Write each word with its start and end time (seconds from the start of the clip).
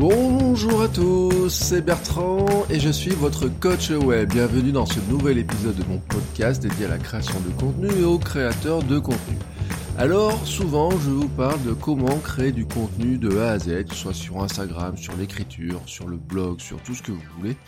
Bonjour 0.00 0.80
à 0.80 0.88
tous, 0.88 1.50
c'est 1.50 1.82
Bertrand 1.82 2.46
et 2.70 2.80
je 2.80 2.88
suis 2.88 3.10
votre 3.10 3.48
coach 3.48 3.90
web. 3.90 4.32
Bienvenue 4.32 4.72
dans 4.72 4.86
ce 4.86 4.98
nouvel 5.10 5.36
épisode 5.36 5.76
de 5.76 5.84
mon 5.84 5.98
podcast 5.98 6.62
dédié 6.62 6.86
à 6.86 6.88
la 6.88 6.96
création 6.96 7.38
de 7.40 7.50
contenu 7.50 7.90
et 8.00 8.04
aux 8.04 8.16
créateurs 8.16 8.82
de 8.82 8.98
contenu. 8.98 9.36
Alors, 9.98 10.46
souvent, 10.46 10.90
je 10.92 11.10
vous 11.10 11.28
parle 11.28 11.62
de 11.64 11.74
comment 11.74 12.18
créer 12.20 12.50
du 12.50 12.64
contenu 12.64 13.18
de 13.18 13.36
A 13.40 13.50
à 13.50 13.58
Z, 13.58 13.92
soit 13.92 14.14
sur 14.14 14.42
Instagram, 14.42 14.96
sur 14.96 15.14
l'écriture, 15.18 15.82
sur 15.84 16.08
le 16.08 16.16
blog, 16.16 16.60
sur 16.60 16.82
tout 16.82 16.94
ce 16.94 17.02
que 17.02 17.12
vous 17.12 17.20
voulez. 17.36 17.58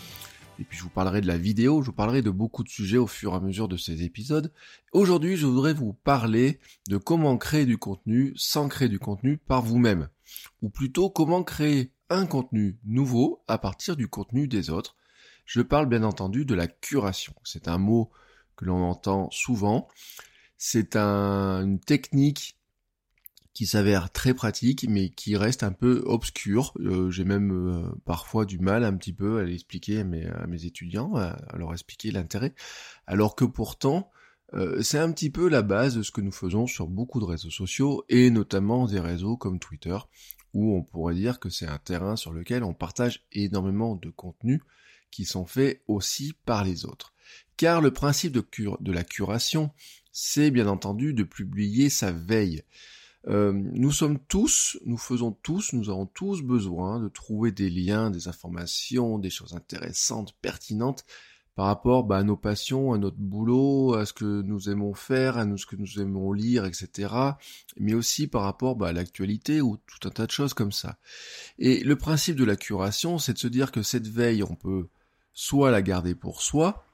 Et 0.58 0.64
puis 0.64 0.78
je 0.78 0.84
vous 0.84 0.88
parlerai 0.88 1.20
de 1.20 1.26
la 1.26 1.36
vidéo, 1.36 1.82
je 1.82 1.86
vous 1.88 1.92
parlerai 1.92 2.22
de 2.22 2.30
beaucoup 2.30 2.64
de 2.64 2.70
sujets 2.70 2.96
au 2.96 3.06
fur 3.06 3.34
et 3.34 3.36
à 3.36 3.40
mesure 3.40 3.68
de 3.68 3.76
ces 3.76 4.04
épisodes. 4.04 4.54
Aujourd'hui, 4.92 5.36
je 5.36 5.44
voudrais 5.44 5.74
vous 5.74 5.92
parler 5.92 6.60
de 6.88 6.96
comment 6.96 7.36
créer 7.36 7.66
du 7.66 7.76
contenu 7.76 8.32
sans 8.36 8.68
créer 8.68 8.88
du 8.88 8.98
contenu 8.98 9.36
par 9.36 9.60
vous-même. 9.60 10.08
Ou 10.62 10.70
plutôt 10.70 11.10
comment 11.10 11.42
créer 11.42 11.91
un 12.10 12.26
contenu 12.26 12.78
nouveau 12.84 13.42
à 13.48 13.58
partir 13.58 13.96
du 13.96 14.08
contenu 14.08 14.48
des 14.48 14.70
autres. 14.70 14.96
Je 15.44 15.60
parle 15.60 15.86
bien 15.86 16.02
entendu 16.02 16.44
de 16.44 16.54
la 16.54 16.66
curation. 16.66 17.34
C'est 17.44 17.68
un 17.68 17.78
mot 17.78 18.10
que 18.56 18.64
l'on 18.64 18.82
entend 18.82 19.30
souvent. 19.30 19.88
C'est 20.56 20.96
une 20.96 21.80
technique 21.80 22.58
qui 23.54 23.66
s'avère 23.66 24.10
très 24.10 24.34
pratique, 24.34 24.86
mais 24.88 25.10
qui 25.10 25.36
reste 25.36 25.62
un 25.62 25.72
peu 25.72 26.02
obscure. 26.06 26.72
Euh, 26.80 27.10
j'ai 27.10 27.24
même 27.24 27.52
euh, 27.52 27.82
parfois 28.04 28.44
du 28.44 28.58
mal 28.58 28.84
un 28.84 28.96
petit 28.96 29.12
peu 29.12 29.38
à 29.38 29.44
l'expliquer 29.44 30.00
à 30.00 30.04
mes, 30.04 30.26
à 30.26 30.46
mes 30.46 30.64
étudiants, 30.64 31.14
à, 31.16 31.36
leur 31.56 31.72
expliquer 31.72 32.10
l'intérêt, 32.10 32.54
alors 33.06 33.36
que 33.36 33.44
pourtant, 33.44 34.10
euh, 34.54 34.82
c'est 34.82 34.98
un 34.98 35.12
petit 35.12 35.30
peu 35.30 35.48
la 35.48 35.62
base 35.62 35.96
de 35.96 36.02
ce 36.02 36.10
que 36.10 36.20
nous 36.20 36.32
faisons 36.32 36.66
sur 36.66 36.86
beaucoup 36.86 37.20
de 37.20 37.24
réseaux 37.24 37.50
sociaux, 37.50 38.04
et 38.08 38.30
notamment 38.30 38.86
des 38.86 39.00
réseaux 39.00 39.36
comme 39.36 39.58
Twitter, 39.58 39.98
où 40.54 40.76
on 40.76 40.82
pourrait 40.82 41.14
dire 41.14 41.40
que 41.40 41.48
c'est 41.48 41.66
un 41.66 41.78
terrain 41.78 42.16
sur 42.16 42.32
lequel 42.32 42.64
on 42.64 42.74
partage 42.74 43.24
énormément 43.32 43.96
de 43.96 44.10
contenus 44.10 44.60
qui 45.10 45.24
sont 45.24 45.46
faits 45.46 45.82
aussi 45.86 46.34
par 46.44 46.64
les 46.64 46.84
autres. 46.84 47.12
Car 47.56 47.80
le 47.80 47.92
principe 47.92 48.32
de, 48.32 48.92
la 48.92 49.04
curation, 49.04 49.70
c'est 50.10 50.50
bien 50.50 50.66
entendu 50.66 51.14
de 51.14 51.22
publier 51.22 51.90
sa 51.90 52.10
veille. 52.10 52.62
Euh, 53.28 53.52
nous 53.52 53.92
sommes 53.92 54.18
tous, 54.18 54.78
nous 54.84 54.98
faisons 54.98 55.30
tous, 55.30 55.74
nous 55.74 55.90
avons 55.90 56.06
tous 56.06 56.42
besoin 56.42 56.98
de 56.98 57.08
trouver 57.08 57.52
des 57.52 57.70
liens, 57.70 58.10
des 58.10 58.26
informations, 58.26 59.18
des 59.18 59.30
choses 59.30 59.54
intéressantes, 59.54 60.34
pertinentes 60.42 61.04
par 61.54 61.66
rapport 61.66 62.04
bah, 62.04 62.18
à 62.18 62.22
nos 62.22 62.36
passions, 62.36 62.92
à 62.92 62.98
notre 62.98 63.18
boulot, 63.18 63.94
à 63.94 64.06
ce 64.06 64.12
que 64.12 64.42
nous 64.42 64.70
aimons 64.70 64.94
faire, 64.94 65.36
à 65.36 65.44
ce 65.56 65.66
que 65.66 65.76
nous 65.76 66.00
aimons 66.00 66.32
lire, 66.32 66.64
etc. 66.64 67.14
Mais 67.78 67.94
aussi 67.94 68.26
par 68.26 68.42
rapport 68.42 68.76
bah, 68.76 68.88
à 68.88 68.92
l'actualité 68.92 69.60
ou 69.60 69.76
tout 69.76 70.08
un 70.08 70.10
tas 70.10 70.26
de 70.26 70.30
choses 70.30 70.54
comme 70.54 70.72
ça. 70.72 70.98
Et 71.58 71.80
le 71.84 71.96
principe 71.96 72.36
de 72.36 72.44
la 72.44 72.56
curation, 72.56 73.18
c'est 73.18 73.34
de 73.34 73.38
se 73.38 73.48
dire 73.48 73.70
que 73.70 73.82
cette 73.82 74.06
veille, 74.06 74.42
on 74.42 74.54
peut 74.54 74.88
soit 75.34 75.70
la 75.70 75.82
garder 75.82 76.14
pour 76.14 76.42
soi, 76.42 76.86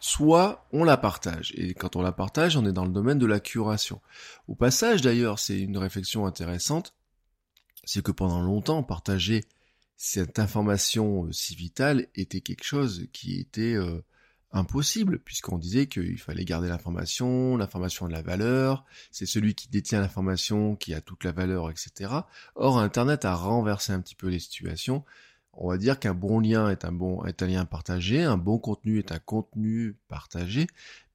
soit 0.00 0.66
on 0.72 0.84
la 0.84 0.96
partage. 0.96 1.52
Et 1.56 1.74
quand 1.74 1.96
on 1.96 2.02
la 2.02 2.12
partage, 2.12 2.56
on 2.56 2.66
est 2.66 2.72
dans 2.72 2.84
le 2.84 2.92
domaine 2.92 3.18
de 3.18 3.26
la 3.26 3.40
curation. 3.40 4.00
Au 4.46 4.54
passage, 4.54 5.00
d'ailleurs, 5.02 5.38
c'est 5.38 5.58
une 5.58 5.78
réflexion 5.78 6.26
intéressante, 6.26 6.94
c'est 7.84 8.02
que 8.02 8.12
pendant 8.12 8.42
longtemps, 8.42 8.82
partager 8.82 9.44
cette 9.96 10.38
information 10.38 11.26
euh, 11.26 11.32
si 11.32 11.54
vitale 11.54 12.06
était 12.14 12.40
quelque 12.40 12.64
chose 12.64 13.06
qui 13.12 13.38
était 13.38 13.74
euh, 13.74 14.02
impossible, 14.52 15.18
puisqu'on 15.18 15.58
disait 15.58 15.86
qu'il 15.86 16.18
fallait 16.18 16.44
garder 16.44 16.68
l'information, 16.68 17.56
l'information 17.56 18.06
a 18.06 18.08
de 18.08 18.14
la 18.14 18.22
valeur, 18.22 18.84
c'est 19.10 19.26
celui 19.26 19.54
qui 19.54 19.68
détient 19.68 20.00
l'information 20.00 20.76
qui 20.76 20.94
a 20.94 21.00
toute 21.00 21.24
la 21.24 21.32
valeur, 21.32 21.70
etc. 21.70 22.12
Or, 22.54 22.78
Internet 22.78 23.24
a 23.24 23.34
renversé 23.34 23.92
un 23.92 24.00
petit 24.00 24.14
peu 24.14 24.28
les 24.28 24.38
situations. 24.38 25.04
On 25.52 25.70
va 25.70 25.78
dire 25.78 25.98
qu'un 25.98 26.14
bon 26.14 26.38
lien 26.40 26.68
est 26.68 26.84
un 26.84 26.92
bon 26.92 27.24
est 27.24 27.42
un 27.42 27.46
lien 27.46 27.64
partagé, 27.64 28.22
un 28.22 28.36
bon 28.36 28.58
contenu 28.58 28.98
est 28.98 29.10
un 29.10 29.18
contenu 29.18 29.96
partagé, 30.08 30.66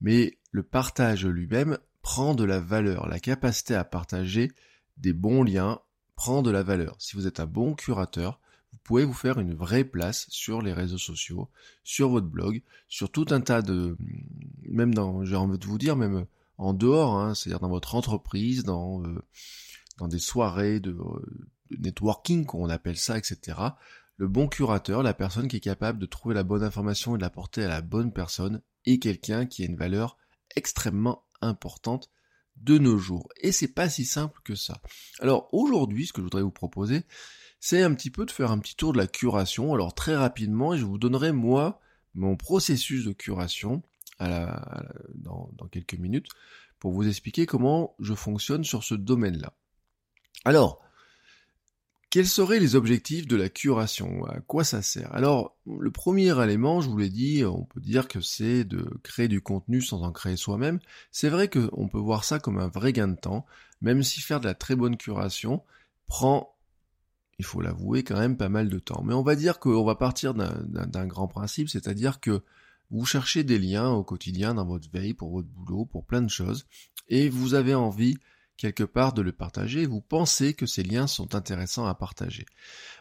mais 0.02 0.40
le 0.52 0.64
partage 0.64 1.28
lui-même 1.28 1.78
prend 2.02 2.34
de 2.34 2.44
la 2.44 2.60
valeur. 2.60 3.08
La 3.08 3.20
capacité 3.20 3.76
à 3.76 3.84
partager 3.84 4.52
des 4.98 5.14
bons 5.14 5.44
liens 5.44 5.80
prend 6.16 6.42
de 6.42 6.50
la 6.50 6.64
valeur. 6.64 6.96
Si 7.00 7.16
vous 7.16 7.28
êtes 7.28 7.40
un 7.40 7.46
bon 7.46 7.76
curateur, 7.76 8.40
vous 8.72 8.80
pouvez 8.84 9.06
vous 9.06 9.14
faire 9.14 9.40
une 9.40 9.54
vraie 9.54 9.84
place 9.84 10.28
sur 10.30 10.62
les 10.62 10.74
réseaux 10.74 10.98
sociaux, 10.98 11.50
sur 11.84 12.10
votre 12.10 12.28
blog, 12.28 12.62
sur 12.88 13.12
tout 13.12 13.26
un 13.30 13.42
tas 13.42 13.62
de, 13.62 13.98
même 14.64 14.94
dans, 14.94 15.24
j'ai 15.26 15.36
envie 15.36 15.58
de 15.58 15.66
vous 15.66 15.78
dire, 15.78 15.96
même 15.96 16.26
en 16.58 16.74
dehors, 16.74 17.18
hein, 17.18 17.36
c'est-à-dire 17.36 17.60
dans 17.60 17.70
votre 17.70 17.96
entreprise, 17.96 18.64
dans, 18.64 19.04
euh, 19.04 19.22
dans 19.98 20.08
des 20.08 20.20
soirées 20.20 20.80
de, 20.80 20.92
de 20.92 21.78
networking, 21.78 22.46
qu'on 22.46 22.70
appelle 22.70 22.98
ça, 22.98 23.18
etc. 23.18 23.58
Le 24.18 24.28
bon 24.28 24.48
curateur, 24.48 25.04
la 25.04 25.14
personne 25.14 25.48
qui 25.48 25.58
est 25.58 25.62
capable 25.62 26.00
de 26.00 26.06
trouver 26.06 26.36
la 26.36 26.44
bonne 26.44 26.64
information 26.64 27.16
et 27.16 27.18
de 27.18 27.24
la 27.24 27.30
porter 27.30 27.64
à 27.64 27.70
la 27.70 27.82
bonne 27.82 28.14
personne, 28.14 28.62
est 28.86 29.00
quelqu'un 29.00 29.46
qui 29.46 29.64
a 29.64 29.66
une 29.66 29.76
valeur 29.76 30.18
extrêmement 30.56 31.24
importante 31.42 32.10
de 32.58 32.78
nos 32.78 32.98
jours. 32.98 33.30
Et 33.38 33.52
c'est 33.52 33.68
pas 33.74 33.90
si 33.90 34.06
simple 34.06 34.40
que 34.44 34.56
ça. 34.56 34.82
Alors 35.20 35.50
aujourd'hui, 35.54 36.06
ce 36.06 36.14
que 36.14 36.22
je 36.22 36.26
voudrais 36.26 36.44
vous 36.44 36.52
proposer, 36.52 37.04
c'est 37.62 37.84
un 37.84 37.94
petit 37.94 38.10
peu 38.10 38.26
de 38.26 38.32
faire 38.32 38.52
un 38.52 38.60
petit 38.60 38.76
tour 38.76 38.92
de 38.92 38.98
la 38.98 39.08
curation. 39.08 39.74
Alors 39.74 39.94
très 39.94 40.16
rapidement, 40.16 40.76
je 40.76 40.84
vous 40.84 40.98
donnerai 40.98 41.32
moi 41.32 41.80
mon 42.16 42.36
processus 42.36 43.06
de 43.06 43.14
curation 43.14 43.84
dans, 44.20 45.50
dans 45.54 45.68
quelques 45.72 45.94
minutes 45.94 46.28
pour 46.80 46.92
vous 46.92 47.08
expliquer 47.08 47.46
comment 47.46 47.96
je 48.00 48.14
fonctionne 48.14 48.64
sur 48.64 48.84
ce 48.84 48.96
domaine-là. 48.96 49.54
Alors, 50.44 50.82
quels 52.10 52.28
seraient 52.28 52.60
les 52.60 52.76
objectifs 52.76 53.28
de 53.28 53.36
la 53.36 53.48
curation? 53.48 54.26
À 54.26 54.42
quoi 54.42 54.64
ça 54.64 54.82
sert? 54.82 55.14
Alors, 55.14 55.56
le 55.66 55.92
premier 55.92 56.38
élément, 56.44 56.82
je 56.82 56.90
vous 56.90 56.98
l'ai 56.98 57.10
dit, 57.10 57.46
on 57.46 57.64
peut 57.64 57.80
dire 57.80 58.08
que 58.08 58.20
c'est 58.20 58.64
de 58.64 58.84
créer 59.04 59.28
du 59.28 59.42
contenu 59.42 59.82
sans 59.82 60.02
en 60.02 60.12
créer 60.12 60.36
soi-même. 60.36 60.80
C'est 61.12 61.30
vrai 61.30 61.48
qu'on 61.48 61.88
peut 61.88 62.00
voir 62.00 62.24
ça 62.24 62.40
comme 62.40 62.58
un 62.58 62.68
vrai 62.68 62.92
gain 62.92 63.08
de 63.08 63.16
temps, 63.16 63.46
même 63.82 64.04
si 64.04 64.20
faire 64.20 64.42
de 64.42 64.48
la 64.48 64.56
très 64.56 64.76
bonne 64.76 64.98
curation 64.98 65.64
prend 66.08 66.51
il 67.42 67.44
faut 67.44 67.60
l'avouer, 67.60 68.04
quand 68.04 68.20
même 68.20 68.38
pas 68.38 68.50
mal 68.50 68.70
de 68.70 68.78
temps. 68.78 69.02
Mais 69.04 69.16
on 69.16 69.24
va 69.24 69.36
dire 69.36 69.58
qu'on 69.58 69.84
va 69.84 69.96
partir 69.96 70.36
d'un 70.36 71.08
grand 71.08 71.28
principe, 71.28 71.70
c'est-à-dire 71.70 72.20
que 72.20 72.44
vous 72.92 73.04
cherchez 73.04 73.44
des 73.44 73.58
liens 73.58 73.90
au 73.90 74.04
quotidien 74.04 74.54
dans 74.54 74.66
votre 74.66 74.88
veille, 74.92 75.16
pour 75.16 75.32
votre 75.32 75.48
boulot, 75.48 75.86
pour 75.86 76.06
plein 76.06 76.22
de 76.22 76.30
choses, 76.30 76.68
et 77.08 77.30
vous 77.30 77.56
avez 77.56 77.74
envie 77.74 78.16
quelque 78.58 78.84
part 78.84 79.14
de 79.14 79.24
le 79.24 79.32
partager, 79.32 79.88
vous 79.88 80.02
pensez 80.02 80.54
que 80.54 80.68
ces 80.68 80.84
liens 80.84 81.08
sont 81.08 81.34
intéressants 81.34 81.88
à 81.88 81.96
partager. 81.96 82.46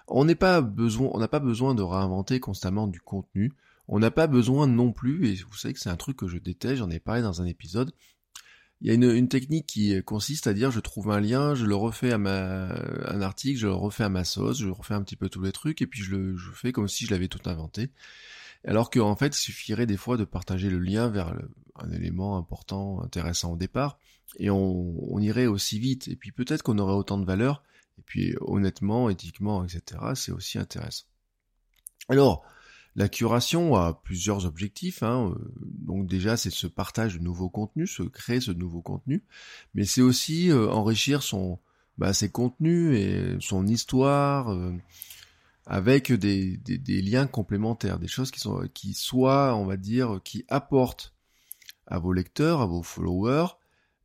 On 0.09 0.25
n'a 0.25 0.35
pas 0.35 0.63
besoin 0.63 1.75
de 1.75 1.83
réinventer 1.83 2.41
constamment 2.41 2.87
du 2.87 3.03
contenu. 3.03 3.53
On 3.89 3.99
n'a 3.99 4.11
pas 4.11 4.27
besoin 4.27 4.67
non 4.67 4.91
plus, 4.91 5.29
et 5.29 5.35
vous 5.35 5.57
savez 5.57 5.75
que 5.75 5.81
c'est 5.81 5.91
un 5.91 5.97
truc 5.97 6.17
que 6.17 6.29
je 6.29 6.39
déteste, 6.39 6.77
j'en 6.77 6.89
ai 6.89 6.99
parlé 6.99 7.21
dans 7.21 7.43
un 7.43 7.45
épisode, 7.45 7.93
il 8.81 8.89
y 8.89 8.91
a 8.91 8.95
une, 8.95 9.29
technique 9.29 9.67
qui 9.67 10.03
consiste 10.05 10.47
à 10.47 10.55
dire 10.55 10.71
je 10.71 10.81
trouve 10.81 11.11
un 11.11 11.21
lien, 11.21 11.55
je 11.55 11.67
le 11.67 11.75
refais 11.75 12.13
à 12.13 12.19
ma 12.19 12.69
un 13.07 13.21
article, 13.21 13.59
je 13.59 13.67
le 13.67 13.75
refais 13.75 14.05
à 14.05 14.09
ma 14.09 14.25
sauce, 14.25 14.59
je 14.61 14.69
refais 14.69 14.95
un 14.95 15.03
petit 15.03 15.17
peu 15.17 15.29
tous 15.29 15.43
les 15.43 15.53
trucs 15.53 15.83
et 15.83 15.87
puis 15.87 16.03
je 16.03 16.11
le 16.17 16.37
je 16.37 16.51
fais 16.53 16.73
comme 16.73 16.89
si 16.89 17.05
je 17.05 17.11
l'avais 17.11 17.29
tout 17.29 17.49
inventé. 17.49 17.91
Alors 18.67 18.91
qu'en 18.91 19.17
fait, 19.17 19.37
il 19.37 19.41
suffirait 19.41 19.87
des 19.87 19.97
fois 19.97 20.17
de 20.17 20.25
partager 20.25 20.71
le 20.71 20.79
lien 20.79 21.09
vers 21.09 21.35
un 21.77 21.91
élément 21.93 22.37
important, 22.37 23.03
intéressant 23.03 23.53
au 23.53 23.57
départ, 23.57 23.99
et 24.37 24.51
on, 24.51 25.15
on 25.15 25.19
irait 25.21 25.47
aussi 25.47 25.79
vite, 25.79 26.09
et 26.09 26.17
puis 26.17 26.31
peut-être 26.31 26.63
qu'on 26.63 26.79
aurait 26.79 26.95
autant 26.95 27.19
de 27.19 27.25
valeur, 27.25 27.63
et 27.99 28.03
puis 28.03 28.35
honnêtement, 28.41 29.09
éthiquement, 29.09 29.65
etc., 29.65 30.01
c'est 30.15 30.33
aussi 30.33 30.59
intéressant. 30.59 31.07
Alors, 32.09 32.45
la 32.97 33.09
curation 33.09 33.77
a 33.77 33.95
plusieurs 33.95 34.47
objectifs. 34.47 35.03
Hein. 35.03 35.33
Euh, 35.35 35.53
donc 35.63 36.07
déjà, 36.07 36.37
c'est 36.37 36.51
ce 36.51 36.67
partage 36.67 37.19
de 37.19 37.23
nouveaux 37.23 37.49
contenus, 37.49 37.97
se 37.97 38.03
créer 38.03 38.41
ce 38.41 38.51
nouveau 38.51 38.83
contenu, 38.83 39.25
mais 39.75 39.85
c'est 39.85 40.03
aussi 40.03 40.51
euh, 40.51 40.69
enrichir 40.69 41.23
son, 41.23 41.59
bah, 41.99 42.13
ses 42.13 42.31
contenus 42.31 42.97
et 42.99 43.37
son 43.41 43.67
histoire 43.67 44.51
euh, 44.51 44.73
avec 45.67 46.13
des, 46.13 46.57
des, 46.57 47.03
liens 47.03 47.27
complémentaires, 47.27 47.99
des 47.99 48.09
choses 48.09 48.31
qui 48.31 48.41
sont 48.41 48.69
qui 48.75 48.95
soient, 48.95 49.55
on 49.55 49.67
va 49.67 49.77
dire, 49.77 50.21
qui 50.25 50.45
apportent 50.49 51.15
à 51.87 51.99
vos 51.99 52.13
lecteurs, 52.13 52.61
à 52.61 52.67
vos 52.67 52.83
followers, 52.83 53.47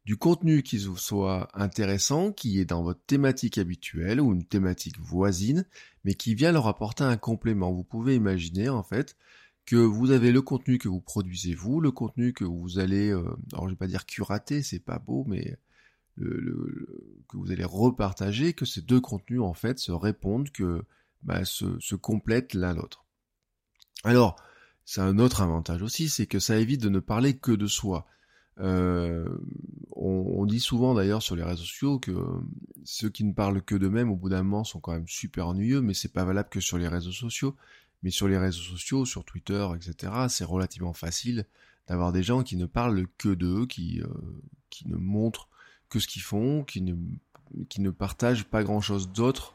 du 0.06 0.18
contenu 0.18 0.62
qui 0.62 0.80
soit 0.80 1.50
intéressant, 1.54 2.32
qui 2.32 2.60
est 2.60 2.66
dans 2.66 2.84
votre 2.84 3.04
thématique 3.06 3.58
habituelle 3.58 4.22
ou 4.22 4.34
une 4.34 4.46
thématique 4.46 5.00
voisine, 5.00 5.66
mais 6.04 6.14
qui 6.14 6.36
vient 6.36 6.52
leur 6.52 6.68
apporter 6.68 7.04
un 7.04 7.18
complément. 7.18 7.72
Vous 7.74 7.84
pouvez 7.84 8.16
imaginer 8.16 8.70
en 8.70 8.84
fait 8.84 9.16
que 9.66 9.78
vous 9.78 10.12
avez 10.12 10.32
le 10.32 10.44
contenu 10.44 10.78
que 10.78 10.88
vous 10.88 11.02
produisez 11.02 11.56
vous, 11.56 11.82
le 11.82 11.92
contenu 11.92 12.34
que 12.34 12.44
vous 12.44 12.78
allez, 12.78 13.10
euh, 13.10 13.24
alors 13.54 13.66
je 13.66 13.72
vais 13.72 13.78
pas 13.78 13.88
dire 13.88 14.06
curater, 14.06 14.62
c'est 14.62 14.80
pas 14.80 15.00
beau, 15.00 15.26
mais 15.28 15.58
que 16.18 17.38
vous 17.38 17.52
allez 17.52 17.66
repartager, 17.66 18.54
que 18.54 18.66
ces 18.66 18.82
deux 18.82 19.02
contenus 19.02 19.42
en 19.42 19.54
fait 19.54 19.80
se 19.80 19.92
répondent, 19.92 20.50
que 20.50 20.84
bah, 21.24 21.44
se, 21.46 21.80
se 21.80 21.96
complètent 21.96 22.54
l'un 22.54 22.74
l'autre. 22.74 23.06
Alors, 24.04 24.36
c'est 24.86 25.02
un 25.02 25.18
autre 25.18 25.42
avantage 25.42 25.82
aussi, 25.82 26.10
c'est 26.10 26.28
que 26.28 26.40
ça 26.40 26.58
évite 26.58 26.82
de 26.82 26.90
ne 26.90 27.00
parler 27.00 27.36
que 27.36 27.52
de 27.52 27.68
soi. 27.68 28.06
Euh, 28.60 29.38
on, 29.92 30.46
dit 30.46 30.60
souvent 30.60 30.94
d'ailleurs 30.94 31.22
sur 31.22 31.36
les 31.36 31.44
réseaux 31.44 31.64
sociaux 31.64 32.00
que 32.00 32.12
ceux 32.84 33.10
qui 33.10 33.24
ne 33.24 33.34
parlent 33.34 33.62
que 33.62 33.76
d'eux-mêmes 33.76 34.12
au 34.12 34.16
bout 34.16 34.30
d'un 34.30 34.44
moment 34.44 34.64
sont 34.64 34.80
quand 34.80 34.94
même 34.94 35.08
super 35.08 35.48
ennuyeux, 35.48 35.82
mais 35.82 35.94
c'est 35.94 36.14
pas 36.14 36.24
valable 36.24 36.50
que 36.50 36.60
sur 36.60 36.78
les 36.78 36.88
réseaux 36.88 37.12
sociaux. 37.12 37.56
Mais 38.04 38.12
sur 38.12 38.28
les 38.28 38.38
réseaux 38.38 38.62
sociaux, 38.62 39.06
sur 39.06 39.26
Twitter, 39.26 39.68
etc., 39.76 40.14
c'est 40.30 40.46
relativement 40.46 40.94
facile 40.94 41.46
d'avoir 41.88 42.12
des 42.12 42.24
gens 42.24 42.44
qui 42.44 42.56
ne 42.56 42.66
parlent 42.66 43.08
que 43.18 43.30
d'eux, 43.30 43.66
qui, 43.66 44.02
euh, 44.02 44.08
qui 44.70 44.88
ne 44.88 44.96
montrent 44.96 45.50
que 45.90 46.00
ce 46.00 46.08
qu'ils 46.08 46.22
font, 46.22 46.64
qui 46.64 46.82
ne, 46.82 46.96
qui 47.70 47.82
ne 47.82 47.90
partagent 47.90 48.46
pas 48.46 48.64
grand-chose 48.64 49.10
d'autre 49.10 49.55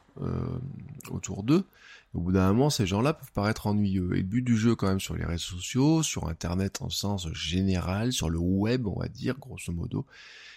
autour 1.09 1.43
d'eux. 1.43 1.65
Au 2.13 2.19
bout 2.19 2.33
d'un 2.33 2.51
moment, 2.51 2.69
ces 2.69 2.85
gens-là 2.85 3.13
peuvent 3.13 3.31
paraître 3.31 3.67
ennuyeux. 3.67 4.13
Et 4.15 4.17
le 4.17 4.23
but 4.23 4.41
du 4.41 4.57
jeu, 4.57 4.75
quand 4.75 4.87
même, 4.87 4.99
sur 4.99 5.15
les 5.15 5.23
réseaux 5.23 5.55
sociaux, 5.55 6.03
sur 6.03 6.27
Internet 6.27 6.81
en 6.81 6.89
sens 6.89 7.31
général, 7.31 8.11
sur 8.11 8.29
le 8.29 8.39
web, 8.39 8.85
on 8.87 8.99
va 8.99 9.07
dire, 9.07 9.37
grosso 9.39 9.71
modo, 9.71 10.05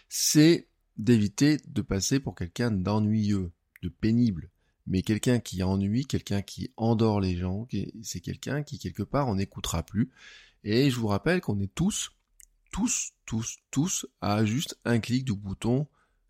c'est 0.09 0.67
d'éviter 0.97 1.59
de 1.67 1.83
passer 1.83 2.19
pour 2.19 2.35
quelqu'un 2.35 2.71
d'ennuyeux, 2.71 3.53
de 3.83 3.89
pénible. 3.89 4.51
Mais 4.87 5.03
quelqu'un 5.03 5.39
qui 5.39 5.63
ennuie, 5.63 6.07
quelqu'un 6.07 6.43
qui 6.43 6.71
endort 6.77 7.21
les 7.21 7.37
gens, 7.37 7.67
c'est 8.03 8.21
quelqu'un 8.21 8.63
qui, 8.63 8.79
quelque 8.79 9.03
part, 9.03 9.29
on 9.29 9.37
n'écoutera 9.37 9.83
plus. 9.83 10.11
Et 10.65 10.91
je 10.91 10.99
vous 10.99 11.07
rappelle 11.07 11.41
qu'on 11.41 11.61
est 11.61 11.75
tous, 11.75 12.13
tous, 12.73 13.13
tous, 13.27 13.59
tous, 13.71 14.07
à 14.21 14.45
juste 14.45 14.79
un 14.85 14.99
clic 14.99 15.25
du 15.25 15.35
bouton 15.35 15.87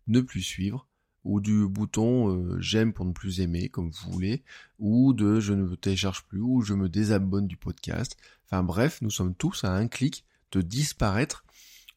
ne 0.07 0.21
plus 0.21 0.43
suivre 0.43 0.87
ou 1.25 1.41
du 1.41 1.67
bouton 1.67 2.29
euh, 2.29 2.57
j'aime 2.61 2.93
pour 2.93 3.05
ne 3.05 3.11
plus 3.11 3.41
aimer, 3.41 3.67
comme 3.67 3.89
vous 3.89 4.11
voulez, 4.11 4.43
ou 4.79 5.13
de 5.13 5.39
je 5.39 5.53
ne 5.53 5.75
télécharge 5.75 6.23
plus, 6.23 6.39
ou 6.39 6.61
je 6.61 6.73
me 6.73 6.87
désabonne 6.87 7.47
du 7.47 7.57
podcast. 7.57 8.15
Enfin 8.45 8.63
bref, 8.63 8.99
nous 9.01 9.09
sommes 9.09 9.35
tous 9.35 9.63
à 9.63 9.73
un 9.73 9.87
clic 9.87 10.23
de 10.51 10.61
disparaître 10.61 11.43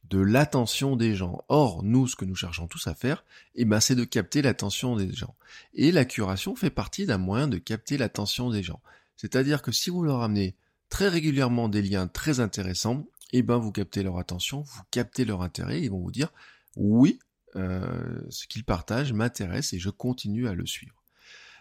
de 0.08 0.18
l'attention 0.18 0.96
des 0.96 1.14
gens. 1.14 1.44
Or, 1.48 1.82
nous, 1.82 2.06
ce 2.06 2.16
que 2.16 2.24
nous 2.24 2.34
cherchons 2.34 2.66
tous 2.66 2.86
à 2.86 2.94
faire, 2.94 3.24
eh 3.54 3.64
ben, 3.64 3.80
c'est 3.80 3.94
de 3.94 4.04
capter 4.04 4.40
l'attention 4.40 4.96
des 4.96 5.12
gens. 5.12 5.36
Et 5.74 5.92
la 5.92 6.06
curation 6.06 6.56
fait 6.56 6.70
partie 6.70 7.04
d'un 7.04 7.18
moyen 7.18 7.46
de 7.46 7.58
capter 7.58 7.98
l'attention 7.98 8.50
des 8.50 8.62
gens. 8.62 8.80
C'est-à-dire 9.16 9.60
que 9.60 9.72
si 9.72 9.90
vous 9.90 10.02
leur 10.02 10.22
amenez 10.22 10.56
très 10.88 11.08
régulièrement 11.08 11.68
des 11.68 11.82
liens 11.82 12.08
très 12.08 12.40
intéressants, 12.40 13.06
eh 13.32 13.42
ben, 13.42 13.58
vous 13.58 13.72
captez 13.72 14.02
leur 14.02 14.18
attention, 14.18 14.62
vous 14.62 14.82
captez 14.90 15.26
leur 15.26 15.42
intérêt, 15.42 15.82
ils 15.82 15.90
vont 15.90 16.00
vous 16.00 16.10
dire, 16.10 16.32
oui, 16.76 17.18
euh, 17.56 18.20
ce 18.30 18.46
qu'il 18.46 18.64
partage 18.64 19.12
m'intéresse 19.12 19.72
et 19.72 19.78
je 19.78 19.90
continue 19.90 20.48
à 20.48 20.54
le 20.54 20.66
suivre. 20.66 21.02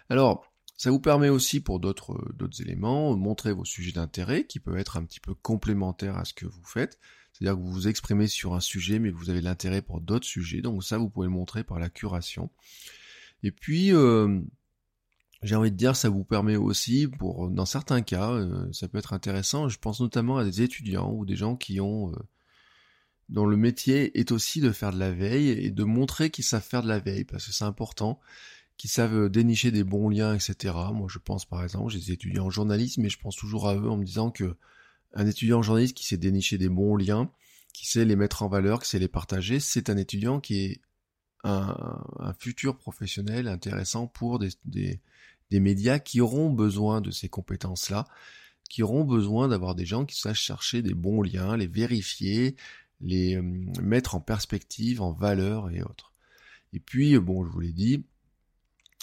Alors, 0.09 0.45
ça 0.77 0.91
vous 0.91 0.99
permet 0.99 1.29
aussi 1.29 1.59
pour 1.59 1.79
d'autres 1.79 2.17
d'autres 2.35 2.61
éléments, 2.61 3.15
montrer 3.15 3.51
vos 3.51 3.65
sujets 3.65 3.93
d'intérêt 3.93 4.45
qui 4.45 4.59
peuvent 4.59 4.77
être 4.77 4.97
un 4.97 5.03
petit 5.03 5.19
peu 5.19 5.33
complémentaires 5.33 6.17
à 6.17 6.25
ce 6.25 6.33
que 6.33 6.45
vous 6.45 6.63
faites. 6.63 6.99
C'est-à-dire 7.33 7.57
que 7.57 7.63
vous 7.63 7.71
vous 7.71 7.87
exprimez 7.87 8.27
sur 8.27 8.53
un 8.53 8.59
sujet, 8.59 8.99
mais 8.99 9.09
vous 9.09 9.29
avez 9.29 9.41
l'intérêt 9.41 9.81
pour 9.81 10.01
d'autres 10.01 10.27
sujets. 10.27 10.61
Donc 10.61 10.83
ça, 10.83 10.97
vous 10.97 11.09
pouvez 11.09 11.27
le 11.27 11.33
montrer 11.33 11.63
par 11.63 11.79
la 11.79 11.89
curation. 11.89 12.49
Et 13.43 13.51
puis, 13.51 13.93
euh, 13.93 14.39
j'ai 15.43 15.55
envie 15.55 15.71
de 15.71 15.77
dire, 15.77 15.95
ça 15.95 16.09
vous 16.09 16.23
permet 16.23 16.55
aussi, 16.55 17.07
pour 17.07 17.49
dans 17.49 17.65
certains 17.65 18.01
cas, 18.01 18.31
euh, 18.31 18.71
ça 18.71 18.87
peut 18.87 18.97
être 18.97 19.13
intéressant. 19.13 19.69
Je 19.69 19.79
pense 19.79 19.99
notamment 19.99 20.37
à 20.37 20.43
des 20.43 20.61
étudiants 20.61 21.11
ou 21.11 21.25
des 21.25 21.35
gens 21.35 21.55
qui 21.55 21.79
ont 21.79 22.11
dont 23.29 23.45
le 23.45 23.57
métier 23.57 24.17
est 24.19 24.31
aussi 24.31 24.61
de 24.61 24.71
faire 24.71 24.91
de 24.91 24.99
la 24.99 25.11
veille 25.11 25.49
et 25.49 25.71
de 25.71 25.83
montrer 25.83 26.29
qu'ils 26.29 26.45
savent 26.45 26.63
faire 26.63 26.83
de 26.83 26.87
la 26.87 26.99
veille, 26.99 27.25
parce 27.25 27.45
que 27.45 27.51
c'est 27.51 27.65
important, 27.65 28.19
qu'ils 28.77 28.89
savent 28.89 29.29
dénicher 29.29 29.71
des 29.71 29.83
bons 29.83 30.09
liens, 30.09 30.33
etc. 30.33 30.73
Moi, 30.93 31.07
je 31.09 31.19
pense 31.19 31.45
par 31.45 31.63
exemple, 31.63 31.91
j'ai 31.91 31.99
des 31.99 32.11
étudiants 32.11 32.45
en 32.45 32.49
journalisme, 32.49 33.01
mais 33.01 33.09
je 33.09 33.19
pense 33.19 33.35
toujours 33.35 33.67
à 33.67 33.75
eux 33.75 33.89
en 33.89 33.97
me 33.97 34.05
disant 34.05 34.31
que 34.31 34.55
un 35.13 35.25
étudiant 35.25 35.59
en 35.59 35.61
journalisme 35.61 35.93
qui 35.93 36.05
sait 36.05 36.17
dénicher 36.17 36.57
des 36.57 36.69
bons 36.69 36.95
liens, 36.95 37.31
qui 37.73 37.87
sait 37.87 38.05
les 38.05 38.15
mettre 38.15 38.43
en 38.43 38.49
valeur, 38.49 38.81
qui 38.81 38.89
sait 38.89 38.99
les 38.99 39.07
partager, 39.07 39.59
c'est 39.59 39.89
un 39.89 39.97
étudiant 39.97 40.39
qui 40.39 40.65
est 40.65 40.81
un, 41.43 42.33
futur 42.39 42.77
professionnel 42.77 43.47
intéressant 43.47 44.07
pour 44.07 44.37
des, 44.39 44.49
des, 44.65 44.99
des 45.49 45.59
médias 45.59 45.99
qui 45.99 46.19
auront 46.21 46.49
besoin 46.49 47.01
de 47.01 47.11
ces 47.11 47.29
compétences-là, 47.29 48.05
qui 48.69 48.83
auront 48.83 49.05
besoin 49.05 49.47
d'avoir 49.47 49.75
des 49.75 49.85
gens 49.85 50.05
qui 50.05 50.19
sachent 50.19 50.41
chercher 50.41 50.81
des 50.81 50.93
bons 50.93 51.21
liens, 51.21 51.55
les 51.55 51.67
vérifier, 51.67 52.55
les 53.01 53.37
euh, 53.37 53.41
mettre 53.81 54.15
en 54.15 54.19
perspective, 54.19 55.01
en 55.01 55.11
valeur 55.11 55.69
et 55.69 55.81
autres. 55.81 56.13
Et 56.73 56.79
puis, 56.79 57.15
euh, 57.15 57.19
bon, 57.19 57.45
je 57.45 57.49
vous 57.49 57.59
l'ai 57.59 57.73
dit, 57.73 58.03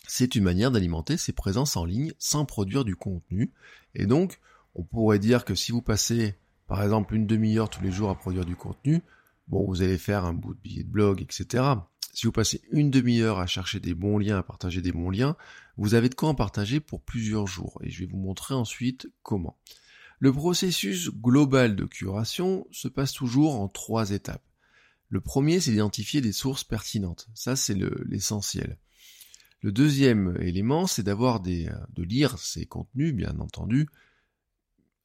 c'est 0.07 0.35
une 0.35 0.45
manière 0.45 0.71
d'alimenter 0.71 1.17
ses 1.17 1.33
présences 1.33 1.77
en 1.77 1.85
ligne 1.85 2.13
sans 2.19 2.45
produire 2.45 2.85
du 2.85 2.97
contenu. 2.97 3.53
Et 3.95 4.07
donc, 4.07 4.39
on 4.75 4.83
pourrait 4.83 5.19
dire 5.19 5.45
que 5.45 5.55
si 5.55 5.73
vous 5.73 5.83
passez, 5.83 6.35
par 6.67 6.83
exemple, 6.83 7.15
une 7.15 7.27
demi-heure 7.27 7.71
tous 7.71 7.83
les 7.83 7.93
jours 7.93 8.11
à 8.11 8.15
produire 8.15 8.45
du 8.45 8.57
contenu, 8.57 9.03
bon, 9.49 9.65
vous 9.67 9.83
allez 9.83 9.99
faire 9.99 10.25
un 10.25 10.35
bout 10.35 10.55
de 10.55 10.61
billet 10.61 10.83
de 10.83 10.89
blog, 10.89 11.23
etc. 11.23 11.65
Si 12.13 12.27
vous 12.27 12.33
passez 12.33 12.63
une 12.71 12.91
demi-heure 12.91 13.39
à 13.41 13.47
chercher 13.47 13.81
des 13.81 13.95
bons 13.95 14.19
liens, 14.19 14.39
à 14.39 14.43
partager 14.43 14.81
des 14.81 14.93
bons 14.93 15.11
liens, 15.11 15.37
vous 15.77 15.95
avez 15.95 16.09
de 16.09 16.15
quoi 16.15 16.29
en 16.29 16.35
partager 16.35 16.81
pour 16.81 17.01
plusieurs 17.01 17.47
jours. 17.47 17.81
Et 17.83 17.91
je 17.91 18.01
vais 18.01 18.11
vous 18.11 18.19
montrer 18.19 18.55
ensuite 18.55 19.09
comment. 19.23 19.57
Le 20.25 20.33
processus 20.33 21.11
global 21.11 21.77
de 21.77 21.85
curation 21.85 22.67
se 22.73 22.89
passe 22.89 23.13
toujours 23.13 23.61
en 23.61 23.69
trois 23.69 24.11
étapes. 24.11 24.43
Le 25.11 25.21
premier, 25.21 25.61
c'est 25.61 25.73
d'identifier 25.73 26.23
des 26.23 26.33
sources 26.33 26.65
pertinentes. 26.65 27.29
Ça, 27.35 27.57
c'est 27.57 27.77
l'essentiel. 28.07 28.79
Le, 29.61 29.71
deuxième 29.71 30.35
élément, 30.41 30.87
c'est 30.87 31.03
d'avoir 31.03 31.41
des, 31.41 31.69
de 31.91 32.03
lire 32.03 32.39
ces 32.39 32.65
contenus, 32.65 33.13
bien 33.13 33.39
entendu. 33.39 33.87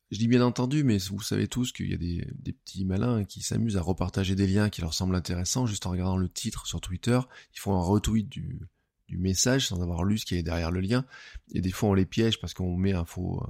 Je 0.09 0.19
dis 0.19 0.29
bien 0.29 0.41
entendu, 0.41 0.85
mais 0.85 0.99
vous 0.99 1.21
savez 1.21 1.49
tous 1.49 1.73
qu'il 1.73 1.89
y 1.89 1.93
a 1.93 1.97
des, 1.97 2.53
petits 2.53 2.85
malins 2.85 3.25
qui 3.25 3.41
s'amusent 3.41 3.75
à 3.75 3.81
repartager 3.81 4.35
des 4.35 4.47
liens 4.47 4.69
qui 4.69 4.79
leur 4.79 4.93
semblent 4.93 5.15
intéressants 5.15 5.65
juste 5.65 5.85
en 5.85 5.91
regardant 5.91 6.15
le 6.15 6.29
titre 6.29 6.65
sur 6.65 6.79
Twitter. 6.79 7.19
Ils 7.53 7.59
font 7.59 7.75
un 7.75 7.83
retweet 7.83 8.29
du, 8.29 8.61
du 9.09 9.17
message 9.17 9.67
sans 9.67 9.81
avoir 9.81 10.05
lu 10.05 10.17
ce 10.17 10.25
qui 10.25 10.35
est 10.35 10.43
derrière 10.43 10.71
le 10.71 10.79
lien. 10.79 11.03
Et 11.51 11.59
des 11.59 11.71
fois, 11.71 11.89
on 11.89 11.93
les 11.93 12.05
piège 12.05 12.39
parce 12.39 12.53
qu'on 12.53 12.77
met 12.77 12.93
un 12.93 13.03
faux, 13.03 13.43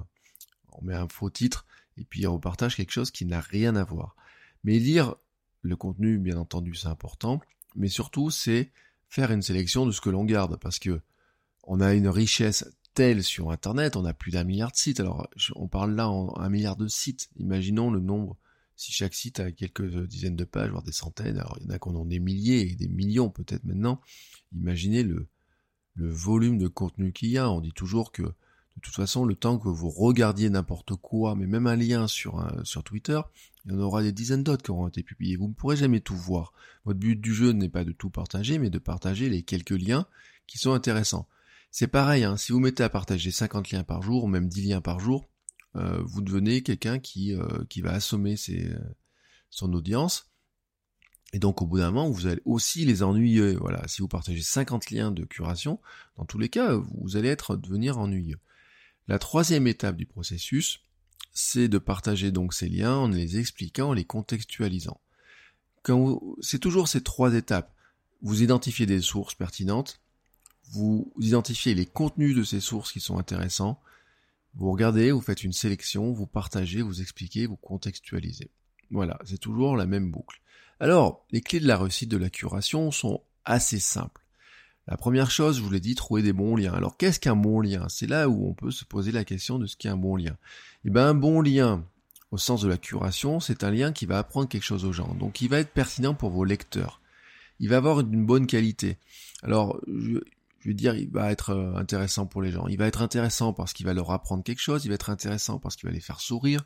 on 0.74 0.84
met 0.84 0.96
un 0.96 1.08
faux 1.08 1.30
titre 1.30 1.66
et 1.98 2.04
puis 2.04 2.28
on 2.28 2.40
partage 2.40 2.76
quelque 2.76 2.92
chose 2.92 3.12
qui 3.12 3.26
n'a 3.26 3.42
rien 3.42 3.76
à 3.76 3.84
voir. 3.84 4.16
Mais 4.64 4.80
lire 4.80 5.16
le 5.62 5.76
contenu, 5.76 6.18
bien 6.18 6.38
entendu, 6.38 6.76
c'est 6.76 6.88
important, 6.88 7.42
mais 7.76 7.90
surtout 7.90 8.30
c'est 8.30 8.72
faire 9.10 9.32
une 9.32 9.42
sélection 9.42 9.86
de 9.86 9.92
ce 9.92 10.02
que 10.02 10.10
l'on 10.10 10.24
garde, 10.24 10.58
parce 10.58 10.80
que 10.80 11.02
on 11.64 11.82
a 11.82 11.94
une 11.94 12.08
richesse 12.08 12.70
telle 12.94 13.24
sur 13.24 13.52
Internet, 13.52 13.96
on 13.96 14.06
a 14.06 14.14
plus 14.14 14.32
d'un 14.32 14.44
milliard 14.44 14.72
de 14.72 14.78
sites. 14.78 15.00
Alors 15.00 15.28
on 15.56 15.68
parle 15.68 15.94
là 15.96 16.10
en 16.10 16.36
un 16.38 16.50
milliard 16.50 16.76
de 16.76 16.88
sites. 16.88 17.30
Imaginons 17.38 17.92
le 17.92 18.00
nombre, 18.00 18.38
si 18.76 18.92
chaque 18.92 19.14
site 19.14 19.40
a 19.40 19.52
quelques 19.52 20.06
dizaines 20.06 20.36
de 20.36 20.46
pages, 20.46 20.72
voire 20.72 20.84
des 20.84 20.92
centaines, 20.92 21.38
alors 21.38 21.58
il 21.60 21.66
y 21.66 21.68
en 21.68 21.76
a 21.76 21.80
qu'on 21.80 21.96
en 21.96 22.06
des 22.06 22.20
milliers 22.20 22.72
et 22.72 22.76
des 22.76 22.88
millions 22.88 23.30
peut-être 23.30 23.66
maintenant. 23.66 24.02
Imaginez 24.54 25.04
le, 25.04 25.28
le 25.96 26.10
volume 26.10 26.58
de 26.58 26.68
contenu 26.68 27.12
qu'il 27.12 27.30
y 27.30 27.38
a. 27.38 27.50
On 27.52 27.62
dit 27.62 27.74
toujours 27.74 28.12
que 28.12 28.24
de 28.76 28.82
toute 28.82 28.96
façon, 28.96 29.26
le 29.26 29.36
temps 29.36 29.58
que 29.58 29.68
vous 29.68 29.90
regardiez 29.90 30.50
n'importe 30.50 30.96
quoi, 30.96 31.36
mais 31.36 31.48
même 31.48 31.68
un 31.68 31.76
lien 31.76 32.08
sur, 32.08 32.48
sur 32.64 32.84
Twitter, 32.84 33.20
il 33.66 33.74
y 33.74 33.76
en 33.76 33.80
aura 33.80 34.02
des 34.02 34.14
dizaines 34.14 34.44
d'autres 34.44 34.64
qui 34.64 34.72
auront 34.72 34.88
été 34.88 35.04
publiés. 35.04 35.36
Vous 35.36 35.50
ne 35.50 35.54
pourrez 35.54 35.76
jamais 35.76 36.00
tout 36.00 36.16
voir. 36.16 36.54
Votre 36.86 37.00
but 37.00 37.20
du 37.20 37.34
jeu 37.34 37.52
n'est 37.52 37.70
pas 37.70 37.84
de 37.84 37.92
tout 37.92 38.10
partager, 38.10 38.58
mais 38.58 38.70
de 38.70 38.80
partager 38.80 39.28
les 39.28 39.44
quelques 39.44 39.72
liens 39.72 40.06
qui 40.48 40.58
sont 40.58 40.74
intéressants. 40.74 41.28
C'est 41.72 41.88
pareil, 41.88 42.24
hein, 42.24 42.38
si 42.38 42.52
vous 42.52 42.60
mettez 42.60 42.84
à 42.84 42.90
partager 42.90 43.32
50 43.32 43.72
liens 43.72 43.84
par 43.84 44.02
jour, 44.02 44.24
ou 44.24 44.28
même 44.28 44.48
10 44.48 44.70
liens 44.70 44.82
par 44.82 45.00
jour, 45.00 45.30
euh, 45.76 46.02
vous 46.04 46.22
devenez 46.22 46.64
quelqu'un 46.64 47.00
qui, 47.00 47.36
euh, 47.36 47.64
qui 47.70 47.82
va 47.82 47.92
assommer 47.92 48.38
ses, 48.38 48.70
euh, 48.70 48.80
son 49.50 49.72
audience. 49.74 50.32
Et 51.32 51.38
donc 51.38 51.62
au 51.62 51.68
bout 51.68 51.78
d'un 51.78 51.92
moment, 51.92 52.10
vous 52.10 52.26
allez 52.26 52.42
aussi 52.46 52.86
les 52.86 53.04
ennuyer. 53.04 53.56
Voilà, 53.56 53.88
si 53.88 54.02
vous 54.02 54.08
partagez 54.08 54.42
50 54.42 54.90
liens 54.90 55.12
de 55.12 55.26
curation, 55.26 55.80
dans 56.18 56.26
tous 56.26 56.40
les 56.40 56.50
cas, 56.50 56.74
vous 56.76 57.18
allez 57.18 57.30
être 57.30 57.56
devenir 57.56 58.00
ennuyeux. 58.00 58.40
La 59.10 59.18
troisième 59.18 59.66
étape 59.66 59.96
du 59.96 60.06
processus, 60.06 60.82
c'est 61.34 61.68
de 61.68 61.80
partager 61.80 62.32
donc 62.32 62.54
ces 62.54 62.70
liens 62.70 62.94
en 62.94 63.08
les 63.08 63.39
expliquant, 63.39 63.89
en 63.89 63.94
les 63.94 64.06
contextualisant. 64.06 65.01
C'est 66.42 66.60
toujours 66.60 66.88
ces 66.88 67.01
trois 67.01 67.34
étapes. 67.34 67.74
Vous 68.22 68.44
identifiez 68.44 68.86
des 68.86 69.01
sources 69.01 69.34
pertinentes, 69.34 70.00
vous 70.70 71.12
identifiez 71.18 71.74
les 71.74 71.88
contenus 71.88 72.36
de 72.36 72.44
ces 72.44 72.60
sources 72.60 72.92
qui 72.92 73.00
sont 73.00 73.18
intéressants, 73.18 73.82
vous 74.54 74.72
regardez, 74.72 75.12
vous 75.12 75.22
faites 75.22 75.44
une 75.44 75.54
sélection, 75.54 76.12
vous 76.12 76.28
partagez, 76.28 76.84
vous 76.84 77.01
expliquez, 77.01 77.48
vous 77.48 77.58
contextualisez. 77.58 78.51
Voilà, 78.92 79.18
c'est 79.25 79.39
toujours 79.39 79.75
la 79.75 79.88
même 79.88 80.12
boucle. 80.12 80.39
Alors, 80.80 81.25
les 81.32 81.42
clés 81.42 81.60
de 81.60 81.68
la 81.68 81.80
réussite 81.80 82.12
de 82.12 82.18
la 82.18 82.30
curation 82.30 82.92
sont 82.92 83.24
assez 83.44 83.80
simples. 83.80 84.22
La 84.89 84.98
première 84.98 85.29
chose, 85.29 85.58
je 85.58 85.62
vous 85.62 85.69
l'ai 85.69 85.79
dit, 85.79 85.93
trouver 85.93 86.24
des 86.24 86.34
bons 86.34 86.55
liens. 86.55 86.74
Alors 86.74 86.98
qu'est-ce 86.98 87.19
qu'un 87.19 87.36
bon 87.36 87.62
lien? 87.62 87.86
C'est 87.89 88.08
là 88.08 88.27
où 88.27 88.50
on 88.50 88.55
peut 88.55 88.72
se 88.72 88.84
poser 88.84 89.12
la 89.12 89.24
question 89.24 89.60
de 89.60 89.67
ce 89.67 89.77
qu'est 89.77 89.88
un 89.88 89.96
bon 89.98 90.15
lien. 90.15 90.36
Eh 90.84 90.89
bien 90.89 91.05
un 91.05 91.13
bon 91.13 91.41
lien, 91.41 91.86
au 92.31 92.39
sens 92.39 92.62
de 92.62 92.67
la 92.67 92.77
curation, 92.77 93.39
c'est 93.39 93.63
un 93.63 93.69
lien 93.69 93.91
qui 93.91 94.08
va 94.08 94.17
apprendre 94.17 94.50
quelque 94.50 94.63
chose 94.63 94.86
aux 94.86 94.91
gens. 94.91 95.13
Donc 95.19 95.41
il 95.41 95.48
va 95.48 95.60
être 95.60 95.74
pertinent 95.74 96.15
pour 96.15 96.31
vos 96.31 96.43
lecteurs. 96.43 97.01
Il 97.60 97.69
va 97.69 97.77
avoir 97.77 98.00
une 98.00 98.25
bonne 98.25 98.48
qualité. 98.48 98.98
Alors, 99.43 99.79
je, 99.88 100.17
je 100.60 100.67
veux 100.69 100.74
dire, 100.74 100.96
il 100.96 101.10
va 101.12 101.31
être 101.31 101.51
euh, 101.51 101.75
intéressant 101.75 102.25
pour 102.25 102.41
les 102.41 102.51
gens. 102.51 102.65
Il 102.67 102.77
va 102.77 102.88
être 102.88 103.03
intéressant 103.03 103.53
parce 103.53 103.74
qu'il 103.74 103.86
va 103.86 103.93
leur 103.93 104.10
apprendre 104.10 104.43
quelque 104.43 104.62
chose, 104.62 104.86
il 104.86 104.89
va 104.89 104.96
être 104.96 105.12
intéressant 105.12 105.60
parce 105.60 105.75
qu'il 105.75 105.88
va 105.88 105.93
les 105.93 106.01
faire 106.01 106.19
sourire, 106.19 106.65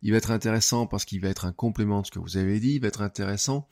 il 0.00 0.12
va 0.12 0.16
être 0.16 0.30
intéressant 0.30 0.86
parce 0.86 1.04
qu'il 1.04 1.20
va 1.20 1.28
être 1.28 1.44
un 1.44 1.52
complément 1.52 2.00
de 2.00 2.06
ce 2.06 2.12
que 2.12 2.18
vous 2.18 2.38
avez 2.38 2.60
dit, 2.60 2.76
il 2.76 2.80
va 2.80 2.88
être 2.88 3.02
intéressant 3.02 3.68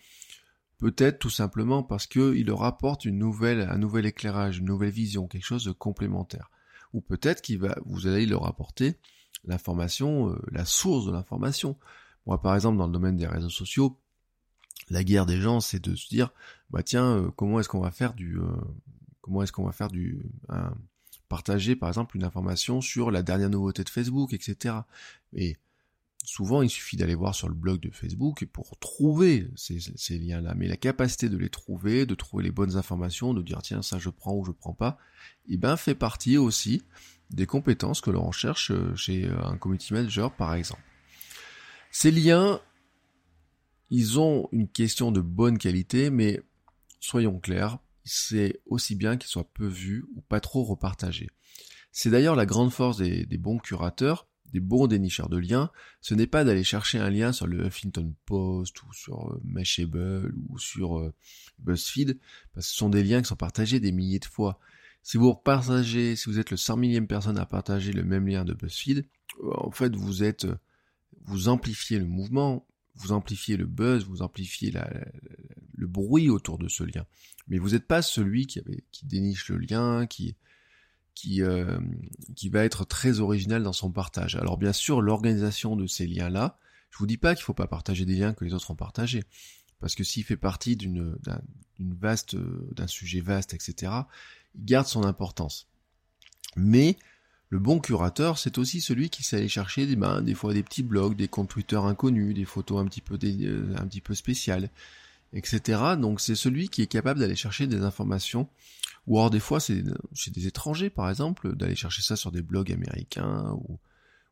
Peut-être 0.79 1.19
tout 1.19 1.31
simplement 1.31 1.83
parce 1.83 2.07
qu'il 2.07 2.47
leur 2.47 2.65
apporte 2.65 3.05
une 3.05 3.19
nouvelle, 3.19 3.63
un 3.63 3.79
nouvel 3.79 4.05
éclairage, 4.05 4.59
une 4.59 4.67
nouvelle 4.67 4.91
vision, 4.91 5.27
quelque 5.27 5.45
chose 5.45 5.65
de 5.65 5.73
complémentaire. 5.73 6.51
Ou 6.93 7.01
peut-être 7.01 7.41
qu'il 7.41 7.59
va, 7.59 7.77
vous 7.87 8.07
allez 8.07 8.27
leur 8.27 8.47
apporter 8.47 8.99
l'information, 9.45 10.31
euh, 10.31 10.39
la 10.51 10.65
source 10.65 11.07
de 11.07 11.13
l'information. 11.13 11.79
Moi, 12.27 12.41
par 12.41 12.55
exemple, 12.55 12.79
dans 12.79 12.87
le 12.87 12.93
domaine 12.93 13.17
des 13.17 13.27
réseaux 13.27 13.49
sociaux, 13.49 13.99
la 14.91 15.03
guerre 15.03 15.27
des 15.27 15.41
gens, 15.41 15.61
c'est 15.61 15.83
de 15.83 15.95
se 15.95 16.09
dire, 16.09 16.31
bah 16.71 16.83
tiens, 16.83 17.17
euh, 17.17 17.31
comment 17.37 17.61
est-ce 17.61 17.69
qu'on 17.69 17.81
va 17.81 17.91
faire 17.91 18.13
du, 18.13 18.39
euh, 18.39 18.47
comment 19.23 19.43
est-ce 19.43 19.53
qu'on 19.53 19.65
va 19.65 19.73
faire 19.73 19.89
du, 19.89 20.31
partager 21.29 21.75
par 21.75 21.89
exemple 21.89 22.17
une 22.17 22.23
information 22.23 22.81
sur 22.81 23.11
la 23.11 23.23
dernière 23.23 23.51
nouveauté 23.51 23.83
de 23.83 23.89
Facebook, 23.89 24.33
etc. 24.33 24.77
Et 25.33 25.57
souvent 26.27 26.63
il 26.63 26.69
suffit 26.69 26.97
d'aller 26.97 27.15
voir 27.15 27.35
sur 27.35 27.49
le 27.49 27.55
blog 27.55 27.81
de 27.81 27.91
Facebook 27.91 28.45
pour 28.47 28.77
trouver 28.79 29.49
ces, 29.55 30.19
liens-là. 30.19 30.55
Mais 30.57 30.67
la 30.67 30.77
capacité 30.77 31.29
de 31.29 31.37
les 31.39 31.49
trouver, 31.49 32.05
de 32.05 32.15
trouver 32.15 32.43
les 32.43 32.51
bonnes 32.51 32.77
informations, 32.77 33.33
de 33.33 33.43
dire 33.43 33.63
tiens 33.63 33.81
ça 33.81 33.99
je 33.99 34.11
prends 34.11 34.35
ou 34.35 34.45
je 34.45 34.51
prends 34.51 34.75
pas, 34.75 34.99
eh 35.49 35.57
ben 35.57 35.77
fait 35.77 35.95
partie 35.95 36.37
aussi 36.37 36.83
des 37.31 37.47
compétences 37.47 38.01
que 38.01 38.11
l'on 38.11 38.27
recherche 38.27 38.73
euh, 38.73 38.95
chez 38.97 39.27
euh, 39.27 39.41
un 39.45 39.57
community 39.57 39.93
manager 39.93 40.35
par 40.35 40.55
exemple. 40.55 40.83
Ces 41.91 42.11
liens, 42.11 42.61
ils 43.91 44.19
ont 44.19 44.49
une 44.53 44.69
question 44.69 45.13
de 45.13 45.21
bonne 45.21 45.59
qualité, 45.59 46.11
mais 46.11 46.43
soyons 46.99 47.39
clairs, 47.39 47.79
c'est 48.05 48.61
aussi 48.67 48.97
bien 48.97 49.17
qu'ils 49.17 49.31
soient 49.31 49.49
peu 49.55 49.67
vus 49.67 50.05
ou 50.17 50.21
pas 50.23 50.41
trop 50.41 50.65
repartagés. 50.65 51.31
C'est 51.93 52.11
d'ailleurs 52.11 52.37
la 52.37 52.47
grande 52.47 52.73
force 52.73 52.99
des 52.99 53.39
bons 53.39 53.59
curateurs, 53.59 54.27
des 54.57 54.61
bons 54.61 54.87
dénicheurs 54.87 55.29
de 55.29 55.37
liens, 55.37 55.71
ce 56.01 56.15
n'est 56.15 56.27
pas 56.27 56.43
d'aller 56.43 56.65
chercher 56.65 56.99
un 56.99 57.11
lien 57.11 57.31
sur 57.33 57.47
le 57.47 57.67
Huffington 57.67 58.15
Post 58.25 58.83
ou 58.85 58.93
sur 58.95 59.31
euh, 59.31 59.41
Mashable 59.45 60.35
ou 60.49 60.59
sur 60.59 60.99
euh, 60.99 61.13
BuzzFeed, 61.59 62.19
parce 62.55 62.67
que 62.67 62.73
ce 62.73 62.79
sont 62.79 62.89
des 62.89 63.05
liens 63.05 63.21
qui 63.21 63.29
sont 63.29 63.37
partagés 63.37 63.81
des 63.81 63.93
milliers 63.93 64.19
de 64.19 64.25
fois. 64.25 64.59
Si 65.03 65.19
vous 65.19 65.35
partagez, 65.35 66.17
si 66.17 66.31
vous 66.31 66.39
êtes 66.39 66.51
le 66.51 66.57
100 66.57 66.79
millième 66.79 67.07
personne 67.07 67.37
à 67.37 67.45
partager 67.45 67.93
le 67.93 68.03
même 68.03 68.27
lien 68.27 68.47
de 68.47 68.55
BuzzFeed, 68.55 69.07
euh, 69.45 69.51
en 69.59 69.71
fait 69.71 69.95
vous 69.95 70.25
êtes, 70.25 70.47
vous 71.27 71.49
amplifiez 71.49 71.99
le 71.99 72.07
mouvement, 72.07 72.67
vous 72.95 73.13
amplifiez 73.13 73.59
le 73.59 73.67
buzz, 73.67 74.07
vous 74.07 74.23
amplifiez 74.23 74.73
le 75.75 75.87
bruit 75.87 76.31
autour 76.31 76.57
de 76.57 76.67
ce 76.67 76.83
lien. 76.83 77.05
Mais 77.47 77.59
vous 77.59 77.71
n'êtes 77.71 77.87
pas 77.87 78.01
celui 78.01 78.47
qui, 78.47 78.63
qui 78.91 79.05
déniche 79.05 79.51
le 79.51 79.59
lien, 79.59 80.07
qui, 80.07 80.35
qui, 81.17 81.43
euh, 81.43 81.79
qui 82.37 82.51
va 82.51 82.63
être 82.65 82.85
très 82.85 83.19
original 83.19 83.65
dans 83.65 83.73
son 83.73 83.91
partage. 83.91 84.37
Alors 84.37 84.59
bien 84.59 84.73
sûr, 84.73 85.01
l'organisation 85.01 85.75
de 85.75 85.89
ces 85.89 86.07
liens-là, 86.07 86.59
je 86.91 86.99
vous 86.99 87.07
dis 87.07 87.17
pas 87.17 87.35
qu'il 87.35 87.43
faut 87.43 87.55
pas 87.55 87.67
partager 87.67 88.05
des 88.05 88.15
liens 88.15 88.35
que 88.35 88.45
les 88.45 88.55
autres 88.55 88.71
ont 88.71 88.77
partagés, 88.77 89.25
parce 89.81 89.97
que 89.97 90.05
s'il 90.05 90.23
fait 90.23 90.37
partie 90.37 90.77
d'une 90.77 91.17
vaste 91.79 92.37
d'un 92.37 92.87
sujet 92.87 93.21
vaste, 93.21 93.55
etc., 93.55 93.93
il 94.55 94.65
garde 94.65 94.87
son 94.87 95.05
importance. 95.05 95.67
Mais 96.55 96.97
le 97.49 97.59
bon 97.59 97.79
curateur, 97.79 98.39
c'est 98.39 98.59
aussi 98.59 98.81
celui 98.81 99.09
qui 99.09 99.23
sait 99.23 99.37
aller 99.37 99.49
chercher 99.49 99.87
des, 99.87 99.97
ben, 99.97 100.21
des 100.21 100.35
fois 100.35 100.53
des 100.53 100.63
petits 100.63 100.83
blogs, 100.83 101.17
des 101.17 101.29
comptes 101.29 101.49
Twitter 101.49 101.77
inconnus, 101.77 102.35
des 102.35 102.45
photos 102.45 102.81
un 102.81 102.85
petit 102.85 103.01
peu, 103.01 103.17
des, 103.17 103.47
euh, 103.47 103.75
un 103.79 103.87
petit 103.87 104.03
peu 104.03 104.15
spéciales, 104.15 104.69
etc. 105.33 105.81
Donc 105.99 106.21
c'est 106.21 106.35
celui 106.35 106.69
qui 106.69 106.83
est 106.83 106.87
capable 106.87 107.21
d'aller 107.21 107.37
chercher 107.37 107.67
des 107.67 107.83
informations 107.83 108.49
ou 109.07 109.19
alors 109.19 109.31
des 109.31 109.41
fois, 109.41 109.61
c'est 109.61 109.85
chez 110.15 110.31
des 110.31 110.47
étrangers, 110.47 110.91
par 110.91 111.09
exemple, 111.09 111.55
d'aller 111.55 111.77
chercher 111.77 112.03
ça 112.03 112.17
sur 112.17 112.33
des 112.33 112.43
blogs 112.43 112.73
américains 112.73 113.57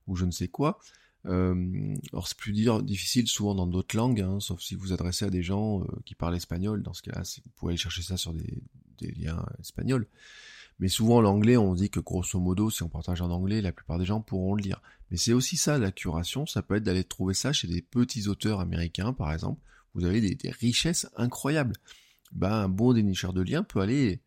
ou, 0.07 0.17
je 0.17 0.25
ne 0.25 0.31
sais 0.31 0.49
quoi. 0.49 0.79
Euh, 1.27 1.97
alors 2.13 2.29
c'est 2.29 2.37
plus 2.37 2.53
dire, 2.53 2.83
difficile 2.83 3.27
souvent 3.29 3.55
dans 3.55 3.67
d'autres 3.67 3.97
langues, 3.97 4.21
hein, 4.21 4.41
sauf 4.41 4.61
si 4.61 4.75
vous 4.75 4.93
adressez 4.93 5.25
à 5.25 5.31
des 5.31 5.43
gens 5.43 5.81
euh, 5.81 5.87
qui 6.05 6.15
parlent 6.15 6.37
espagnol. 6.37 6.83
Dans 6.83 6.93
ce 6.93 7.03
cas-là, 7.03 7.23
vous 7.23 7.51
pouvez 7.57 7.71
aller 7.71 7.79
chercher 7.79 8.03
ça 8.03 8.17
sur 8.17 8.35
des, 8.35 8.63
des 8.99 9.11
liens 9.13 9.45
espagnols. 9.61 10.07
Mais 10.81 10.89
souvent 10.89 11.21
l'anglais, 11.21 11.57
on 11.57 11.75
dit 11.75 11.89
que 11.89 12.01
grosso 12.01 12.39
modo, 12.39 12.69
si 12.69 12.83
on 12.83 12.89
partage 12.89 13.23
en 13.23 13.31
anglais, 13.31 13.63
la 13.63 13.73
plupart 13.73 13.99
des 13.99 14.05
gens 14.05 14.21
pourront 14.21 14.55
le 14.55 14.63
lire. 14.63 14.83
Mais 15.11 15.17
c'est 15.17 15.33
aussi 15.33 15.57
ça 15.57 15.79
la 15.79 15.93
curation, 15.93 16.47
ça 16.47 16.63
peut 16.63 16.75
être 16.75 16.83
d'aller 16.83 17.05
trouver 17.05 17.33
ça 17.35 17.53
chez 17.53 17.69
des 17.69 17.81
petits 17.81 18.27
auteurs 18.27 18.61
américains, 18.61 19.13
par 19.13 19.33
exemple. 19.33 19.61
Vous 19.95 20.05
avez 20.05 20.21
des, 20.21 20.35
des 20.35 20.51
richesses 20.51 21.07
incroyables. 21.17 21.77
Ben, 22.33 22.53
un 22.53 22.69
bon 22.69 22.93
dénicheur 22.93 23.33
de 23.33 23.43
liens 23.43 23.63
peut 23.63 23.81
aller 23.81 24.21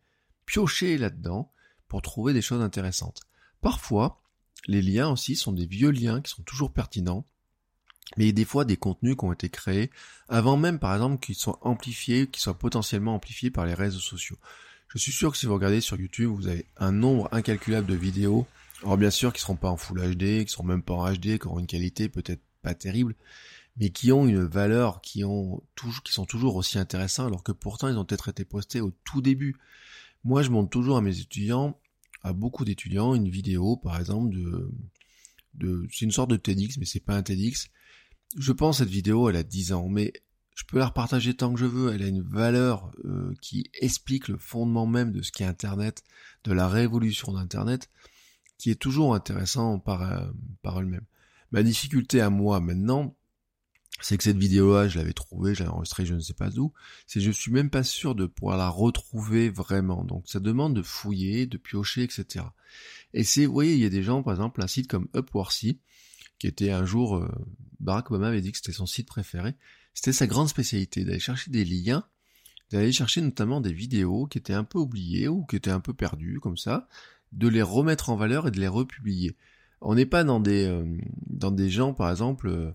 piocher 0.47 0.97
là-dedans 0.97 1.51
pour 1.87 2.01
trouver 2.01 2.33
des 2.33 2.41
choses 2.41 2.61
intéressantes. 2.61 3.21
Parfois, 3.61 4.19
les 4.65 4.81
liens 4.81 5.09
aussi 5.09 5.35
sont 5.35 5.51
des 5.51 5.67
vieux 5.67 5.91
liens 5.91 6.21
qui 6.21 6.31
sont 6.31 6.41
toujours 6.41 6.73
pertinents, 6.73 7.25
mais 8.15 8.31
des 8.31 8.45
fois 8.45 8.65
des 8.65 8.77
contenus 8.77 9.15
qui 9.15 9.25
ont 9.25 9.33
été 9.33 9.49
créés 9.49 9.91
avant 10.29 10.57
même, 10.57 10.79
par 10.79 10.93
exemple, 10.93 11.23
qu'ils 11.23 11.35
soient 11.35 11.59
amplifiés, 11.61 12.27
qu'ils 12.27 12.41
soient 12.41 12.57
potentiellement 12.57 13.13
amplifiés 13.13 13.51
par 13.51 13.65
les 13.65 13.75
réseaux 13.75 13.99
sociaux. 13.99 14.37
Je 14.87 14.97
suis 14.97 15.11
sûr 15.11 15.31
que 15.31 15.37
si 15.37 15.45
vous 15.45 15.53
regardez 15.53 15.81
sur 15.81 15.99
YouTube, 15.99 16.31
vous 16.31 16.47
avez 16.47 16.65
un 16.77 16.93
nombre 16.93 17.27
incalculable 17.31 17.87
de 17.87 17.95
vidéos, 17.95 18.47
alors 18.83 18.97
bien 18.97 19.11
sûr 19.11 19.33
qui 19.33 19.41
seront 19.41 19.55
pas 19.55 19.69
en 19.69 19.77
Full 19.77 20.15
HD, 20.15 20.45
qui 20.45 20.51
seront 20.51 20.63
même 20.63 20.81
pas 20.81 20.93
en 20.93 21.11
HD, 21.11 21.37
qui 21.37 21.47
auront 21.47 21.59
une 21.59 21.67
qualité 21.67 22.07
peut-être 22.07 22.41
pas 22.61 22.73
terrible, 22.73 23.15
mais 23.77 23.89
qui 23.89 24.11
ont 24.11 24.25
une 24.25 24.45
valeur, 24.45 25.01
qui 25.01 25.23
ont 25.23 25.61
qui 26.03 26.13
sont 26.13 26.25
toujours 26.25 26.55
aussi 26.55 26.79
intéressants, 26.79 27.27
alors 27.27 27.43
que 27.43 27.51
pourtant 27.51 27.89
ils 27.89 27.97
ont 27.97 28.05
peut-être 28.05 28.29
été 28.29 28.45
postés 28.45 28.81
au 28.81 28.91
tout 29.03 29.21
début. 29.21 29.57
Moi, 30.27 30.43
je 30.43 30.49
montre 30.49 30.69
toujours 30.69 30.97
à 30.97 31.01
mes 31.01 31.21
étudiants, 31.21 31.79
à 32.21 32.33
beaucoup 32.33 32.65
d'étudiants, 32.65 33.15
une 33.15 33.29
vidéo, 33.29 33.77
par 33.77 33.97
exemple, 33.97 34.35
de, 34.35 34.69
de 35.53 35.87
c'est 35.89 36.03
une 36.03 36.11
sorte 36.11 36.29
de 36.29 36.35
TEDx, 36.35 36.77
mais 36.77 36.85
c'est 36.85 36.99
pas 36.99 37.15
un 37.15 37.23
TEDx. 37.23 37.69
Je 38.37 38.51
pense 38.51 38.79
cette 38.79 38.89
vidéo, 38.89 39.29
elle 39.29 39.37
a 39.37 39.43
10 39.43 39.71
ans, 39.71 39.87
mais 39.87 40.11
je 40.53 40.65
peux 40.65 40.79
la 40.79 40.87
repartager 40.87 41.33
tant 41.33 41.53
que 41.53 41.59
je 41.61 41.65
veux. 41.65 41.93
Elle 41.93 42.03
a 42.03 42.07
une 42.07 42.23
valeur 42.23 42.91
euh, 43.05 43.33
qui 43.41 43.69
explique 43.79 44.27
le 44.27 44.37
fondement 44.37 44.85
même 44.85 45.13
de 45.13 45.21
ce 45.21 45.31
qu'est 45.31 45.45
Internet, 45.45 46.03
de 46.43 46.51
la 46.51 46.67
révolution 46.67 47.31
d'Internet, 47.31 47.89
qui 48.57 48.69
est 48.69 48.75
toujours 48.75 49.15
intéressant 49.15 49.79
par, 49.79 50.01
euh, 50.01 50.29
par 50.61 50.77
elle-même. 50.77 51.05
Ma 51.51 51.63
difficulté 51.63 52.19
à 52.19 52.29
moi 52.29 52.59
maintenant, 52.59 53.15
c'est 54.01 54.17
que 54.17 54.23
cette 54.23 54.37
vidéo-là, 54.37 54.87
je 54.87 54.97
l'avais 54.97 55.13
trouvée, 55.13 55.55
je 55.55 55.63
l'avais 55.63 55.73
enregistrée, 55.73 56.05
je 56.05 56.13
ne 56.13 56.19
sais 56.19 56.33
pas 56.33 56.49
d'où, 56.49 56.73
c'est 57.07 57.19
je 57.19 57.31
suis 57.31 57.51
même 57.51 57.69
pas 57.69 57.83
sûr 57.83 58.15
de 58.15 58.25
pouvoir 58.25 58.57
la 58.57 58.69
retrouver 58.69 59.49
vraiment. 59.49 60.03
Donc 60.03 60.23
ça 60.27 60.39
demande 60.39 60.75
de 60.75 60.81
fouiller, 60.83 61.45
de 61.47 61.57
piocher, 61.57 62.03
etc. 62.03 62.45
Et 63.13 63.23
c'est, 63.23 63.45
vous 63.45 63.53
voyez, 63.53 63.73
il 63.73 63.79
y 63.79 63.85
a 63.85 63.89
des 63.89 64.03
gens, 64.03 64.23
par 64.23 64.33
exemple, 64.33 64.61
un 64.61 64.67
site 64.67 64.87
comme 64.87 65.07
Upworthy, 65.15 65.79
qui 66.39 66.47
était 66.47 66.71
un 66.71 66.85
jour, 66.85 67.17
euh, 67.17 67.27
Barack 67.79 68.11
Obama 68.11 68.27
avait 68.27 68.41
dit 68.41 68.51
que 68.51 68.57
c'était 68.57 68.71
son 68.71 68.85
site 68.85 69.07
préféré, 69.07 69.55
c'était 69.93 70.13
sa 70.13 70.27
grande 70.27 70.49
spécialité, 70.49 71.03
d'aller 71.03 71.19
chercher 71.19 71.49
des 71.49 71.65
liens, 71.65 72.05
d'aller 72.71 72.91
chercher 72.91 73.21
notamment 73.21 73.61
des 73.61 73.73
vidéos 73.73 74.27
qui 74.27 74.37
étaient 74.37 74.53
un 74.53 74.63
peu 74.63 74.77
oubliées 74.77 75.27
ou 75.27 75.45
qui 75.45 75.55
étaient 75.55 75.71
un 75.71 75.79
peu 75.79 75.93
perdues, 75.93 76.39
comme 76.39 76.57
ça, 76.57 76.87
de 77.31 77.47
les 77.47 77.61
remettre 77.61 78.09
en 78.09 78.15
valeur 78.15 78.47
et 78.47 78.51
de 78.51 78.59
les 78.59 78.67
republier. 78.67 79.35
On 79.81 79.95
n'est 79.95 80.05
pas 80.05 80.23
dans 80.23 80.39
des, 80.39 80.65
euh, 80.65 80.85
dans 81.27 81.51
des 81.51 81.69
gens, 81.69 81.93
par 81.93 82.11
exemple, 82.11 82.47
euh, 82.47 82.71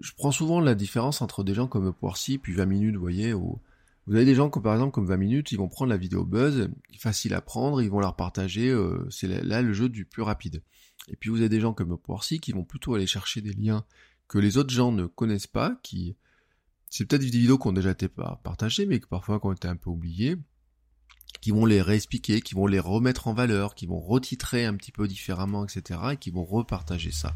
je 0.00 0.12
prends 0.16 0.32
souvent 0.32 0.60
la 0.60 0.74
différence 0.74 1.22
entre 1.22 1.44
des 1.44 1.54
gens 1.54 1.68
comme 1.68 1.92
Poircy 1.92 2.38
puis 2.38 2.54
20 2.54 2.66
minutes, 2.66 2.94
vous 2.94 3.00
voyez, 3.00 3.34
où 3.34 3.60
vous 4.06 4.14
avez 4.14 4.24
des 4.24 4.34
gens 4.34 4.50
comme 4.50 4.62
par 4.62 4.74
exemple 4.74 4.92
comme 4.92 5.06
20 5.06 5.16
minutes, 5.16 5.52
ils 5.52 5.58
vont 5.58 5.68
prendre 5.68 5.90
la 5.90 5.96
vidéo 5.96 6.24
buzz, 6.24 6.68
facile 6.98 7.34
à 7.34 7.40
prendre, 7.40 7.82
ils 7.82 7.90
vont 7.90 8.00
la 8.00 8.08
repartager, 8.08 8.70
euh, 8.70 9.06
c'est 9.10 9.26
là 9.26 9.62
le 9.62 9.72
jeu 9.72 9.88
du 9.88 10.04
plus 10.04 10.22
rapide. 10.22 10.62
Et 11.08 11.16
puis 11.16 11.30
vous 11.30 11.40
avez 11.40 11.48
des 11.48 11.60
gens 11.60 11.72
comme 11.72 11.96
Poircy 11.98 12.40
qui 12.40 12.52
vont 12.52 12.64
plutôt 12.64 12.94
aller 12.94 13.06
chercher 13.06 13.40
des 13.40 13.52
liens 13.52 13.84
que 14.28 14.38
les 14.38 14.58
autres 14.58 14.70
gens 14.70 14.92
ne 14.92 15.06
connaissent 15.06 15.46
pas, 15.46 15.78
qui 15.82 16.16
c'est 16.88 17.04
peut-être 17.04 17.22
des 17.22 17.30
vidéos 17.30 17.58
qui 17.58 17.66
ont 17.66 17.72
déjà 17.72 17.90
été 17.90 18.08
partagées, 18.08 18.86
mais 18.86 19.00
que 19.00 19.06
parfois 19.06 19.40
qui 19.40 19.46
ont 19.46 19.52
été 19.52 19.68
un 19.68 19.76
peu 19.76 19.90
oubliées, 19.90 20.36
qui 21.40 21.50
vont 21.50 21.66
les 21.66 21.82
réexpliquer, 21.82 22.40
qui 22.40 22.54
vont 22.54 22.66
les 22.66 22.78
remettre 22.78 23.28
en 23.28 23.34
valeur, 23.34 23.74
qui 23.74 23.86
vont 23.86 24.00
retitrer 24.00 24.64
un 24.64 24.74
petit 24.74 24.92
peu 24.92 25.06
différemment, 25.06 25.64
etc., 25.64 26.00
et 26.12 26.16
qui 26.16 26.30
vont 26.30 26.44
repartager 26.44 27.10
ça. 27.12 27.34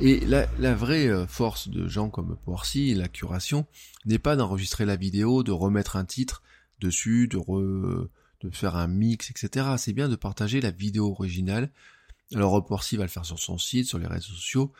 Et 0.00 0.20
la, 0.20 0.74
vraie 0.74 1.08
euh, 1.08 1.26
force 1.26 1.68
de 1.68 1.86
gens 1.88 2.10
comme 2.10 2.36
Porcy, 2.44 2.94
la 2.94 3.08
curation, 3.08 3.66
n'est 4.06 4.18
pas 4.18 4.36
d'enregistrer 4.36 4.84
la 4.84 4.96
vidéo, 4.96 5.42
de 5.42 5.52
remettre 5.52 5.96
un 5.96 6.04
titre 6.04 6.42
dessus, 6.80 7.28
de, 7.28 7.38
de 7.38 8.50
faire 8.50 8.76
un 8.76 8.88
mix, 8.88 9.30
etc. 9.30 9.66
C'est 9.78 9.92
bien 9.92 10.08
de 10.08 10.16
partager 10.16 10.60
la 10.60 10.70
vidéo 10.70 11.10
originale. 11.10 11.70
Alors 12.34 12.64
Porcy 12.64 12.96
va 12.96 13.04
le 13.04 13.08
faire 13.08 13.24
sur 13.24 13.38
son 13.38 13.58
site, 13.58 13.86
sur 13.86 13.98
les 13.98 14.06
réseaux 14.06 14.32
sociaux, 14.32 14.72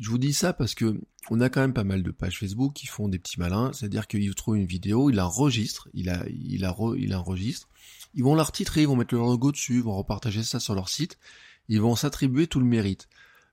Je 0.00 0.10
vous 0.10 0.18
dis 0.18 0.32
ça 0.32 0.52
parce 0.52 0.74
que 0.74 1.00
on 1.30 1.40
a 1.40 1.48
quand 1.48 1.60
même 1.60 1.74
pas 1.74 1.84
mal 1.84 2.02
de 2.02 2.10
pages 2.10 2.38
Facebook 2.38 2.72
qui 2.74 2.86
font 2.86 3.08
des 3.08 3.18
petits 3.18 3.38
malins, 3.38 3.72
c'est-à-dire 3.72 4.06
qu'ils 4.06 4.34
trouvent 4.34 4.56
une 4.56 4.66
vidéo, 4.66 5.10
ils 5.10 5.16
l'enregistrent, 5.16 5.88
la, 5.94 6.26
il 6.28 6.60
la, 6.60 6.74
il 6.96 7.14
enregistre, 7.14 7.68
ils 8.14 8.24
vont 8.24 8.34
la 8.34 8.42
retitrer, 8.42 8.82
ils 8.82 8.88
vont 8.88 8.96
mettre 8.96 9.14
leur 9.14 9.26
logo 9.26 9.52
dessus, 9.52 9.76
ils 9.76 9.82
vont 9.82 9.96
repartager 9.96 10.42
ça 10.42 10.60
sur 10.60 10.74
leur 10.74 10.88
site, 10.88 11.18
ils 11.68 11.80
vont 11.80 11.96
s'attribuer 11.96 12.46
tout 12.46 12.60
le 12.60 12.66
mérite. 12.66 13.08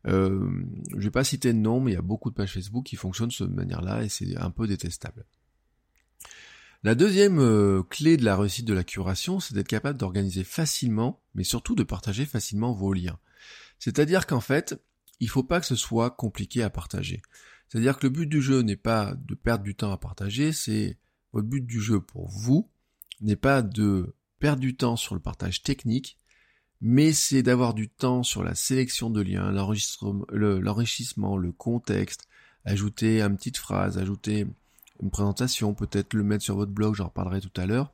Euh, 0.08 0.50
je 0.96 1.04
vais 1.04 1.12
pas 1.12 1.24
citer 1.24 1.52
de 1.52 1.58
nom, 1.58 1.80
mais 1.80 1.92
il 1.92 1.94
y 1.96 1.98
a 1.98 2.02
beaucoup 2.02 2.30
de 2.30 2.36
pages 2.36 2.54
Facebook 2.54 2.86
qui 2.86 2.96
fonctionnent 2.96 3.30
de 3.30 3.34
cette 3.34 3.50
manière-là 3.50 4.04
et 4.04 4.10
c'est 4.10 4.38
un 4.38 4.52
peu 4.52 4.68
détestable. 4.68 5.26
La 6.84 6.94
deuxième 6.94 7.40
euh, 7.40 7.82
clé 7.84 8.16
de 8.16 8.24
la 8.24 8.38
réussite 8.38 8.66
de 8.66 8.74
la 8.74 8.84
curation, 8.84 9.40
c'est 9.40 9.56
d'être 9.56 9.68
capable 9.68 9.98
d'organiser 9.98 10.44
facilement, 10.44 11.20
mais 11.34 11.44
surtout 11.44 11.74
de 11.74 11.84
partager 11.84 12.26
facilement 12.26 12.74
vos 12.74 12.94
liens. 12.94 13.18
C'est-à-dire 13.80 14.28
qu'en 14.28 14.42
fait, 14.42 14.80
il 15.20 15.30
faut 15.30 15.44
pas 15.44 15.60
que 15.60 15.66
ce 15.66 15.76
soit 15.76 16.12
compliqué 16.12 16.62
à 16.62 16.70
partager. 16.70 17.22
C'est-à-dire 17.68 17.98
que 17.98 18.06
le 18.06 18.12
but 18.12 18.28
du 18.28 18.42
jeu 18.42 18.62
n'est 18.62 18.76
pas 18.76 19.16
de 19.16 19.34
perdre 19.34 19.64
du 19.64 19.76
temps 19.76 19.92
à 19.92 19.98
partager, 19.98 20.52
c'est 20.52 21.00
votre 21.34 21.48
but 21.48 21.66
du 21.66 21.82
jeu 21.82 22.00
pour 22.00 22.30
vous 22.30 22.70
n'est 23.22 23.36
pas 23.36 23.62
de 23.62 24.14
perdre 24.40 24.62
du 24.62 24.76
temps 24.76 24.96
sur 24.96 25.16
le 25.16 25.22
partage 25.22 25.64
technique, 25.64 26.18
mais 26.82 27.14
c'est 27.14 27.44
d'avoir 27.44 27.74
du 27.74 27.90
temps 27.90 28.24
sur 28.24 28.44
la 28.44 28.56
sélection 28.56 29.10
de 29.10 29.22
liens, 29.22 29.52
l'enrichissement, 29.52 31.38
le, 31.38 31.52
contexte, 31.52 32.28
ajouter 32.66 33.22
une 33.22 33.38
petite 33.38 33.58
phrase, 33.58 33.98
ajouter 33.98 34.46
une 35.02 35.10
présentation, 35.10 35.74
peut-être 35.74 36.14
le 36.14 36.24
mettre 36.24 36.44
sur 36.44 36.56
votre 36.56 36.72
blog, 36.72 36.96
j'en 36.96 37.06
reparlerai 37.06 37.42
tout 37.42 37.62
à 37.62 37.66
l'heure, 37.66 37.94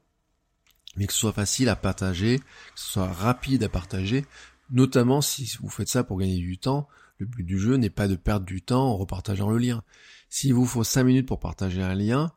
mais 0.98 1.08
que 1.08 1.14
ce 1.14 1.20
soit 1.20 1.34
facile 1.34 1.70
à 1.70 1.76
partager, 1.76 2.40
que 2.40 2.80
ce 2.80 2.92
soit 2.94 3.12
rapide 3.12 3.64
à 3.64 3.70
partager, 3.70 4.26
notamment 4.72 5.22
si 5.22 5.58
vous 5.62 5.70
faites 5.70 5.90
ça 5.90 6.04
pour 6.04 6.18
gagner 6.18 6.38
du 6.38 6.58
temps, 6.58 6.88
le 7.18 7.28
but 7.28 7.44
du 7.44 7.60
jeu 7.60 7.76
n'est 7.76 7.92
pas 7.92 8.08
de 8.08 8.16
perdre 8.16 8.46
du 8.46 8.62
temps 8.62 8.90
en 8.90 8.98
repartageant 8.98 9.50
le 9.50 9.60
lien. 9.60 9.84
S'il 10.30 10.54
vous 10.54 10.66
faut 10.66 10.84
5 10.84 11.04
minutes 11.04 11.28
pour 11.28 11.40
partager 11.40 11.82
un 11.82 11.94
lien, 11.94 12.32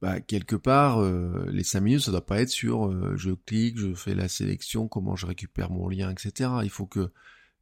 bah, 0.00 0.20
quelque 0.20 0.56
part, 0.56 1.00
euh, 1.00 1.46
les 1.50 1.64
5 1.64 1.80
minutes, 1.80 2.02
ça 2.02 2.12
doit 2.12 2.24
pas 2.24 2.40
être 2.40 2.50
sur 2.50 2.86
euh, 2.86 3.16
je 3.16 3.30
clique, 3.32 3.78
je 3.78 3.94
fais 3.94 4.14
la 4.14 4.28
sélection, 4.28 4.86
comment 4.86 5.16
je 5.16 5.26
récupère 5.26 5.70
mon 5.70 5.88
lien, 5.88 6.10
etc. 6.10 6.50
Il 6.62 6.70
faut 6.70 6.86
que 6.86 7.10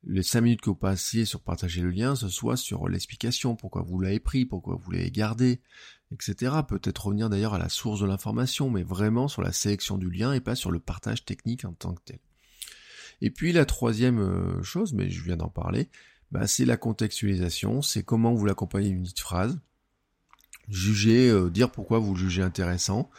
les 0.05 0.23
5 0.23 0.43
minutes 0.43 0.61
que 0.61 0.71
vous 0.71 0.77
passiez 0.77 1.25
sur 1.25 1.41
partager 1.41 1.81
le 1.81 1.91
lien, 1.91 2.15
ce 2.15 2.29
soit 2.29 2.57
sur 2.57 2.89
l'explication, 2.89 3.57
pourquoi 3.57 3.83
vous 3.83 4.01
l'avez 4.01 4.21
pris, 4.21 4.45
pourquoi 4.45 4.77
vous 4.77 4.91
l'avez 4.91 5.11
gardé, 5.11 5.61
etc. 6.13 6.57
Peut-être 6.69 7.07
revenir 7.07 7.31
d'ailleurs 7.31 7.55
à 7.55 7.59
la 7.59 7.71
source 7.71 8.01
de 8.01 8.07
l'information, 8.07 8.71
mais 8.71 8.83
vraiment 8.83 9.29
sur 9.29 9.43
la 9.43 9.53
sélection 9.53 9.97
du 9.97 10.11
lien 10.11 10.33
et 10.33 10.41
pas 10.41 10.55
sur 10.55 10.71
le 10.71 10.79
partage 10.79 11.25
technique 11.25 11.65
en 11.65 11.73
tant 11.73 11.95
que 11.95 12.03
tel. 12.05 12.19
Et 13.23 13.31
puis 13.31 13.53
la 13.53 13.65
troisième 13.65 14.19
euh, 14.19 14.63
chose, 14.63 14.93
mais 14.93 15.11
je 15.11 15.23
viens 15.23 15.39
d'en 15.39 15.49
parler, 15.49 15.89
bah, 16.31 16.47
c'est 16.47 16.65
la 16.65 16.77
contextualisation, 16.77 17.83
c'est 17.83 18.03
comment 18.03 18.35
vous 18.35 18.45
l'accompagnez 18.45 18.91
d'une 18.91 19.03
petite 19.03 19.21
phrase, 19.21 19.59
juger, 20.69 21.29
euh, 21.29 21.51
dire 21.51 21.71
pourquoi 21.71 21.99
vous 21.99 22.15
le 22.15 22.21
jugez 22.21 22.43
intéressant, 22.43 23.11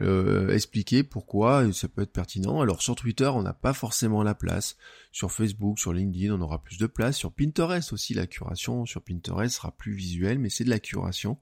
euh, 0.00 0.52
expliquer 0.52 1.02
pourquoi 1.02 1.72
ça 1.72 1.88
peut 1.88 2.02
être 2.02 2.12
pertinent. 2.12 2.60
Alors 2.60 2.82
sur 2.82 2.94
Twitter, 2.94 3.26
on 3.26 3.42
n'a 3.42 3.52
pas 3.52 3.72
forcément 3.72 4.22
la 4.22 4.34
place. 4.34 4.76
Sur 5.12 5.30
Facebook, 5.30 5.78
sur 5.78 5.92
LinkedIn, 5.92 6.34
on 6.34 6.40
aura 6.40 6.62
plus 6.62 6.78
de 6.78 6.86
place. 6.86 7.16
Sur 7.16 7.32
Pinterest 7.32 7.92
aussi, 7.92 8.14
la 8.14 8.26
curation 8.26 8.86
sur 8.86 9.02
Pinterest 9.02 9.54
sera 9.54 9.70
plus 9.70 9.92
visuelle, 9.92 10.38
mais 10.38 10.50
c'est 10.50 10.64
de 10.64 10.70
la 10.70 10.80
curation. 10.80 11.38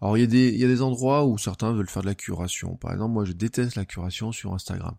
Alors 0.00 0.18
il 0.18 0.20
y, 0.20 0.24
a 0.24 0.26
des, 0.26 0.48
il 0.48 0.58
y 0.58 0.64
a 0.64 0.68
des 0.68 0.82
endroits 0.82 1.24
où 1.24 1.38
certains 1.38 1.72
veulent 1.72 1.88
faire 1.88 2.02
de 2.02 2.08
la 2.08 2.14
curation. 2.14 2.76
Par 2.76 2.92
exemple, 2.92 3.12
moi 3.12 3.24
je 3.24 3.32
déteste 3.32 3.76
la 3.76 3.84
curation 3.84 4.32
sur 4.32 4.52
Instagram. 4.52 4.96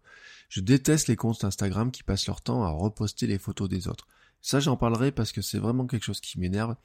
Je 0.49 0.61
déteste 0.61 1.07
les 1.07 1.15
comptes 1.15 1.43
Instagram 1.43 1.91
qui 1.91 2.03
passent 2.03 2.27
leur 2.27 2.41
temps 2.41 2.63
à 2.63 2.69
reposter 2.69 3.27
les 3.27 3.37
photos 3.37 3.67
des 3.67 3.87
autres. 3.87 4.07
Ça, 4.45 4.59
j'en 4.59 4.77
parlerai 4.77 5.11
parce 5.11 5.31
que 5.31 5.41
c'est 5.41 5.57
vraiment 5.57 5.87
quelque 5.87 6.03
chose 6.03 6.21
qui 6.21 6.39
m'énerve. 6.39 6.75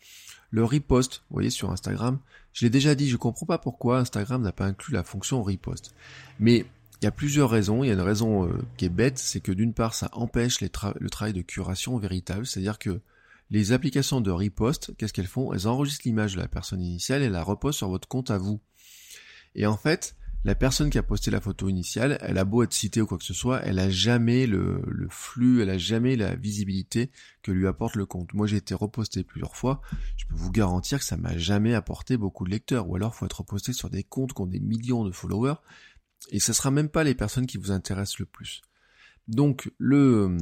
Le 0.50 0.65
repost, 0.65 1.23
vous 1.29 1.35
voyez, 1.35 1.50
sur 1.50 1.71
Instagram, 1.71 2.19
je 2.52 2.64
l'ai 2.64 2.71
déjà 2.71 2.95
dit, 2.95 3.09
je 3.09 3.16
comprends 3.16 3.47
pas 3.47 3.59
pourquoi 3.59 3.99
Instagram 3.99 4.42
n'a 4.42 4.52
pas 4.52 4.66
inclus 4.66 4.92
la 4.95 5.04
fonction 5.04 5.42
repost. 5.42 5.95
Mais 6.38 6.64
il 7.00 7.04
y 7.04 7.09
a 7.09 7.12
plusieurs 7.12 7.49
raisons. 7.49 7.83
Il 7.83 7.88
y 7.88 7.90
a 7.90 7.95
une 7.95 8.00
raison 8.00 8.47
euh, 8.47 8.52
qui 8.76 8.85
est 8.85 8.90
bête, 8.90 9.19
c'est 9.19 9.40
que 9.40 9.52
d'une 9.52 9.73
part, 9.73 9.95
ça 9.95 10.11
empêche 10.12 10.61
le 10.61 10.69
travail 10.69 11.33
de 11.33 11.42
curation 11.42 11.97
véritable, 11.99 12.47
c'est-à-dire 12.47 12.78
que 12.78 13.00
les 13.50 13.73
applications 13.73 14.21
de 14.21 14.30
repost, 14.30 14.95
qu'est-ce 14.97 15.13
qu'elles 15.13 15.26
font? 15.26 15.52
Elles 15.52 15.67
enregistrent 15.67 16.06
l'image 16.06 16.34
de 16.34 16.41
la 16.41 16.47
personne 16.47 16.80
initiale 16.80 17.23
et 17.23 17.28
la 17.28 17.43
repostent 17.43 17.78
sur 17.78 17.89
votre 17.89 18.06
compte 18.06 18.30
à 18.30 18.39
vous. 18.39 18.60
Et 19.56 19.67
en 19.67 19.76
fait, 19.76 20.15
la 20.45 20.55
personne 20.55 20.89
qui 20.89 20.97
a 20.97 21.03
posté 21.03 21.31
la 21.31 21.41
photo 21.41 21.69
initiale, 21.69 22.17
elle 22.23 22.39
a 22.39 22.45
beau 22.45 22.63
être 22.63 22.73
citée 22.73 23.03
ou 23.03 23.07
quoi 23.07 23.19
que 23.19 23.25
ce 23.25 23.35
soit, 23.35 23.61
elle 23.63 23.79
a 23.79 23.91
jamais 23.91 24.47
le, 24.47 24.83
flux, 25.11 25.61
elle 25.61 25.69
a 25.69 25.76
jamais 25.76 26.17
la 26.17 26.35
visibilité 26.35 27.11
que 27.43 27.53
lui 27.53 27.67
apporte 27.67 27.95
le 27.95 28.07
compte. 28.07 28.33
Moi, 28.33 28.47
j'ai 28.47 28.57
été 28.57 28.75
reposté 28.75 29.23
plusieurs 29.23 29.55
fois. 29.55 29.83
Je 30.17 30.25
peux 30.26 30.35
vous 30.35 30.50
garantir 30.50 30.99
que 30.99 31.05
ça 31.05 31.19
m'a 31.19 31.37
jamais 31.37 31.75
apporté 31.75 32.17
beaucoup 32.17 32.45
de 32.45 32.50
lecteurs. 32.50 32.89
Ou 32.89 32.97
alors, 32.97 33.15
faut 33.15 33.26
être 33.26 33.41
reposté 33.41 33.75
sur 33.75 33.91
des 33.91 34.03
comptes 34.03 34.33
qui 34.33 34.41
ont 34.41 34.47
des 34.47 34.61
millions 34.61 35.05
de 35.05 35.13
followers. 35.13 35.57
Et 36.31 36.41
ce 36.41 36.55
sera 36.55 36.71
même 36.71 36.89
pas 36.89 37.05
les 37.05 37.15
personnes 37.15 37.47
qui 37.47 37.59
vous 37.59 37.71
intéressent 37.71 38.19
le 38.19 38.26
plus. 38.26 38.63
Donc, 39.29 39.71
le, 39.76 40.39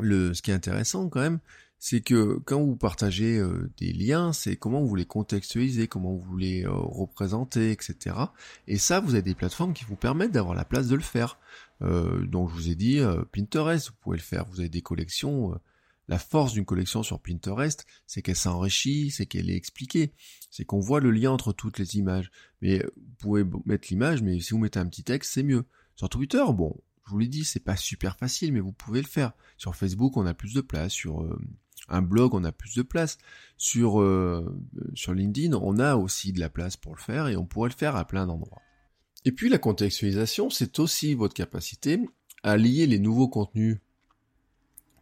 le, 0.00 0.32
ce 0.32 0.40
qui 0.40 0.50
est 0.50 0.54
intéressant 0.54 1.10
quand 1.10 1.20
même, 1.20 1.40
c'est 1.78 2.00
que 2.00 2.38
quand 2.44 2.60
vous 2.60 2.76
partagez 2.76 3.38
euh, 3.38 3.70
des 3.78 3.92
liens, 3.92 4.32
c'est 4.32 4.56
comment 4.56 4.82
vous 4.82 4.96
les 4.96 5.04
contextualisez, 5.04 5.86
comment 5.86 6.16
vous 6.16 6.36
les 6.36 6.64
euh, 6.64 6.72
représentez, 6.72 7.70
etc. 7.70 8.16
Et 8.66 8.78
ça, 8.78 9.00
vous 9.00 9.14
avez 9.14 9.22
des 9.22 9.34
plateformes 9.34 9.74
qui 9.74 9.84
vous 9.84 9.96
permettent 9.96 10.32
d'avoir 10.32 10.54
la 10.54 10.64
place 10.64 10.88
de 10.88 10.96
le 10.96 11.02
faire. 11.02 11.38
Euh, 11.82 12.26
donc 12.26 12.50
je 12.50 12.54
vous 12.54 12.68
ai 12.70 12.74
dit, 12.74 13.00
Pinterest, 13.32 13.90
vous 13.90 13.96
pouvez 14.00 14.16
le 14.16 14.22
faire. 14.22 14.44
Vous 14.46 14.60
avez 14.60 14.68
des 14.68 14.82
collections. 14.82 15.58
la 16.08 16.18
force 16.18 16.54
d'une 16.54 16.64
collection 16.64 17.02
sur 17.02 17.20
Pinterest, 17.20 17.86
c'est 18.06 18.22
qu'elle 18.22 18.36
s'enrichit, 18.36 19.10
c'est 19.10 19.26
qu'elle 19.26 19.50
est 19.50 19.56
expliquée, 19.56 20.12
c'est 20.50 20.64
qu'on 20.64 20.80
voit 20.80 21.00
le 21.00 21.10
lien 21.10 21.30
entre 21.30 21.52
toutes 21.52 21.78
les 21.78 21.96
images. 21.96 22.30
Mais 22.60 22.78
vous 22.78 23.14
pouvez 23.18 23.44
mettre 23.66 23.88
l'image, 23.90 24.22
mais 24.22 24.40
si 24.40 24.50
vous 24.50 24.58
mettez 24.58 24.80
un 24.80 24.86
petit 24.86 25.04
texte, 25.04 25.32
c'est 25.32 25.42
mieux. 25.44 25.64
Sur 25.94 26.08
Twitter, 26.08 26.44
bon, 26.52 26.76
je 27.06 27.10
vous 27.10 27.18
l'ai 27.18 27.28
dit, 27.28 27.44
c'est 27.44 27.60
pas 27.60 27.76
super 27.76 28.16
facile, 28.16 28.52
mais 28.52 28.60
vous 28.60 28.72
pouvez 28.72 29.00
le 29.00 29.06
faire. 29.06 29.32
Sur 29.56 29.76
Facebook, 29.76 30.16
on 30.16 30.26
a 30.26 30.34
plus 30.34 30.54
de 30.54 30.60
place. 30.60 30.92
Sur 30.92 31.22
un 31.88 32.02
blog, 32.02 32.34
on 32.34 32.44
a 32.44 32.52
plus 32.52 32.74
de 32.74 32.82
place. 32.82 33.18
Sur, 33.56 34.00
euh, 34.00 34.56
sur 34.94 35.14
LinkedIn, 35.14 35.54
on 35.54 35.78
a 35.78 35.96
aussi 35.96 36.32
de 36.32 36.40
la 36.40 36.48
place 36.48 36.76
pour 36.76 36.94
le 36.94 37.00
faire 37.00 37.28
et 37.28 37.36
on 37.36 37.44
pourrait 37.44 37.70
le 37.70 37.74
faire 37.74 37.96
à 37.96 38.06
plein 38.06 38.26
d'endroits. 38.26 38.62
Et 39.24 39.32
puis 39.32 39.48
la 39.48 39.58
contextualisation, 39.58 40.50
c'est 40.50 40.78
aussi 40.78 41.14
votre 41.14 41.34
capacité 41.34 42.00
à 42.42 42.56
lier 42.56 42.86
les 42.86 42.98
nouveaux 42.98 43.28
contenus 43.28 43.78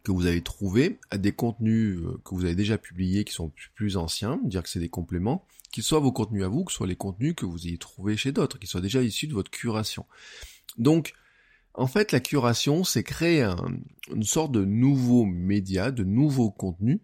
que 0.03 0.11
vous 0.11 0.25
avez 0.25 0.41
trouvés 0.41 0.99
à 1.11 1.17
des 1.17 1.33
contenus 1.33 1.99
euh, 1.99 2.19
que 2.23 2.33
vous 2.33 2.45
avez 2.45 2.55
déjà 2.55 2.77
publiés 2.77 3.25
qui 3.25 3.33
sont 3.33 3.51
plus 3.75 3.97
anciens, 3.97 4.39
dire 4.43 4.63
que 4.63 4.69
c'est 4.69 4.79
des 4.79 4.89
compléments, 4.89 5.45
qu'ils 5.71 5.83
soient 5.83 5.99
vos 5.99 6.13
contenus 6.13 6.45
à 6.45 6.47
vous, 6.47 6.63
que 6.63 6.71
soit 6.71 6.87
les 6.87 6.95
contenus 6.95 7.35
que 7.35 7.45
vous 7.45 7.67
ayez 7.67 7.77
trouvés 7.77 8.15
chez 8.15 8.31
d'autres, 8.31 8.57
qui 8.57 8.67
soient 8.67 8.81
déjà 8.81 9.01
issus 9.01 9.27
de 9.27 9.33
votre 9.33 9.51
curation. 9.51 10.05
Donc, 10.77 11.13
en 11.77 11.87
fait, 11.87 12.11
la 12.11 12.19
curation, 12.19 12.83
c'est 12.83 13.03
créer 13.03 13.43
une 14.13 14.23
sorte 14.23 14.51
de 14.51 14.65
nouveau 14.65 15.25
média, 15.25 15.91
de 15.91 16.03
nouveaux 16.03 16.51
contenus, 16.51 16.99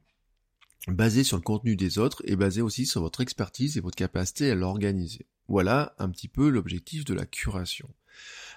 basé 0.88 1.24
sur 1.24 1.38
le 1.38 1.44
contenu 1.44 1.76
des 1.76 2.00
autres 2.00 2.22
et 2.26 2.36
basé 2.36 2.62
aussi 2.62 2.86
sur 2.86 3.02
votre 3.02 3.22
expertise 3.22 3.78
et 3.78 3.82
votre 3.82 3.96
capacité 3.96 4.52
à 4.52 4.56
l'organiser. 4.56 5.28
Voilà 5.48 5.96
un 6.00 6.10
petit 6.10 6.28
peu 6.28 6.50
l'objectif 6.50 7.06
de 7.06 7.14
la 7.14 7.26
curation. 7.26 7.90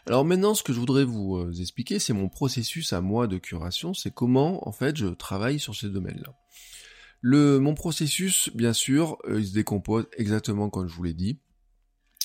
Alors 0.06 0.24
maintenant, 0.24 0.54
ce 0.54 0.62
que 0.62 0.72
je 0.72 0.78
voudrais 0.78 1.04
vous 1.04 1.36
euh, 1.36 1.52
expliquer, 1.60 1.98
c'est 1.98 2.12
mon 2.12 2.28
processus 2.28 2.92
à 2.92 3.00
moi 3.00 3.26
de 3.26 3.38
curation, 3.38 3.92
c'est 3.92 4.12
comment 4.12 4.66
en 4.68 4.72
fait 4.72 4.96
je 4.96 5.06
travaille 5.06 5.58
sur 5.58 5.74
ces 5.74 5.88
domaines-là. 5.88 6.34
Le, 7.20 7.58
mon 7.58 7.74
processus, 7.74 8.50
bien 8.54 8.72
sûr, 8.72 9.18
euh, 9.28 9.40
il 9.40 9.46
se 9.46 9.54
décompose 9.54 10.06
exactement 10.16 10.70
comme 10.70 10.88
je 10.88 10.94
vous 10.94 11.02
l'ai 11.02 11.14
dit. 11.14 11.40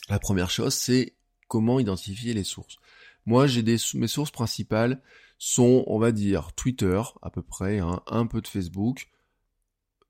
La 0.10 0.20
première 0.20 0.50
chose, 0.50 0.74
c'est 0.74 1.16
comment 1.48 1.80
identifier 1.80 2.34
les 2.34 2.44
sources. 2.44 2.78
Moi, 3.26 3.48
j'ai 3.48 3.64
des 3.64 3.78
mes 3.96 4.08
sources 4.08 4.32
principales 4.32 5.02
sont, 5.38 5.84
on 5.88 6.00
va 6.00 6.12
dire, 6.12 6.54
Twitter 6.54 7.02
à 7.22 7.30
peu 7.30 7.42
près, 7.42 7.80
hein, 7.80 8.02
un 8.08 8.28
peu 8.28 8.42
de 8.42 8.48
Facebook, 8.48 9.10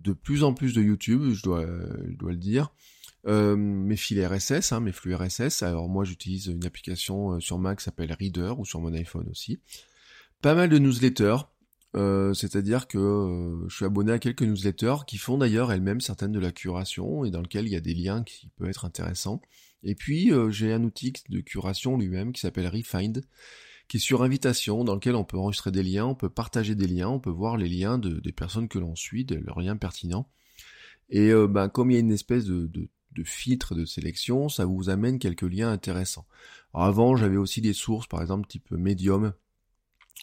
de 0.01 0.13
plus 0.13 0.43
en 0.43 0.53
plus 0.53 0.73
de 0.73 0.81
YouTube, 0.81 1.31
je 1.33 1.43
dois, 1.43 1.65
je 1.65 2.17
dois 2.17 2.31
le 2.31 2.37
dire. 2.37 2.71
Euh, 3.27 3.55
mes 3.55 3.97
fils 3.97 4.19
RSS, 4.25 4.71
hein, 4.71 4.79
mes 4.79 4.91
flux 4.91 5.13
RSS. 5.13 5.61
Alors 5.63 5.89
moi, 5.89 6.03
j'utilise 6.03 6.47
une 6.47 6.65
application 6.65 7.33
euh, 7.33 7.39
sur 7.39 7.59
Mac 7.59 7.77
qui 7.79 7.83
s'appelle 7.83 8.11
Reader 8.11 8.53
ou 8.57 8.65
sur 8.65 8.79
mon 8.81 8.93
iPhone 8.93 9.27
aussi. 9.29 9.59
Pas 10.41 10.55
mal 10.55 10.69
de 10.69 10.77
newsletters. 10.77 11.37
Euh, 11.97 12.33
c'est-à-dire 12.33 12.87
que 12.87 13.65
je 13.67 13.75
suis 13.75 13.85
abonné 13.85 14.13
à 14.13 14.19
quelques 14.19 14.43
newsletters 14.43 15.05
qui 15.05 15.17
font 15.17 15.37
d'ailleurs 15.37 15.73
elles-mêmes 15.73 15.99
certaines 15.99 16.31
de 16.31 16.39
la 16.39 16.51
curation 16.51 17.25
et 17.25 17.31
dans 17.31 17.41
lesquelles 17.41 17.65
il 17.65 17.73
y 17.73 17.75
a 17.75 17.81
des 17.81 17.93
liens 17.93 18.23
qui 18.23 18.47
peuvent 18.55 18.69
être 18.69 18.85
intéressants. 18.85 19.41
Et 19.83 19.95
puis 19.95 20.31
euh, 20.31 20.51
j'ai 20.51 20.73
un 20.73 20.83
outil 20.83 21.13
de 21.29 21.39
curation 21.41 21.97
lui-même 21.97 22.33
qui 22.33 22.41
s'appelle 22.41 22.67
Refind, 22.67 23.21
qui 23.87 23.97
est 23.97 23.99
sur 23.99 24.23
invitation, 24.23 24.83
dans 24.83 24.95
lequel 24.95 25.15
on 25.15 25.23
peut 25.23 25.37
enregistrer 25.37 25.71
des 25.71 25.83
liens, 25.83 26.05
on 26.05 26.15
peut 26.15 26.29
partager 26.29 26.75
des 26.75 26.87
liens, 26.87 27.09
on 27.09 27.19
peut 27.19 27.29
voir 27.29 27.57
les 27.57 27.67
liens 27.67 27.97
de, 27.97 28.19
des 28.19 28.31
personnes 28.31 28.67
que 28.69 28.79
l'on 28.79 28.95
suit, 28.95 29.25
de 29.25 29.35
leurs 29.35 29.59
liens 29.59 29.75
pertinents. 29.75 30.29
Et 31.09 31.29
euh, 31.31 31.47
ben, 31.47 31.67
comme 31.67 31.91
il 31.91 31.95
y 31.95 31.97
a 31.97 31.99
une 31.99 32.11
espèce 32.11 32.45
de, 32.45 32.67
de, 32.67 32.89
de, 33.11 33.23
filtre 33.23 33.75
de 33.75 33.83
sélection, 33.83 34.47
ça 34.47 34.65
vous 34.65 34.89
amène 34.89 35.19
quelques 35.19 35.41
liens 35.41 35.69
intéressants. 35.69 36.25
avant, 36.73 37.17
j'avais 37.17 37.35
aussi 37.35 37.59
des 37.59 37.73
sources, 37.73 38.07
par 38.07 38.21
exemple 38.21 38.47
type 38.47 38.71
Medium, 38.71 39.33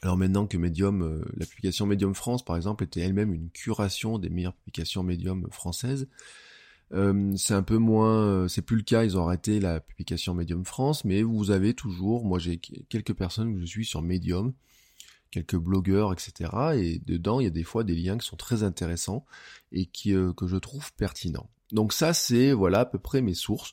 Alors 0.03 0.16
maintenant 0.16 0.47
que 0.47 0.57
Medium, 0.57 1.03
euh, 1.03 1.23
la 1.37 1.44
publication 1.44 1.85
Medium 1.87 2.14
France 2.14 2.44
par 2.44 2.57
exemple 2.57 2.85
était 2.85 3.01
elle-même 3.01 3.35
une 3.35 3.51
curation 3.51 4.18
des 4.18 4.31
meilleures 4.31 4.55
publications 4.55 5.03
Medium 5.03 5.47
françaises, 5.51 6.09
euh, 6.92 7.33
c'est 7.37 7.55
un 7.55 7.62
peu 7.62 7.79
moins, 7.79 8.22
euh, 8.27 8.48
c'est 8.48 8.62
plus 8.62 8.77
le 8.77 8.83
cas, 8.83 9.05
ils 9.05 9.16
ont 9.16 9.27
arrêté 9.27 9.61
la 9.61 9.81
publication 9.81 10.35
Medium 10.35 10.64
France, 10.64 11.05
mais 11.05 11.22
vous 11.22 11.51
avez 11.51 11.74
toujours, 11.74 12.24
moi 12.24 12.38
j'ai 12.38 12.59
quelques 12.59 13.14
personnes 13.14 13.55
que 13.55 13.61
je 13.61 13.66
suis 13.66 13.85
sur 13.85 14.03
Medium, 14.03 14.55
quelques 15.31 15.57
blogueurs, 15.57 16.12
etc. 16.12 16.51
Et 16.77 16.98
dedans, 17.07 17.40
il 17.40 17.44
y 17.44 17.46
a 17.48 17.51
des 17.51 17.64
fois 17.64 17.85
des 17.85 17.94
liens 17.94 18.16
qui 18.16 18.27
sont 18.27 18.37
très 18.37 18.62
intéressants 18.62 19.27
et 19.72 19.87
qui, 19.87 20.14
que 20.37 20.46
je 20.46 20.57
trouve 20.57 20.92
pertinents. 20.94 21.51
Donc 21.72 21.92
ça, 21.92 22.14
c'est 22.14 22.53
voilà 22.53 22.81
à 22.81 22.87
peu 22.87 22.98
près 22.98 23.20
mes 23.20 23.35
sources. 23.35 23.72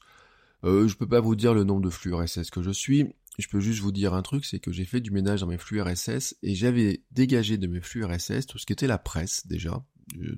Euh, 0.63 0.87
je 0.87 0.95
peux 0.95 1.07
pas 1.07 1.19
vous 1.19 1.35
dire 1.35 1.53
le 1.53 1.63
nombre 1.63 1.81
de 1.81 1.89
flux 1.89 2.13
RSS 2.13 2.49
que 2.49 2.61
je 2.61 2.71
suis. 2.71 3.07
Je 3.37 3.47
peux 3.47 3.59
juste 3.59 3.81
vous 3.81 3.91
dire 3.91 4.13
un 4.13 4.21
truc, 4.21 4.45
c'est 4.45 4.59
que 4.59 4.71
j'ai 4.71 4.85
fait 4.85 5.01
du 5.01 5.11
ménage 5.11 5.41
dans 5.41 5.47
mes 5.47 5.57
flux 5.57 5.81
RSS 5.81 6.35
et 6.41 6.55
j'avais 6.55 7.03
dégagé 7.11 7.57
de 7.57 7.67
mes 7.67 7.81
flux 7.81 8.05
RSS 8.05 8.47
tout 8.47 8.57
ce 8.57 8.65
qui 8.65 8.73
était 8.73 8.87
la 8.87 8.97
presse 8.97 9.45
déjà, 9.45 9.73
euh, 9.73 9.79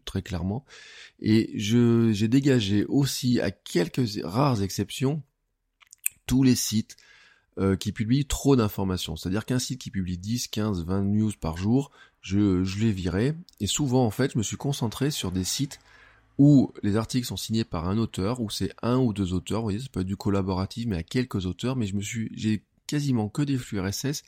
très 0.06 0.22
clairement. 0.22 0.66
Et 1.20 1.52
je 1.56 2.12
j'ai 2.14 2.28
dégagé 2.28 2.86
aussi, 2.86 3.40
à 3.40 3.52
quelques 3.52 4.22
rares 4.24 4.62
exceptions, 4.62 5.22
tous 6.26 6.44
les 6.44 6.56
sites 6.56 6.98
euh, 7.60 7.76
qui 7.76 7.92
publient 7.92 8.26
trop 8.26 8.56
d'informations. 8.56 9.16
C'est-à-dire 9.16 9.46
qu'un 9.46 9.60
site 9.60 9.82
qui 9.82 9.92
publie 9.92 10.18
10, 10.18 10.48
15, 10.48 10.86
20 10.86 11.02
news 11.04 11.32
par 11.40 11.58
jour, 11.58 11.92
je, 12.22 12.64
je 12.64 12.80
l'ai 12.80 12.92
viré. 12.92 13.34
Et 13.60 13.68
souvent, 13.68 14.06
en 14.06 14.12
fait, 14.12 14.34
je 14.34 14.38
me 14.38 14.44
suis 14.44 14.58
concentré 14.58 15.12
sur 15.12 15.32
des 15.32 15.44
sites 15.44 15.80
où 16.38 16.72
les 16.84 16.98
articles 16.98 17.26
sont 17.26 17.38
signés 17.38 17.64
par 17.64 17.90
un 17.90 17.98
auteur, 17.98 18.42
où 18.42 18.50
c'est 18.50 18.72
un 18.84 18.98
ou 18.98 19.12
deux 19.12 19.34
auteurs, 19.34 19.62
vous 19.62 19.68
voyez, 19.68 19.80
ça 19.80 19.88
peut 19.92 20.02
être 20.02 20.08
du 20.08 20.18
collaboratif, 20.18 20.86
mais 20.86 20.98
à 20.98 21.04
quelques 21.04 21.48
auteurs, 21.48 21.76
mais 21.76 21.88
je 21.88 21.96
me 21.96 22.02
suis, 22.02 22.30
j'ai 22.36 22.64
quasiment 22.86 23.28
que 23.28 23.42
des 23.42 23.58
flux 23.58 23.80
RSS 23.80 24.24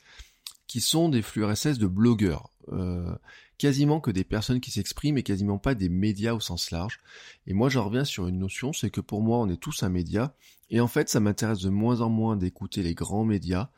qui 0.70 0.80
sont 0.80 1.08
des 1.08 1.20
flux 1.20 1.44
RSS 1.44 1.78
de 1.78 1.88
blogueurs, 1.88 2.52
euh, 2.70 3.12
quasiment 3.58 3.98
que 3.98 4.12
des 4.12 4.22
personnes 4.22 4.60
qui 4.60 4.70
s'expriment 4.70 5.18
et 5.18 5.24
quasiment 5.24 5.58
pas 5.58 5.74
des 5.74 5.88
médias 5.88 6.32
au 6.32 6.38
sens 6.38 6.70
large. 6.70 7.00
Et 7.48 7.54
moi, 7.54 7.68
j'en 7.68 7.86
reviens 7.86 8.04
sur 8.04 8.28
une 8.28 8.38
notion, 8.38 8.72
c'est 8.72 8.88
que 8.88 9.00
pour 9.00 9.20
moi, 9.20 9.38
on 9.38 9.48
est 9.48 9.56
tous 9.56 9.82
un 9.82 9.88
média, 9.88 10.32
et 10.70 10.80
en 10.80 10.86
fait, 10.86 11.08
ça 11.08 11.18
m'intéresse 11.18 11.58
de 11.58 11.70
moins 11.70 12.02
en 12.02 12.08
moins 12.08 12.36
d'écouter 12.36 12.84
les 12.84 12.94
grands 12.94 13.24
médias. 13.24 13.70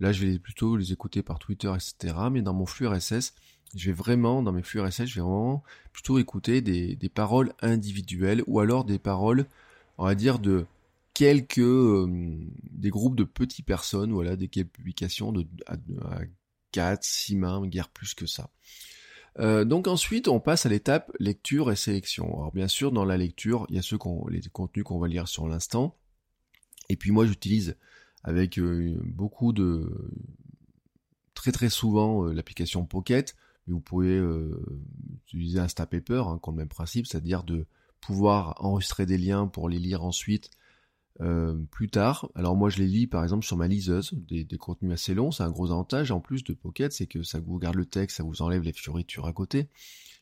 Là, 0.00 0.12
je 0.12 0.26
vais 0.26 0.38
plutôt 0.38 0.76
les 0.76 0.92
écouter 0.92 1.22
par 1.22 1.38
Twitter, 1.38 1.72
etc. 1.74 2.14
Mais 2.30 2.42
dans 2.42 2.52
mon 2.52 2.66
flux 2.66 2.88
RSS, 2.88 3.32
je 3.74 3.86
vais 3.86 3.96
vraiment, 3.96 4.42
dans 4.42 4.52
mes 4.52 4.62
flux 4.62 4.82
RSS, 4.82 5.06
je 5.06 5.14
vais 5.14 5.22
vraiment 5.22 5.62
plutôt 5.94 6.18
écouter 6.18 6.60
des, 6.60 7.08
paroles 7.08 7.54
individuelles 7.62 8.44
ou 8.46 8.60
alors 8.60 8.84
des 8.84 8.98
paroles, 8.98 9.46
on 9.96 10.04
va 10.04 10.14
dire, 10.14 10.38
de 10.38 10.66
quelques, 11.14 11.58
euh, 11.58 12.06
des 12.70 12.90
groupes 12.90 13.16
de 13.16 13.24
petites 13.24 13.66
personnes, 13.66 14.12
voilà, 14.12 14.36
des 14.36 14.48
publications 14.48 15.32
de, 15.32 15.46
à, 15.66 15.76
4, 16.72 17.02
6 17.02 17.36
mains, 17.36 17.66
guère 17.66 17.88
plus 17.88 18.14
que 18.14 18.26
ça. 18.26 18.50
Euh, 19.38 19.64
donc 19.64 19.88
ensuite, 19.88 20.28
on 20.28 20.40
passe 20.40 20.66
à 20.66 20.68
l'étape 20.68 21.10
lecture 21.18 21.72
et 21.72 21.76
sélection. 21.76 22.26
Alors 22.36 22.52
bien 22.52 22.68
sûr, 22.68 22.92
dans 22.92 23.04
la 23.04 23.16
lecture, 23.16 23.66
il 23.68 23.76
y 23.76 23.78
a 23.78 23.82
ceux 23.82 23.98
qu'on, 23.98 24.26
les 24.28 24.42
contenus 24.52 24.84
qu'on 24.84 24.98
va 24.98 25.08
lire 25.08 25.28
sur 25.28 25.48
l'instant. 25.48 25.96
Et 26.88 26.96
puis 26.96 27.10
moi, 27.10 27.26
j'utilise 27.26 27.76
avec 28.22 28.58
euh, 28.58 29.00
beaucoup 29.04 29.52
de 29.52 29.88
très 31.34 31.52
très 31.52 31.68
souvent 31.68 32.24
l'application 32.24 32.84
Pocket 32.86 33.34
vous 33.72 33.80
pouvez 33.80 34.16
euh, 34.16 34.62
utiliser 35.26 35.58
Instapaper, 35.58 36.24
hein, 36.26 36.38
qui 36.42 36.50
a 36.50 36.52
le 36.52 36.56
même 36.56 36.68
principe, 36.68 37.06
c'est-à-dire 37.06 37.44
de 37.44 37.66
pouvoir 38.00 38.56
enregistrer 38.62 39.06
des 39.06 39.16
liens 39.16 39.46
pour 39.46 39.68
les 39.68 39.78
lire 39.78 40.04
ensuite 40.04 40.50
euh, 41.20 41.54
plus 41.70 41.88
tard. 41.88 42.28
Alors 42.34 42.56
moi 42.56 42.70
je 42.70 42.78
les 42.78 42.86
lis 42.86 43.06
par 43.06 43.22
exemple 43.22 43.44
sur 43.44 43.56
ma 43.56 43.68
liseuse, 43.68 44.12
des, 44.14 44.46
contenus 44.58 44.92
assez 44.92 45.14
longs, 45.14 45.30
c'est 45.30 45.42
un 45.42 45.50
gros 45.50 45.70
avantage 45.70 46.10
en 46.10 46.20
plus 46.20 46.44
de 46.44 46.52
Pocket, 46.52 46.92
c'est 46.92 47.06
que 47.06 47.22
ça 47.22 47.40
vous 47.40 47.58
garde 47.58 47.76
le 47.76 47.86
texte, 47.86 48.18
ça 48.18 48.22
vous 48.22 48.42
enlève 48.42 48.62
les 48.62 48.72
fioritures 48.72 49.26
à 49.26 49.32
côté. 49.32 49.68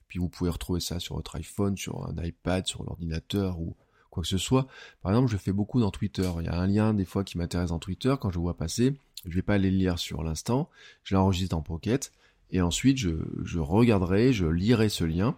Puis 0.08 0.18
vous 0.18 0.28
pouvez 0.28 0.50
retrouver 0.50 0.80
ça 0.80 1.00
sur 1.00 1.16
votre 1.16 1.36
iPhone, 1.36 1.76
sur 1.76 2.06
un 2.06 2.22
iPad, 2.22 2.66
sur 2.66 2.84
l'ordinateur 2.84 3.58
ou 3.58 3.74
quoi 4.10 4.22
que 4.22 4.28
ce 4.28 4.36
soit. 4.36 4.66
Par 5.00 5.12
exemple, 5.12 5.30
je 5.30 5.38
fais 5.38 5.52
beaucoup 5.52 5.80
dans 5.80 5.90
Twitter. 5.90 6.30
Il 6.40 6.44
y 6.44 6.48
a 6.48 6.58
un 6.58 6.66
lien 6.66 6.92
des 6.92 7.06
fois 7.06 7.24
qui 7.24 7.38
m'intéresse 7.38 7.70
dans 7.70 7.78
Twitter 7.78 8.14
quand 8.20 8.30
je 8.30 8.38
vois 8.38 8.54
passer. 8.54 8.94
Je 9.24 9.34
vais 9.34 9.42
pas 9.42 9.56
les 9.56 9.70
lire 9.70 9.98
sur 9.98 10.22
l'instant. 10.22 10.68
Je 11.02 11.14
l'enregistre 11.14 11.56
en 11.56 11.62
Pocket 11.62 12.12
et 12.52 12.60
ensuite 12.60 12.98
je, 12.98 13.58
regarderai, 13.58 14.32
je 14.32 14.46
lirai 14.46 14.88
ce 14.88 15.04
lien, 15.04 15.36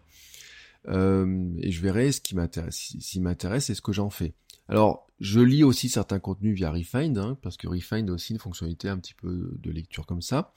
euh, 0.88 1.48
et 1.60 1.70
je 1.70 1.80
verrai 1.80 2.12
ce 2.12 2.20
qui 2.20 2.34
m'intéresse, 2.34 2.96
s'il 2.98 3.22
m'intéresse 3.22 3.70
et 3.70 3.74
ce 3.74 3.80
que 3.80 3.92
j'en 3.92 4.10
fais. 4.10 4.34
Alors, 4.68 5.06
je 5.20 5.40
lis 5.40 5.64
aussi 5.64 5.88
certains 5.88 6.18
contenus 6.18 6.54
via 6.54 6.70
Refind, 6.70 7.16
hein, 7.18 7.38
parce 7.42 7.56
que 7.56 7.68
Refind 7.68 8.08
a 8.10 8.12
aussi 8.12 8.32
une 8.32 8.38
fonctionnalité 8.38 8.88
un 8.88 8.98
petit 8.98 9.14
peu 9.14 9.52
de 9.58 9.70
lecture 9.70 10.06
comme 10.06 10.22
ça. 10.22 10.52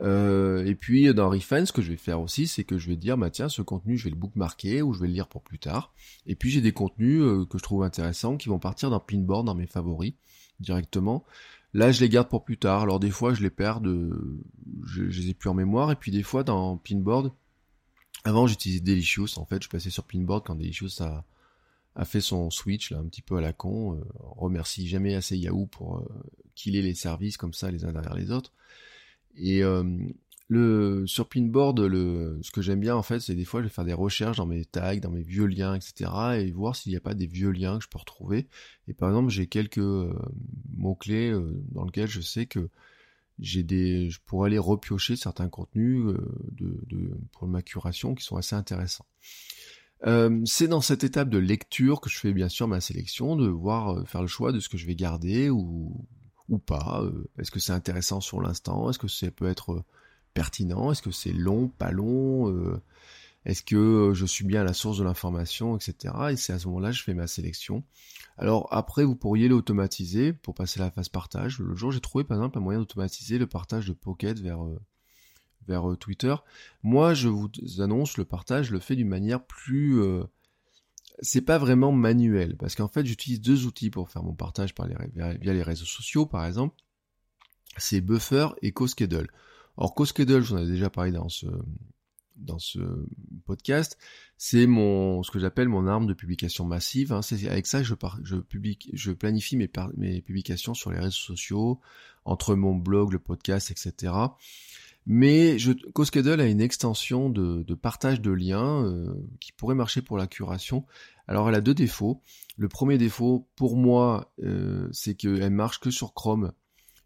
Euh, 0.00 0.64
et 0.64 0.74
puis 0.74 1.12
dans 1.12 1.28
Refind, 1.28 1.66
ce 1.66 1.72
que 1.72 1.82
je 1.82 1.90
vais 1.90 1.96
faire 1.96 2.20
aussi, 2.20 2.46
c'est 2.46 2.64
que 2.64 2.78
je 2.78 2.88
vais 2.88 2.96
dire, 2.96 3.18
bah 3.18 3.30
tiens, 3.30 3.48
ce 3.48 3.62
contenu, 3.62 3.98
je 3.98 4.04
vais 4.04 4.10
le 4.10 4.16
bookmarker 4.16 4.82
ou 4.82 4.94
je 4.94 5.00
vais 5.00 5.06
le 5.06 5.12
lire 5.12 5.28
pour 5.28 5.42
plus 5.42 5.58
tard. 5.58 5.92
Et 6.26 6.34
puis 6.34 6.50
j'ai 6.50 6.60
des 6.60 6.72
contenus 6.72 7.20
euh, 7.20 7.44
que 7.44 7.58
je 7.58 7.62
trouve 7.62 7.82
intéressants 7.82 8.36
qui 8.36 8.48
vont 8.48 8.58
partir 8.58 8.90
dans 8.90 9.00
Pinboard, 9.00 9.44
dans 9.46 9.54
mes 9.54 9.66
favoris, 9.66 10.14
directement. 10.60 11.24
Là, 11.74 11.90
je 11.90 12.00
les 12.00 12.08
garde 12.08 12.28
pour 12.28 12.44
plus 12.44 12.58
tard. 12.58 12.82
Alors 12.82 13.00
des 13.00 13.10
fois, 13.10 13.34
je 13.34 13.42
les 13.42 13.50
perds, 13.50 13.80
je, 14.84 15.02
les 15.02 15.30
ai 15.30 15.34
plus 15.34 15.50
en 15.50 15.54
mémoire. 15.54 15.90
Et 15.90 15.96
puis 15.96 16.10
des 16.10 16.22
fois, 16.22 16.44
dans 16.44 16.76
Pinboard, 16.76 17.32
avant, 18.24 18.46
j'utilisais 18.46 18.80
Delicious. 18.80 19.38
En 19.38 19.46
fait, 19.46 19.62
je 19.62 19.68
passais 19.68 19.90
sur 19.90 20.04
Pinboard 20.04 20.44
quand 20.46 20.54
Delicious 20.54 21.02
a, 21.02 21.24
a 21.94 22.04
fait 22.04 22.20
son 22.20 22.50
switch 22.50 22.90
là, 22.90 22.98
un 22.98 23.04
petit 23.04 23.22
peu 23.22 23.36
à 23.36 23.40
la 23.40 23.52
con. 23.52 23.94
Euh, 23.96 24.04
remercie 24.18 24.88
jamais 24.88 25.14
assez 25.14 25.36
Yahoo 25.36 25.66
pour 25.66 25.98
euh, 25.98 26.04
killer 26.54 26.82
les 26.82 26.94
services 26.94 27.36
comme 27.36 27.52
ça, 27.52 27.70
les 27.70 27.84
uns 27.84 27.92
derrière 27.92 28.14
les 28.14 28.30
autres. 28.30 28.52
Et 29.36 29.62
euh, 29.62 29.84
le, 30.48 31.06
sur 31.06 31.28
Pinboard, 31.28 31.80
le, 31.80 32.38
ce 32.42 32.50
que 32.50 32.62
j'aime 32.62 32.80
bien 32.80 32.96
en 32.96 33.02
fait, 33.02 33.20
c'est 33.20 33.34
des 33.34 33.44
fois 33.44 33.60
je 33.60 33.66
vais 33.66 33.72
faire 33.72 33.84
des 33.84 33.92
recherches 33.92 34.36
dans 34.36 34.46
mes 34.46 34.64
tags, 34.64 34.96
dans 34.96 35.10
mes 35.10 35.22
vieux 35.22 35.46
liens, 35.46 35.74
etc. 35.74 36.10
et 36.38 36.50
voir 36.50 36.76
s'il 36.76 36.90
n'y 36.90 36.96
a 36.96 37.00
pas 37.00 37.14
des 37.14 37.26
vieux 37.26 37.50
liens 37.50 37.78
que 37.78 37.84
je 37.84 37.88
peux 37.88 37.98
retrouver. 37.98 38.48
Et 38.88 38.94
par 38.94 39.08
exemple, 39.08 39.30
j'ai 39.30 39.46
quelques 39.46 39.78
mots-clés 40.76 41.30
euh, 41.30 41.62
dans 41.70 41.84
lesquels 41.84 42.08
je 42.08 42.20
sais 42.20 42.46
que 42.46 42.68
j'ai 43.38 43.62
des, 43.62 44.10
je 44.10 44.20
pourrais 44.24 44.48
aller 44.48 44.58
repiocher 44.58 45.16
certains 45.16 45.48
contenus 45.48 46.04
de, 46.52 47.10
pour 47.32 47.48
ma 47.48 47.62
curation 47.62 48.14
qui 48.14 48.24
sont 48.24 48.36
assez 48.36 48.54
intéressants. 48.54 49.06
C'est 50.44 50.68
dans 50.68 50.80
cette 50.80 51.04
étape 51.04 51.28
de 51.28 51.38
lecture 51.38 52.00
que 52.00 52.10
je 52.10 52.18
fais 52.18 52.32
bien 52.32 52.48
sûr 52.48 52.68
ma 52.68 52.80
sélection, 52.80 53.36
de 53.36 53.48
voir 53.48 54.06
faire 54.08 54.22
le 54.22 54.28
choix 54.28 54.52
de 54.52 54.60
ce 54.60 54.68
que 54.68 54.76
je 54.76 54.86
vais 54.86 54.96
garder 54.96 55.50
ou, 55.50 56.06
ou 56.48 56.58
pas. 56.58 57.04
Est-ce 57.38 57.50
que 57.50 57.60
c'est 57.60 57.72
intéressant 57.72 58.20
sur 58.20 58.40
l'instant? 58.40 58.90
Est-ce 58.90 58.98
que 58.98 59.08
ça 59.08 59.30
peut 59.30 59.48
être 59.48 59.84
pertinent? 60.34 60.92
Est-ce 60.92 61.02
que 61.02 61.10
c'est 61.10 61.32
long, 61.32 61.68
pas 61.68 61.90
long? 61.90 62.50
Euh, 62.50 62.80
Est-ce 63.44 63.62
que 63.62 63.76
euh, 63.76 64.14
je 64.14 64.26
suis 64.26 64.44
bien 64.44 64.60
à 64.60 64.64
la 64.64 64.72
source 64.72 64.98
de 64.98 65.04
l'information, 65.04 65.76
etc. 65.76 66.14
Et 66.30 66.36
c'est 66.36 66.52
à 66.52 66.58
ce 66.58 66.68
moment-là 66.68 66.90
que 66.90 66.96
je 66.96 67.02
fais 67.02 67.14
ma 67.14 67.26
sélection. 67.26 67.84
Alors 68.38 68.68
après, 68.70 69.04
vous 69.04 69.16
pourriez 69.16 69.48
l'automatiser 69.48 70.32
pour 70.32 70.54
passer 70.54 70.80
à 70.80 70.84
la 70.84 70.90
phase 70.90 71.08
partage. 71.08 71.58
Le 71.58 71.74
jour, 71.74 71.92
j'ai 71.92 72.00
trouvé 72.00 72.24
par 72.24 72.38
exemple 72.38 72.58
un 72.58 72.60
moyen 72.60 72.80
d'automatiser 72.80 73.38
le 73.38 73.46
partage 73.46 73.86
de 73.86 73.92
Pocket 73.92 74.38
vers 74.38 74.64
euh, 74.64 74.80
vers 75.68 75.96
Twitter. 75.98 76.34
Moi, 76.82 77.14
je 77.14 77.28
vous 77.28 77.50
annonce 77.78 78.16
le 78.16 78.24
partage, 78.24 78.70
le 78.70 78.80
fais 78.80 78.96
d'une 78.96 79.08
manière 79.08 79.44
plus 79.44 80.00
c'est 81.20 81.42
pas 81.42 81.58
vraiment 81.58 81.92
manuel 81.92 82.56
parce 82.56 82.74
qu'en 82.74 82.88
fait 82.88 83.04
j'utilise 83.04 83.40
deux 83.40 83.66
outils 83.66 83.90
pour 83.90 84.10
faire 84.10 84.22
mon 84.22 84.34
partage 84.34 84.74
via 85.14 85.34
les 85.52 85.62
réseaux 85.62 85.84
sociaux 85.84 86.26
par 86.26 86.46
exemple 86.46 86.74
c'est 87.76 88.00
Buffer 88.00 88.48
et 88.62 88.72
CoSchedule. 88.72 89.28
Alors 89.78 89.94
CoSchedule, 89.94 90.42
j'en 90.42 90.58
ai 90.58 90.66
déjà 90.66 90.90
parlé 90.90 91.12
dans 91.12 91.28
ce 92.58 93.06
podcast, 93.46 93.98
c'est 94.36 94.66
mon 94.66 95.22
ce 95.22 95.30
que 95.30 95.38
j'appelle 95.38 95.68
mon 95.68 95.86
arme 95.86 96.06
de 96.06 96.14
publication 96.14 96.64
massive. 96.64 97.12
Hein. 97.12 97.22
C'est 97.22 97.48
avec 97.48 97.66
ça 97.66 97.82
que 97.82 97.86
je, 97.86 99.12
planifie 99.12 99.56
mes 99.56 100.22
publications 100.22 100.74
sur 100.74 100.90
les 100.90 100.98
réseaux 100.98 101.10
sociaux, 101.12 101.80
entre 102.24 102.54
mon 102.54 102.74
blog, 102.74 103.12
le 103.12 103.18
podcast, 103.18 103.70
etc. 103.70 104.12
Mais 105.04 105.58
je, 105.58 105.72
a 105.72 106.46
une 106.46 106.60
extension 106.60 107.28
de, 107.28 107.62
de 107.62 107.74
partage 107.74 108.20
de 108.20 108.30
liens 108.30 108.84
euh, 108.84 109.12
qui 109.40 109.52
pourrait 109.52 109.74
marcher 109.74 110.00
pour 110.02 110.16
la 110.16 110.26
curation. 110.26 110.84
Alors 111.26 111.48
elle 111.48 111.54
a 111.54 111.60
deux 111.60 111.74
défauts. 111.74 112.22
Le 112.56 112.68
premier 112.68 112.98
défaut, 112.98 113.48
pour 113.56 113.76
moi, 113.76 114.32
euh, 114.42 114.88
c'est 114.92 115.14
qu'elle 115.14 115.50
marche 115.50 115.80
que 115.80 115.90
sur 115.90 116.14
Chrome 116.14 116.52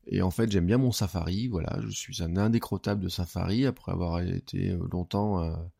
et 0.06 0.22
en 0.22 0.30
fait, 0.30 0.50
j'aime 0.50 0.66
bien 0.66 0.78
mon 0.78 0.92
Safari. 0.92 1.48
Voilà, 1.48 1.80
je 1.82 1.90
suis 1.90 2.22
un 2.22 2.36
indécrottable 2.36 3.02
de 3.02 3.08
Safari 3.08 3.66
après 3.66 3.92
avoir 3.92 4.20
été 4.20 4.70
euh, 4.70 4.86
longtemps 4.92 5.42
un, 5.42 5.70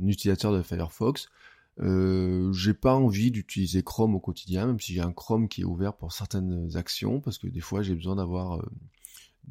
utilisateur 0.00 0.52
de 0.52 0.62
Firefox. 0.62 1.28
Euh, 1.80 2.52
j'ai 2.52 2.74
pas 2.74 2.94
envie 2.94 3.30
d'utiliser 3.30 3.82
Chrome 3.82 4.14
au 4.14 4.20
quotidien, 4.20 4.66
même 4.66 4.80
si 4.80 4.94
j'ai 4.94 5.00
un 5.00 5.12
Chrome 5.12 5.48
qui 5.48 5.62
est 5.62 5.64
ouvert 5.64 5.94
pour 5.94 6.12
certaines 6.12 6.76
actions, 6.76 7.20
parce 7.20 7.38
que 7.38 7.46
des 7.46 7.60
fois 7.60 7.82
j'ai 7.82 7.94
besoin 7.94 8.16
d'avoir 8.16 8.58
euh, 8.58 8.62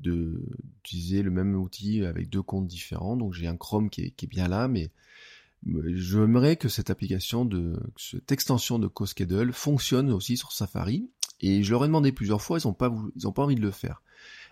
d'utiliser 0.01 1.21
le 1.21 1.31
même 1.31 1.55
outil 1.55 2.05
avec 2.05 2.29
deux 2.29 2.41
comptes 2.41 2.67
différents. 2.67 3.17
Donc 3.17 3.33
j'ai 3.33 3.47
un 3.47 3.57
Chrome 3.57 3.89
qui 3.89 4.01
est, 4.01 4.27
bien 4.27 4.47
là, 4.47 4.67
mais 4.67 4.91
j'aimerais 5.65 6.55
que 6.55 6.69
cette 6.69 6.89
application 6.89 7.45
de 7.45 7.79
cette 7.97 8.31
extension 8.31 8.79
de 8.79 8.87
CoSchedule 8.87 9.53
fonctionne 9.53 10.11
aussi 10.11 10.37
sur 10.37 10.51
Safari 10.51 11.09
et 11.41 11.63
je 11.63 11.71
leur 11.71 11.83
ai 11.83 11.87
demandé 11.87 12.11
plusieurs 12.11 12.41
fois, 12.41 12.59
ils 12.59 12.67
n'ont 12.67 12.73
pas, 12.73 12.89
pas 12.89 13.41
envie 13.43 13.55
de 13.55 13.61
le 13.61 13.71
faire. 13.71 14.01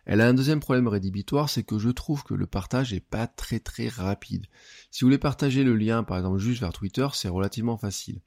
Elle 0.05 0.21
a 0.21 0.27
un 0.27 0.35
deuxième 0.35 0.59
problème 0.59 0.87
rédhibitoire, 0.87 1.49
c'est 1.49 1.63
que 1.63 1.79
je 1.79 1.89
trouve 1.89 2.23
que 2.23 2.35
le 2.35 2.45
partage 2.45 2.93
est 2.93 2.99
pas 2.99 3.25
très 3.25 3.59
très 3.59 3.87
rapide. 3.87 4.45
Si 4.91 5.01
vous 5.01 5.07
voulez 5.07 5.17
partager 5.17 5.63
le 5.63 5.75
lien, 5.75 6.03
par 6.03 6.17
exemple, 6.17 6.37
juste 6.37 6.61
vers 6.61 6.73
Twitter, 6.73 7.07
c'est 7.13 7.27
relativement 7.27 7.77
facile. 7.77 8.21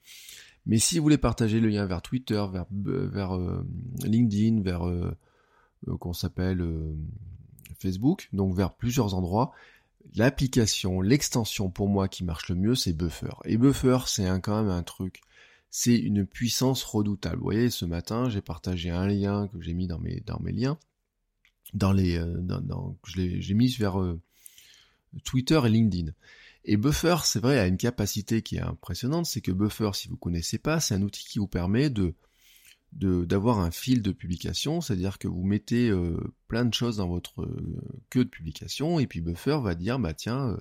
Mais 0.66 0.78
si 0.78 0.98
vous 0.98 1.04
voulez 1.04 1.18
partager 1.18 1.60
le 1.60 1.68
lien 1.68 1.86
vers 1.86 2.02
Twitter, 2.02 2.44
vers, 2.52 2.66
vers 2.70 3.36
euh, 3.36 3.64
LinkedIn, 4.04 4.60
vers 4.62 4.86
euh, 4.86 5.10
euh, 5.10 5.14
qu'on 6.00 6.12
s'appelle 6.12 6.64
Facebook, 7.78 8.28
donc 8.32 8.54
vers 8.54 8.74
plusieurs 8.74 9.14
endroits, 9.14 9.52
l'application, 10.14 11.00
l'extension 11.00 11.70
pour 11.70 11.88
moi 11.88 12.08
qui 12.08 12.24
marche 12.24 12.48
le 12.48 12.54
mieux, 12.54 12.74
c'est 12.74 12.92
Buffer. 12.92 13.34
Et 13.44 13.56
Buffer, 13.56 13.98
c'est 14.06 14.26
quand 14.40 14.62
même 14.62 14.70
un 14.70 14.82
truc 14.82 15.22
c'est 15.70 15.96
une 15.96 16.26
puissance 16.26 16.82
redoutable. 16.82 17.36
Vous 17.36 17.44
voyez, 17.44 17.70
ce 17.70 17.84
matin, 17.84 18.28
j'ai 18.28 18.40
partagé 18.40 18.90
un 18.90 19.06
lien 19.06 19.48
que 19.48 19.60
j'ai 19.60 19.74
mis 19.74 19.86
dans 19.86 19.98
mes, 19.98 20.20
dans 20.20 20.38
liens, 20.44 20.78
dans 21.74 21.92
les, 21.92 22.16
euh, 22.18 22.38
dans, 22.40 22.96
j'ai 23.04 23.54
mis 23.54 23.68
vers 23.76 24.00
euh, 24.00 24.20
Twitter 25.24 25.60
et 25.64 25.68
LinkedIn. 25.68 26.12
Et 26.64 26.76
Buffer, 26.76 27.16
c'est 27.24 27.40
vrai, 27.40 27.58
a 27.58 27.66
une 27.66 27.76
capacité 27.76 28.42
qui 28.42 28.56
est 28.56 28.62
impressionnante, 28.62 29.26
c'est 29.26 29.40
que 29.40 29.52
Buffer, 29.52 29.90
si 29.94 30.08
vous 30.08 30.16
connaissez 30.16 30.58
pas, 30.58 30.80
c'est 30.80 30.94
un 30.94 31.02
outil 31.02 31.24
qui 31.24 31.38
vous 31.38 31.46
permet 31.46 31.90
de 31.90 32.14
d'avoir 32.98 33.60
un 33.60 33.70
fil 33.70 34.02
de 34.02 34.12
publication, 34.12 34.80
c'est-à-dire 34.80 35.18
que 35.18 35.28
vous 35.28 35.44
mettez 35.44 35.88
euh, 35.88 36.16
plein 36.48 36.64
de 36.64 36.74
choses 36.74 36.96
dans 36.96 37.08
votre 37.08 37.48
queue 38.10 38.24
de 38.24 38.30
publication, 38.30 38.98
et 38.98 39.06
puis 39.06 39.20
Buffer 39.20 39.58
va 39.62 39.74
dire, 39.74 39.98
bah 39.98 40.14
tiens, 40.14 40.56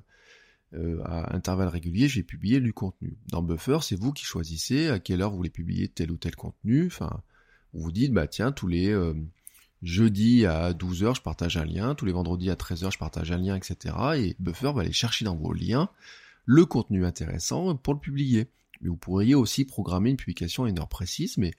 euh, 0.74 1.02
à 1.06 1.34
intervalles 1.34 1.70
réguliers, 1.70 2.10
j'ai 2.10 2.24
publié 2.24 2.60
du 2.60 2.74
contenu. 2.74 3.18
Dans 3.30 3.42
Buffer, 3.42 3.78
c'est 3.82 3.96
vous 3.96 4.12
qui 4.12 4.26
choisissez 4.26 4.90
à 4.90 5.00
quelle 5.00 5.22
heure 5.22 5.32
vous 5.32 5.38
voulez 5.38 5.50
publier 5.50 5.88
tel 5.88 6.12
ou 6.12 6.18
tel 6.18 6.36
contenu. 6.36 6.88
Enfin, 6.88 7.22
vous 7.74 7.84
vous 7.84 7.92
dites, 7.92 8.12
bah 8.12 8.28
tiens, 8.28 8.52
tous 8.52 8.68
les 8.68 8.90
euh, 8.90 9.14
jeudis 9.82 10.46
à 10.46 10.74
12h, 10.74 11.16
je 11.16 11.22
partage 11.22 11.56
un 11.56 11.64
lien, 11.64 11.96
tous 11.96 12.06
les 12.06 12.12
vendredis 12.12 12.50
à 12.50 12.56
13h, 12.56 12.92
je 12.92 12.98
partage 12.98 13.32
un 13.32 13.38
lien, 13.38 13.56
etc. 13.56 13.96
Et 14.18 14.36
Buffer 14.40 14.74
va 14.74 14.82
aller 14.82 14.92
chercher 14.92 15.24
dans 15.24 15.38
vos 15.38 15.54
liens 15.54 15.90
le 16.46 16.66
contenu 16.66 17.06
intéressant 17.06 17.76
pour 17.78 17.94
le 17.94 18.00
publier. 18.02 18.48
Mais 18.82 18.90
vous 18.90 18.98
pourriez 18.98 19.36
aussi 19.36 19.64
programmer 19.64 20.10
une 20.10 20.18
publication 20.18 20.66
à 20.66 20.70
une 20.70 20.80
heure 20.80 20.90
précise, 20.90 21.38
mais 21.38 21.54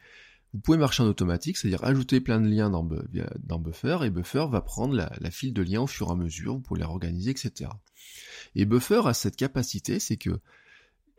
vous 0.54 0.60
pouvez 0.60 0.78
marcher 0.78 1.02
en 1.02 1.06
automatique, 1.06 1.56
c'est-à-dire 1.56 1.84
ajouter 1.84 2.20
plein 2.20 2.40
de 2.40 2.48
liens 2.48 2.70
dans, 2.70 3.58
Buffer, 3.58 3.98
et 4.04 4.10
Buffer 4.10 4.46
va 4.50 4.60
prendre 4.60 4.94
la, 4.94 5.12
la 5.20 5.30
file 5.30 5.52
de 5.52 5.62
liens 5.62 5.82
au 5.82 5.86
fur 5.86 6.08
et 6.08 6.12
à 6.12 6.14
mesure, 6.14 6.54
vous 6.54 6.60
pouvez 6.60 6.80
les 6.80 6.86
organiser, 6.86 7.30
etc. 7.30 7.70
Et 8.54 8.64
Buffer 8.64 9.02
a 9.04 9.14
cette 9.14 9.36
capacité, 9.36 10.00
c'est 10.00 10.16
que 10.16 10.40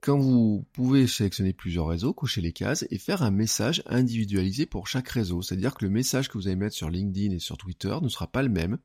quand 0.01 0.17
vous 0.17 0.65
pouvez 0.71 1.07
sélectionner 1.07 1.53
plusieurs 1.53 1.87
réseaux, 1.87 2.13
cocher 2.13 2.41
les 2.41 2.53
cases 2.53 2.85
et 2.89 2.97
faire 2.97 3.21
un 3.21 3.31
message 3.31 3.83
individualisé 3.85 4.65
pour 4.65 4.87
chaque 4.87 5.09
réseau. 5.09 5.41
C'est-à-dire 5.41 5.73
que 5.75 5.83
le 5.83 5.91
message 5.91 6.29
que 6.29 6.37
vous 6.37 6.47
allez 6.47 6.55
mettre 6.55 6.75
sur 6.75 6.89
LinkedIn 6.89 7.35
et 7.35 7.39
sur 7.39 7.57
Twitter 7.57 7.95
ne 8.01 8.07
sera 8.07 8.27
pas 8.27 8.41
le 8.41 8.49
même. 8.49 8.77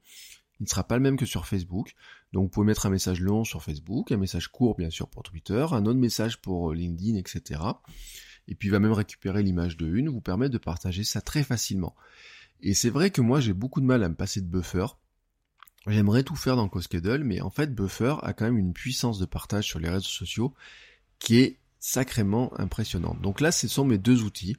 Il 0.60 0.64
ne 0.64 0.68
sera 0.68 0.84
pas 0.84 0.96
le 0.96 1.02
même 1.02 1.16
que 1.16 1.26
sur 1.26 1.46
Facebook. 1.46 1.94
Donc 2.32 2.44
vous 2.44 2.48
pouvez 2.48 2.66
mettre 2.66 2.86
un 2.86 2.90
message 2.90 3.20
long 3.20 3.44
sur 3.44 3.62
Facebook, 3.62 4.10
un 4.10 4.16
message 4.16 4.48
court 4.48 4.76
bien 4.76 4.90
sûr 4.90 5.08
pour 5.08 5.22
Twitter, 5.22 5.66
un 5.70 5.86
autre 5.86 5.98
message 5.98 6.40
pour 6.40 6.70
euh, 6.70 6.74
LinkedIn, 6.74 7.16
etc. 7.16 7.60
Et 8.48 8.54
puis 8.54 8.68
il 8.68 8.70
va 8.70 8.78
même 8.78 8.92
récupérer 8.92 9.42
l'image 9.42 9.76
de 9.76 9.86
une, 9.86 10.08
vous 10.08 10.20
permettre 10.20 10.52
de 10.52 10.58
partager 10.58 11.04
ça 11.04 11.20
très 11.20 11.42
facilement. 11.42 11.94
Et 12.60 12.74
c'est 12.74 12.90
vrai 12.90 13.10
que 13.10 13.20
moi 13.20 13.40
j'ai 13.40 13.52
beaucoup 13.52 13.80
de 13.80 13.86
mal 13.86 14.02
à 14.02 14.08
me 14.08 14.14
passer 14.14 14.40
de 14.40 14.46
buffer 14.46 14.86
J'aimerais 15.86 16.22
tout 16.22 16.36
faire 16.36 16.56
dans 16.56 16.68
CoSchedule, 16.68 17.24
mais 17.24 17.40
en 17.42 17.50
fait 17.50 17.74
Buffer 17.74 18.14
a 18.22 18.32
quand 18.32 18.46
même 18.46 18.56
une 18.56 18.72
puissance 18.72 19.18
de 19.18 19.26
partage 19.26 19.66
sur 19.66 19.78
les 19.78 19.90
réseaux 19.90 20.02
sociaux 20.02 20.54
qui 21.18 21.38
est 21.40 21.58
sacrément 21.78 22.58
impressionnante. 22.58 23.20
Donc 23.20 23.40
là, 23.40 23.52
ce 23.52 23.68
sont 23.68 23.84
mes 23.84 23.98
deux 23.98 24.22
outils. 24.22 24.56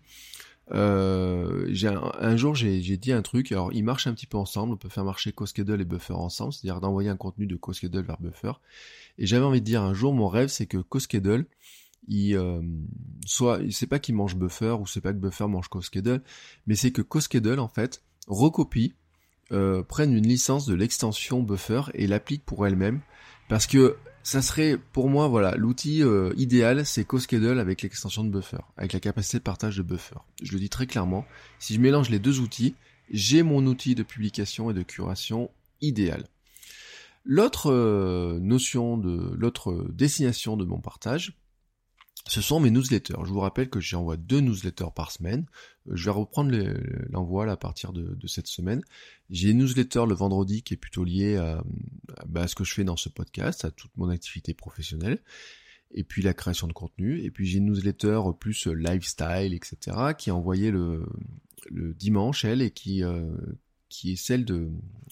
Euh, 0.71 1.73
un, 1.83 2.11
un, 2.19 2.37
jour, 2.37 2.53
j'ai 2.53 2.79
dit 2.97 3.11
un 3.11 3.23
truc. 3.23 3.51
Alors, 3.51 3.73
ils 3.73 3.83
marchent 3.83 4.05
un 4.05 4.13
petit 4.13 4.27
peu 4.27 4.37
ensemble. 4.37 4.73
On 4.73 4.77
peut 4.77 4.89
faire 4.89 5.03
marcher 5.03 5.31
CoSchedule 5.31 5.81
et 5.81 5.85
Buffer 5.85 6.13
ensemble, 6.13 6.53
c'est-à-dire 6.53 6.79
d'envoyer 6.79 7.09
un 7.09 7.17
contenu 7.17 7.47
de 7.47 7.55
CoSchedule 7.55 8.05
vers 8.05 8.19
Buffer. 8.19 8.53
Et 9.17 9.25
j'avais 9.25 9.45
envie 9.45 9.61
de 9.61 9.65
dire 9.65 9.81
un 9.81 9.95
jour, 9.95 10.13
mon 10.13 10.27
rêve, 10.27 10.49
c'est 10.49 10.67
que 10.67 10.77
CoSchedule, 10.77 11.47
il 12.07 12.35
euh, 12.35 12.61
soit, 13.25 13.59
c'est 13.71 13.87
pas 13.87 13.99
qu'il 13.99 14.15
mange 14.15 14.35
Buffer 14.35 14.77
ou 14.79 14.87
c'est 14.87 15.01
pas 15.01 15.13
que 15.13 15.17
Buffer 15.17 15.47
mange 15.47 15.67
CoSchedule, 15.67 16.21
mais 16.67 16.75
c'est 16.75 16.91
que 16.91 17.01
CoSchedule 17.01 17.59
en 17.59 17.67
fait 17.67 18.03
recopie 18.27 18.93
euh, 19.51 19.83
prennent 19.83 20.13
une 20.13 20.27
licence 20.27 20.65
de 20.65 20.73
l'extension 20.73 21.43
buffer 21.43 21.83
et 21.93 22.07
l'appliquent 22.07 22.45
pour 22.45 22.65
elle-même. 22.65 23.01
Parce 23.47 23.67
que 23.67 23.97
ça 24.23 24.41
serait 24.41 24.79
pour 24.91 25.07
moi 25.07 25.27
voilà 25.27 25.55
l'outil 25.55 26.01
euh, 26.01 26.33
idéal 26.35 26.83
c'est 26.83 27.05
CoSchedule 27.05 27.59
avec 27.59 27.83
l'extension 27.83 28.23
de 28.23 28.31
buffer 28.31 28.57
avec 28.75 28.93
la 28.93 28.99
capacité 28.99 29.37
de 29.37 29.43
partage 29.43 29.77
de 29.77 29.83
buffer. 29.83 30.15
Je 30.41 30.51
le 30.53 30.59
dis 30.59 30.69
très 30.69 30.87
clairement 30.87 31.25
si 31.59 31.75
je 31.75 31.79
mélange 31.79 32.09
les 32.09 32.17
deux 32.17 32.39
outils 32.39 32.73
j'ai 33.11 33.43
mon 33.43 33.67
outil 33.67 33.93
de 33.93 34.01
publication 34.01 34.71
et 34.71 34.73
de 34.73 34.81
curation 34.81 35.51
idéal. 35.81 36.25
L'autre 37.23 37.71
euh, 37.71 38.39
notion 38.39 38.97
de 38.97 39.31
l'autre 39.35 39.85
destination 39.91 40.57
de 40.57 40.65
mon 40.65 40.79
partage 40.79 41.37
ce 42.27 42.41
sont 42.41 42.59
mes 42.59 42.71
newsletters. 42.71 43.17
Je 43.23 43.29
vous 43.29 43.39
rappelle 43.39 43.69
que 43.69 43.79
j'envoie 43.79 44.17
deux 44.17 44.39
newsletters 44.39 44.91
par 44.95 45.11
semaine. 45.11 45.45
Euh, 45.87 45.95
je 45.95 46.05
vais 46.05 46.11
reprendre 46.11 46.55
l'envoi 47.09 47.49
à 47.49 47.57
partir 47.57 47.93
de, 47.93 48.27
cette 48.27 48.47
semaine. 48.47 48.81
J'ai 49.29 49.51
une 49.51 49.59
newsletter 49.59 50.05
le 50.07 50.15
vendredi 50.15 50.63
qui 50.63 50.73
est 50.73 50.77
plutôt 50.77 51.03
liée 51.03 51.37
bah, 52.27 52.41
à, 52.41 52.47
ce 52.47 52.55
que 52.55 52.63
je 52.63 52.73
fais 52.73 52.83
dans 52.83 52.97
ce 52.97 53.09
podcast, 53.09 53.65
à 53.65 53.71
toute 53.71 53.95
mon 53.97 54.09
activité 54.09 54.53
professionnelle, 54.53 55.19
et 55.93 56.03
puis 56.03 56.21
la 56.21 56.33
création 56.33 56.67
de 56.67 56.73
contenu. 56.73 57.21
Et 57.21 57.31
puis 57.31 57.45
j'ai 57.45 57.59
une 57.59 57.65
newsletter 57.65 58.21
plus 58.39 58.67
lifestyle, 58.67 59.53
etc., 59.53 60.13
qui 60.17 60.29
est 60.29 60.33
envoyée 60.33 60.71
le, 60.71 61.05
dimanche, 61.71 62.45
elle, 62.45 62.61
et 62.61 62.71
qui, 62.71 63.03
euh, 63.03 63.35
qui 63.89 64.13
est 64.13 64.15
celle 64.15 64.45
de, 64.45 64.69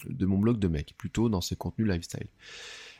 de 0.08 0.26
mon 0.26 0.38
blog 0.38 0.58
de 0.58 0.68
mec, 0.68 0.94
plutôt 0.96 1.28
dans 1.28 1.40
ces 1.40 1.56
contenus 1.56 1.88
lifestyle. 1.88 2.28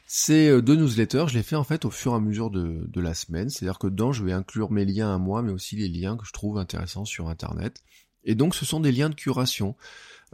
Ces 0.06 0.48
euh, 0.48 0.60
deux 0.60 0.76
newsletters, 0.76 1.24
je 1.28 1.34
les 1.34 1.42
fais 1.42 1.56
en 1.56 1.64
fait 1.64 1.84
au 1.84 1.90
fur 1.90 2.12
et 2.12 2.16
à 2.16 2.20
mesure 2.20 2.50
de, 2.50 3.00
la 3.00 3.14
semaine, 3.14 3.48
c'est-à-dire 3.48 3.78
que 3.78 3.86
dedans 3.86 4.12
je 4.12 4.24
vais 4.24 4.32
inclure 4.32 4.70
mes 4.70 4.84
liens 4.84 5.14
à 5.14 5.18
moi, 5.18 5.42
mais 5.42 5.52
aussi 5.52 5.76
les 5.76 5.88
liens 5.88 6.16
que 6.16 6.26
je 6.26 6.32
trouve 6.32 6.58
intéressants 6.58 7.04
sur 7.04 7.28
Internet. 7.28 7.82
Et 8.24 8.34
donc 8.34 8.54
ce 8.54 8.64
sont 8.64 8.80
des 8.80 8.92
liens 8.92 9.10
de 9.10 9.14
curation. 9.14 9.76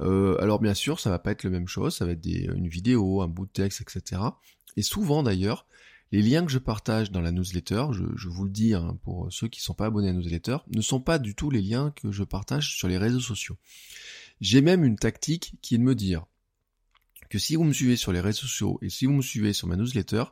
Euh, 0.00 0.36
alors 0.40 0.60
bien 0.60 0.74
sûr, 0.74 0.98
ça 0.98 1.10
va 1.10 1.18
pas 1.18 1.32
être 1.32 1.44
la 1.44 1.50
même 1.50 1.68
chose, 1.68 1.96
ça 1.96 2.04
va 2.04 2.12
être 2.12 2.20
des, 2.20 2.48
une 2.54 2.68
vidéo, 2.68 3.22
un 3.22 3.28
bout 3.28 3.46
de 3.46 3.52
texte, 3.52 3.80
etc. 3.80 4.22
Et 4.76 4.82
souvent 4.82 5.22
d'ailleurs, 5.22 5.66
les 6.12 6.22
liens 6.22 6.44
que 6.44 6.50
je 6.50 6.58
partage 6.58 7.12
dans 7.12 7.20
la 7.20 7.30
newsletter, 7.30 7.86
je, 7.92 8.04
je 8.16 8.28
vous 8.28 8.44
le 8.44 8.50
dis 8.50 8.74
hein, 8.74 8.98
pour 9.04 9.32
ceux 9.32 9.46
qui 9.46 9.60
ne 9.60 9.64
sont 9.64 9.74
pas 9.74 9.86
abonnés 9.86 10.08
à 10.08 10.12
la 10.12 10.18
newsletter, 10.18 10.58
ne 10.68 10.80
sont 10.80 11.00
pas 11.00 11.18
du 11.20 11.36
tout 11.36 11.50
les 11.50 11.62
liens 11.62 11.92
que 11.94 12.10
je 12.10 12.24
partage 12.24 12.74
sur 12.74 12.88
les 12.88 12.98
réseaux 12.98 13.20
sociaux. 13.20 13.56
J'ai 14.40 14.62
même 14.62 14.84
une 14.84 14.96
tactique 14.96 15.54
qui 15.62 15.74
est 15.74 15.78
de 15.78 15.82
me 15.82 15.94
dire, 15.94 16.26
que 17.30 17.38
si 17.38 17.56
vous 17.56 17.64
me 17.64 17.72
suivez 17.72 17.96
sur 17.96 18.12
les 18.12 18.20
réseaux 18.20 18.40
sociaux 18.40 18.78
et 18.82 18.90
si 18.90 19.06
vous 19.06 19.12
me 19.12 19.22
suivez 19.22 19.52
sur 19.52 19.68
ma 19.68 19.76
newsletter, 19.76 20.24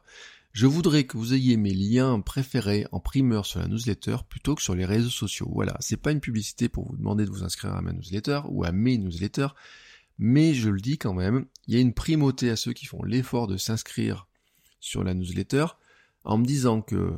je 0.53 0.67
voudrais 0.67 1.05
que 1.05 1.17
vous 1.17 1.33
ayez 1.33 1.57
mes 1.57 1.73
liens 1.73 2.21
préférés 2.21 2.87
en 2.91 3.01
primeur 3.01 3.47
sur 3.47 3.61
la 3.61 3.69
newsletter 3.69 4.17
plutôt 4.29 4.57
que 4.57 4.63
sur 4.63 4.75
les 4.75 4.85
réseaux 4.85 5.09
sociaux. 5.09 5.49
Voilà, 5.53 5.77
c'est 5.81 5.97
pas 5.97 6.11
une 6.11 6.21
publicité 6.21 6.69
pour 6.69 6.89
vous 6.89 6.97
demander 6.97 7.25
de 7.25 7.31
vous 7.31 7.45
inscrire 7.45 7.75
à 7.75 7.81
ma 7.81 7.93
newsletter 7.93 8.41
ou 8.49 8.65
à 8.65 8.73
mes 8.73 8.99
newsletters, 8.99 9.55
mais 10.19 10.55
je 10.55 10.69
le 10.69 10.81
dis 10.81 10.99
quand 10.99 11.15
même, 11.15 11.47
il 11.69 11.75
y 11.75 11.79
a 11.79 11.81
une 11.81 11.95
primauté 11.95 12.51
à 12.51 12.57
ceux 12.57 12.73
qui 12.73 12.87
font 12.87 13.05
l'effort 13.05 13.47
de 13.47 13.57
s'inscrire 13.57 14.27
sur 14.81 15.05
la 15.05 15.15
newsletter 15.15 15.67
en 16.25 16.39
me 16.39 16.45
disant 16.45 16.83
que 16.83 17.13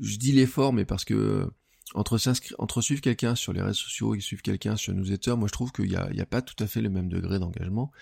je 0.00 0.16
dis 0.16 0.32
l'effort 0.32 0.72
mais 0.72 0.86
parce 0.86 1.04
que 1.04 1.50
entre 1.94 2.80
suivre 2.80 3.00
quelqu'un 3.00 3.34
sur 3.34 3.52
les 3.52 3.62
réseaux 3.62 3.74
sociaux 3.74 4.14
et 4.14 4.20
suivre 4.20 4.42
quelqu'un 4.42 4.76
sur 4.76 4.92
newsletter, 4.92 5.36
moi 5.36 5.48
je 5.48 5.52
trouve 5.52 5.72
qu'il 5.72 5.88
n'y 5.88 5.96
a, 5.96 6.26
pas 6.26 6.42
tout 6.42 6.62
à 6.62 6.66
fait 6.66 6.80
le 6.80 6.90
même 6.90 7.08
degré 7.08 7.38
d'engagement. 7.38 7.92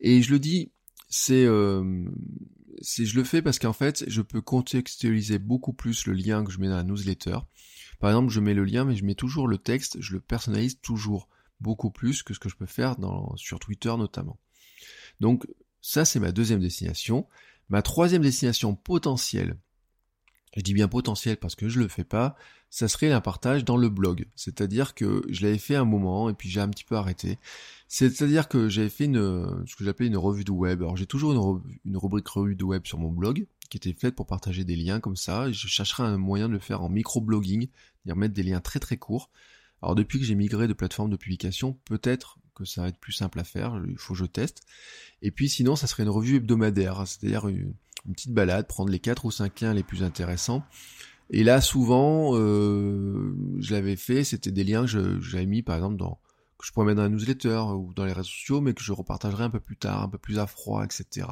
Et 0.00 0.22
je 0.22 0.32
le 0.32 0.38
dis, 0.38 0.72
c'est, 1.08 1.44
euh, 1.44 2.04
c'est, 2.80 3.04
je 3.04 3.16
le 3.16 3.24
fais 3.24 3.42
parce 3.42 3.58
qu'en 3.58 3.72
fait, 3.72 4.04
je 4.08 4.22
peux 4.22 4.40
contextualiser 4.40 5.38
beaucoup 5.38 5.72
plus 5.72 6.06
le 6.06 6.14
lien 6.14 6.42
que 6.42 6.50
je 6.50 6.58
mets 6.58 6.68
dans 6.68 6.76
la 6.76 6.84
newsletter. 6.84 7.38
Par 8.00 8.10
exemple, 8.10 8.32
je 8.32 8.40
mets 8.40 8.54
le 8.54 8.64
lien, 8.64 8.84
mais 8.84 8.96
je 8.96 9.04
mets 9.04 9.14
toujours 9.14 9.46
le 9.46 9.58
texte, 9.58 10.00
je 10.00 10.14
le 10.14 10.20
personnalise 10.20 10.80
toujours 10.80 11.28
beaucoup 11.60 11.90
plus 11.90 12.22
que 12.22 12.34
ce 12.34 12.38
que 12.38 12.48
je 12.48 12.56
peux 12.56 12.66
faire 12.66 12.96
sur 13.36 13.58
Twitter 13.58 13.94
notamment. 13.96 14.38
Donc 15.20 15.46
ça, 15.80 16.04
c'est 16.04 16.20
ma 16.20 16.32
deuxième 16.32 16.60
destination. 16.60 17.28
Ma 17.68 17.82
troisième 17.82 18.22
destination 18.22 18.74
potentielle, 18.74 19.56
je 20.56 20.62
dis 20.62 20.74
bien 20.74 20.88
potentiel 20.88 21.36
parce 21.36 21.54
que 21.54 21.68
je 21.68 21.80
le 21.80 21.88
fais 21.88 22.04
pas, 22.04 22.36
ça 22.74 22.88
serait 22.88 23.12
un 23.12 23.20
partage 23.20 23.64
dans 23.64 23.76
le 23.76 23.88
blog. 23.88 24.26
C'est-à-dire 24.34 24.94
que 24.94 25.22
je 25.28 25.44
l'avais 25.46 25.58
fait 25.58 25.76
un 25.76 25.84
moment 25.84 26.28
et 26.28 26.34
puis 26.34 26.48
j'ai 26.48 26.60
un 26.60 26.68
petit 26.68 26.82
peu 26.82 26.96
arrêté. 26.96 27.38
C'est-à-dire 27.86 28.48
que 28.48 28.68
j'avais 28.68 28.88
fait 28.88 29.04
une, 29.04 29.64
ce 29.64 29.76
que 29.76 29.84
j'appelais 29.84 30.08
une 30.08 30.16
revue 30.16 30.42
de 30.42 30.50
web. 30.50 30.82
Alors 30.82 30.96
j'ai 30.96 31.06
toujours 31.06 31.60
une, 31.84 31.96
rubrique 31.96 32.26
revue 32.26 32.56
de 32.56 32.64
web 32.64 32.84
sur 32.84 32.98
mon 32.98 33.12
blog 33.12 33.46
qui 33.70 33.76
était 33.76 33.92
faite 33.92 34.16
pour 34.16 34.26
partager 34.26 34.64
des 34.64 34.74
liens 34.74 34.98
comme 34.98 35.14
ça. 35.14 35.52
Je 35.52 35.68
chercherai 35.68 36.02
un 36.02 36.18
moyen 36.18 36.48
de 36.48 36.54
le 36.54 36.58
faire 36.58 36.82
en 36.82 36.88
micro-blogging, 36.88 37.68
c'est-à-dire 37.68 38.16
mettre 38.16 38.34
des 38.34 38.42
liens 38.42 38.60
très 38.60 38.80
très 38.80 38.96
courts. 38.96 39.30
Alors 39.80 39.94
depuis 39.94 40.18
que 40.18 40.24
j'ai 40.24 40.34
migré 40.34 40.66
de 40.66 40.72
plateforme 40.72 41.10
de 41.10 41.16
publication, 41.16 41.78
peut-être 41.84 42.40
que 42.56 42.64
ça 42.64 42.82
va 42.82 42.88
être 42.88 42.98
plus 42.98 43.12
simple 43.12 43.38
à 43.38 43.44
faire, 43.44 43.80
il 43.88 43.98
faut 43.98 44.14
que 44.14 44.18
je 44.18 44.24
teste. 44.24 44.62
Et 45.22 45.30
puis 45.30 45.48
sinon, 45.48 45.76
ça 45.76 45.86
serait 45.86 46.02
une 46.02 46.08
revue 46.08 46.38
hebdomadaire, 46.38 47.06
c'est-à-dire 47.06 47.46
une, 47.46 47.72
une 48.04 48.14
petite 48.14 48.32
balade, 48.32 48.66
prendre 48.66 48.90
les 48.90 48.98
quatre 48.98 49.24
ou 49.26 49.30
cinq 49.30 49.60
liens 49.60 49.74
les 49.74 49.84
plus 49.84 50.02
intéressants. 50.02 50.64
Et 51.30 51.42
là, 51.44 51.60
souvent, 51.60 52.36
euh, 52.36 53.34
je 53.58 53.74
l'avais 53.74 53.96
fait, 53.96 54.24
c'était 54.24 54.50
des 54.50 54.64
liens 54.64 54.86
que 54.86 55.20
j'avais 55.20 55.46
mis, 55.46 55.62
par 55.62 55.76
exemple, 55.76 55.96
dans 55.96 56.20
que 56.58 56.66
je 56.66 56.72
pourrais 56.72 56.86
mettre 56.86 56.96
dans 56.98 57.02
la 57.02 57.08
newsletter 57.08 57.62
ou 57.74 57.92
dans 57.94 58.04
les 58.04 58.12
réseaux 58.12 58.28
sociaux, 58.28 58.60
mais 58.60 58.74
que 58.74 58.82
je 58.82 58.92
repartagerai 58.92 59.44
un 59.44 59.50
peu 59.50 59.60
plus 59.60 59.76
tard, 59.76 60.02
un 60.02 60.08
peu 60.08 60.18
plus 60.18 60.38
à 60.38 60.46
froid, 60.46 60.84
etc. 60.84 61.26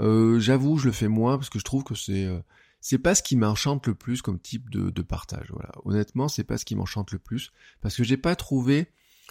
Euh, 0.00 0.38
J'avoue, 0.40 0.78
je 0.78 0.86
le 0.86 0.92
fais 0.92 1.08
moins 1.08 1.38
parce 1.38 1.50
que 1.50 1.58
je 1.58 1.64
trouve 1.64 1.84
que 1.84 1.94
c'est 1.94 2.24
euh, 2.24 2.98
pas 3.02 3.14
ce 3.14 3.22
qui 3.22 3.36
m'enchante 3.36 3.86
le 3.86 3.94
plus 3.94 4.22
comme 4.22 4.40
type 4.40 4.70
de, 4.70 4.90
de 4.90 5.02
partage. 5.02 5.46
Voilà, 5.52 5.70
honnêtement, 5.84 6.28
c'est 6.28 6.44
pas 6.44 6.58
ce 6.58 6.64
qui 6.64 6.74
m'enchante 6.74 7.12
le 7.12 7.18
plus 7.18 7.52
parce 7.80 7.96
que 7.96 8.04
j'ai 8.04 8.16
pas 8.16 8.34
trouvé 8.34 8.88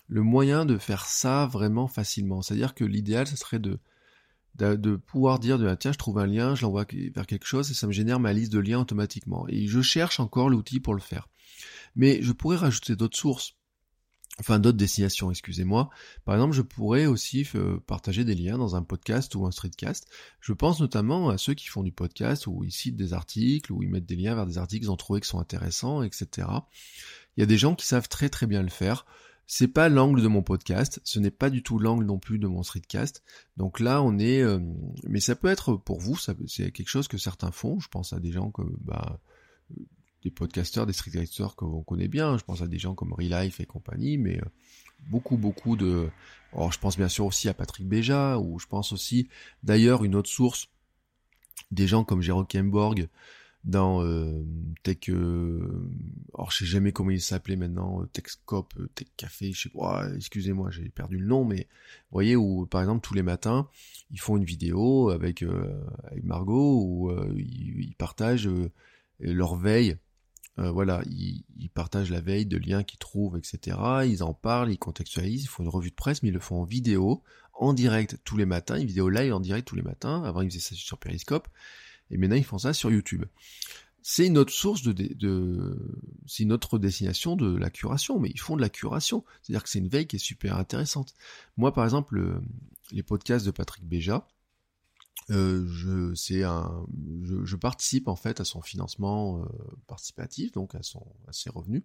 le 0.07 0.21
moyen 0.21 0.65
de 0.65 0.77
faire 0.77 1.05
ça 1.05 1.47
vraiment 1.47 1.87
facilement. 1.87 2.41
C'est-à-dire 2.41 2.73
que 2.73 2.85
l'idéal, 2.85 3.27
ce 3.27 3.35
serait 3.35 3.59
de 3.59 3.79
de, 4.57 4.95
pouvoir 4.95 5.39
dire 5.39 5.59
de, 5.59 5.67
ah, 5.67 5.75
tiens 5.75 5.91
je 5.91 5.97
trouve 5.97 6.19
un 6.19 6.27
lien, 6.27 6.55
je 6.55 6.63
l'envoie 6.63 6.85
vers 7.13 7.27
quelque 7.27 7.45
chose 7.45 7.69
et 7.71 7.73
ça 7.73 7.87
me 7.87 7.91
génère 7.91 8.19
ma 8.19 8.33
liste 8.33 8.51
de 8.51 8.59
liens 8.59 8.79
automatiquement. 8.79 9.45
Et 9.49 9.67
je 9.67 9.81
cherche 9.81 10.19
encore 10.19 10.49
l'outil 10.49 10.79
pour 10.79 10.93
le 10.93 11.01
faire. 11.01 11.27
Mais 11.95 12.21
je 12.21 12.31
pourrais 12.31 12.57
rajouter 12.57 12.95
d'autres 12.95 13.17
sources, 13.17 13.55
enfin 14.39 14.59
d'autres 14.59 14.77
destinations, 14.77 15.31
excusez-moi. 15.31 15.89
Par 16.25 16.35
exemple, 16.35 16.55
je 16.55 16.61
pourrais 16.61 17.05
aussi 17.05 17.47
euh, 17.55 17.79
partager 17.87 18.25
des 18.25 18.35
liens 18.35 18.57
dans 18.57 18.75
un 18.75 18.83
podcast 18.83 19.33
ou 19.35 19.45
un 19.45 19.51
streetcast. 19.51 20.07
Je 20.41 20.53
pense 20.53 20.81
notamment 20.81 21.29
à 21.29 21.37
ceux 21.37 21.53
qui 21.53 21.67
font 21.67 21.83
du 21.83 21.91
podcast 21.91 22.47
où 22.47 22.63
ils 22.63 22.71
citent 22.71 22.97
des 22.97 23.13
articles, 23.13 23.71
ou 23.71 23.83
ils 23.83 23.89
mettent 23.89 24.05
des 24.05 24.17
liens 24.17 24.35
vers 24.35 24.45
des 24.45 24.57
articles 24.57 24.83
qu'ils 24.83 24.91
ont 24.91 24.97
trouvé 24.97 25.21
qui 25.21 25.29
sont 25.29 25.39
intéressants, 25.39 26.03
etc. 26.03 26.47
Il 27.37 27.41
y 27.41 27.43
a 27.43 27.47
des 27.47 27.57
gens 27.57 27.75
qui 27.75 27.85
savent 27.85 28.09
très 28.09 28.29
très 28.29 28.47
bien 28.47 28.61
le 28.61 28.69
faire. 28.69 29.05
C'est 29.47 29.67
pas 29.67 29.89
l'angle 29.89 30.21
de 30.21 30.27
mon 30.27 30.41
podcast, 30.41 30.99
ce 31.03 31.19
n'est 31.19 31.31
pas 31.31 31.49
du 31.49 31.61
tout 31.61 31.77
l'angle 31.77 32.05
non 32.05 32.17
plus 32.17 32.39
de 32.39 32.47
mon 32.47 32.63
streetcast. 32.63 33.23
Donc 33.57 33.79
là, 33.79 34.01
on 34.01 34.17
est, 34.17 34.41
euh, 34.41 34.59
mais 35.07 35.19
ça 35.19 35.35
peut 35.35 35.49
être 35.49 35.75
pour 35.75 35.99
vous, 35.99 36.17
c'est 36.17 36.71
quelque 36.71 36.89
chose 36.89 37.07
que 37.07 37.17
certains 37.17 37.51
font. 37.51 37.79
Je 37.79 37.87
pense 37.87 38.13
à 38.13 38.19
des 38.19 38.31
gens 38.31 38.49
comme 38.49 38.75
bah, 38.81 39.19
des 40.25 40.31
podcasteurs, 40.31 40.87
des 40.87 40.93
streetcasters 40.93 41.55
vous 41.61 41.83
connaît 41.83 42.07
bien. 42.07 42.37
Je 42.37 42.43
pense 42.43 42.61
à 42.63 42.67
des 42.67 42.79
gens 42.79 42.95
comme 42.95 43.13
Relife 43.13 43.59
et 43.59 43.65
compagnie, 43.65 44.17
mais 44.17 44.39
euh, 44.39 44.45
beaucoup, 45.07 45.37
beaucoup 45.37 45.75
de. 45.75 46.09
Alors, 46.51 46.71
je 46.71 46.79
pense 46.79 46.97
bien 46.97 47.09
sûr 47.09 47.25
aussi 47.25 47.47
à 47.47 47.53
Patrick 47.53 47.87
Béja, 47.87 48.39
ou 48.39 48.57
je 48.59 48.65
pense 48.65 48.91
aussi, 48.91 49.29
d'ailleurs, 49.61 50.03
une 50.03 50.15
autre 50.15 50.29
source, 50.29 50.69
des 51.71 51.87
gens 51.87 52.03
comme 52.03 52.21
Jérôme 52.21 52.47
Kemborg, 52.47 53.07
dans 53.65 54.03
euh, 54.03 54.45
Tech, 54.83 55.09
euh, 55.09 55.89
alors 56.35 56.51
je 56.51 56.59
sais 56.59 56.65
jamais 56.65 56.91
comment 56.91 57.09
il 57.09 57.19
s'appelait 57.19 57.55
maintenant, 57.55 58.03
euh, 58.03 58.05
Techscope, 58.05 58.75
euh, 58.79 58.87
Tech 58.93 59.07
Café, 59.17 59.51
je 59.51 59.63
sais 59.63 59.69
pas, 59.69 60.07
excusez-moi, 60.15 60.69
j'ai 60.69 60.87
perdu 60.89 61.17
le 61.17 61.25
nom, 61.25 61.43
mais 61.43 61.67
vous 62.11 62.13
voyez 62.13 62.35
où 62.35 62.67
par 62.67 62.81
exemple 62.81 63.01
tous 63.01 63.15
les 63.15 63.23
matins 63.23 63.67
ils 64.11 64.19
font 64.19 64.37
une 64.37 64.43
vidéo 64.43 65.09
avec, 65.09 65.43
avec 66.03 66.23
Margot 66.23 66.83
où 66.85 67.11
ils, 67.35 67.81
ils, 67.81 67.95
partagent 67.95 68.49
leur 69.19 69.55
veille, 69.55 69.97
voilà, 70.57 71.01
ils, 71.07 71.43
ils, 71.57 71.69
partagent 71.69 72.11
la 72.11 72.21
veille 72.21 72.45
de 72.45 72.57
liens 72.57 72.83
qu'ils 72.83 72.99
trouvent, 72.99 73.35
etc. 73.35 73.77
Ils 74.05 74.21
en 74.21 74.35
parlent, 74.35 74.71
ils 74.71 74.77
contextualisent, 74.77 75.43
ils 75.43 75.47
font 75.47 75.63
une 75.63 75.69
revue 75.69 75.89
de 75.89 75.95
presse, 75.95 76.21
mais 76.21 76.29
ils 76.29 76.33
le 76.33 76.39
font 76.39 76.61
en 76.61 76.65
vidéo, 76.65 77.23
en 77.53 77.73
direct 77.73 78.19
tous 78.23 78.37
les 78.37 78.45
matins, 78.45 78.77
une 78.77 78.85
vidéo 78.85 79.09
live 79.09 79.33
en 79.33 79.39
direct 79.39 79.67
tous 79.67 79.75
les 79.75 79.81
matins. 79.81 80.23
Avant 80.23 80.41
ils 80.41 80.51
faisaient 80.51 80.59
ça 80.59 80.75
sur 80.75 80.99
Periscope 80.99 81.47
et 82.11 82.17
maintenant 82.17 82.35
ils 82.35 82.43
font 82.43 82.57
ça 82.57 82.73
sur 82.73 82.91
YouTube. 82.91 83.25
C'est 84.01 84.27
une 84.27 84.37
autre 84.37 84.53
source 84.53 84.83
de, 84.83 84.91
de, 84.91 85.97
c'est 86.27 86.43
une 86.43 86.53
autre 86.53 86.77
destination 86.77 87.35
de 87.35 87.57
la 87.57 87.71
curation, 87.71 88.19
mais 88.19 88.29
ils 88.29 88.39
font 88.39 88.55
de 88.55 88.61
la 88.61 88.69
curation. 88.69 89.25
C'est-à-dire 89.41 89.63
que 89.63 89.69
c'est 89.69 89.79
une 89.79 89.87
veille 89.87 90.05
qui 90.05 90.17
est 90.17 90.19
super 90.19 90.57
intéressante. 90.57 91.15
Moi, 91.57 91.73
par 91.73 91.85
exemple, 91.85 92.39
les 92.91 93.01
podcasts 93.01 93.47
de 93.47 93.51
Patrick 93.51 93.83
Béja, 93.83 94.27
euh, 95.31 95.65
je, 95.67 96.13
c'est 96.13 96.43
un, 96.43 96.85
je, 97.23 97.55
participe 97.55 98.07
en 98.07 98.15
fait 98.15 98.39
à 98.39 98.45
son 98.45 98.61
financement 98.61 99.41
euh, 99.41 99.45
participatif, 99.87 100.51
donc 100.51 100.75
à 100.75 100.83
son, 100.83 101.03
à 101.27 101.33
ses 101.33 101.49
revenus. 101.49 101.81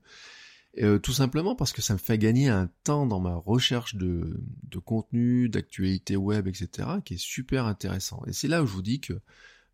Euh, 0.78 0.98
tout 0.98 1.12
simplement 1.12 1.56
parce 1.56 1.72
que 1.72 1.82
ça 1.82 1.94
me 1.94 1.98
fait 1.98 2.18
gagner 2.18 2.48
un 2.48 2.70
temps 2.84 3.06
dans 3.06 3.18
ma 3.18 3.34
recherche 3.34 3.96
de, 3.96 4.40
de 4.64 4.78
contenu, 4.78 5.48
d'actualité 5.48 6.16
web, 6.16 6.46
etc., 6.46 6.88
qui 7.04 7.14
est 7.14 7.20
super 7.20 7.64
intéressant. 7.64 8.22
Et 8.26 8.32
c'est 8.32 8.46
là 8.46 8.62
où 8.62 8.66
je 8.66 8.72
vous 8.72 8.82
dis 8.82 9.00
que 9.00 9.20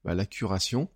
bah, 0.07 0.15
la 0.15 0.25
curation, 0.25 0.89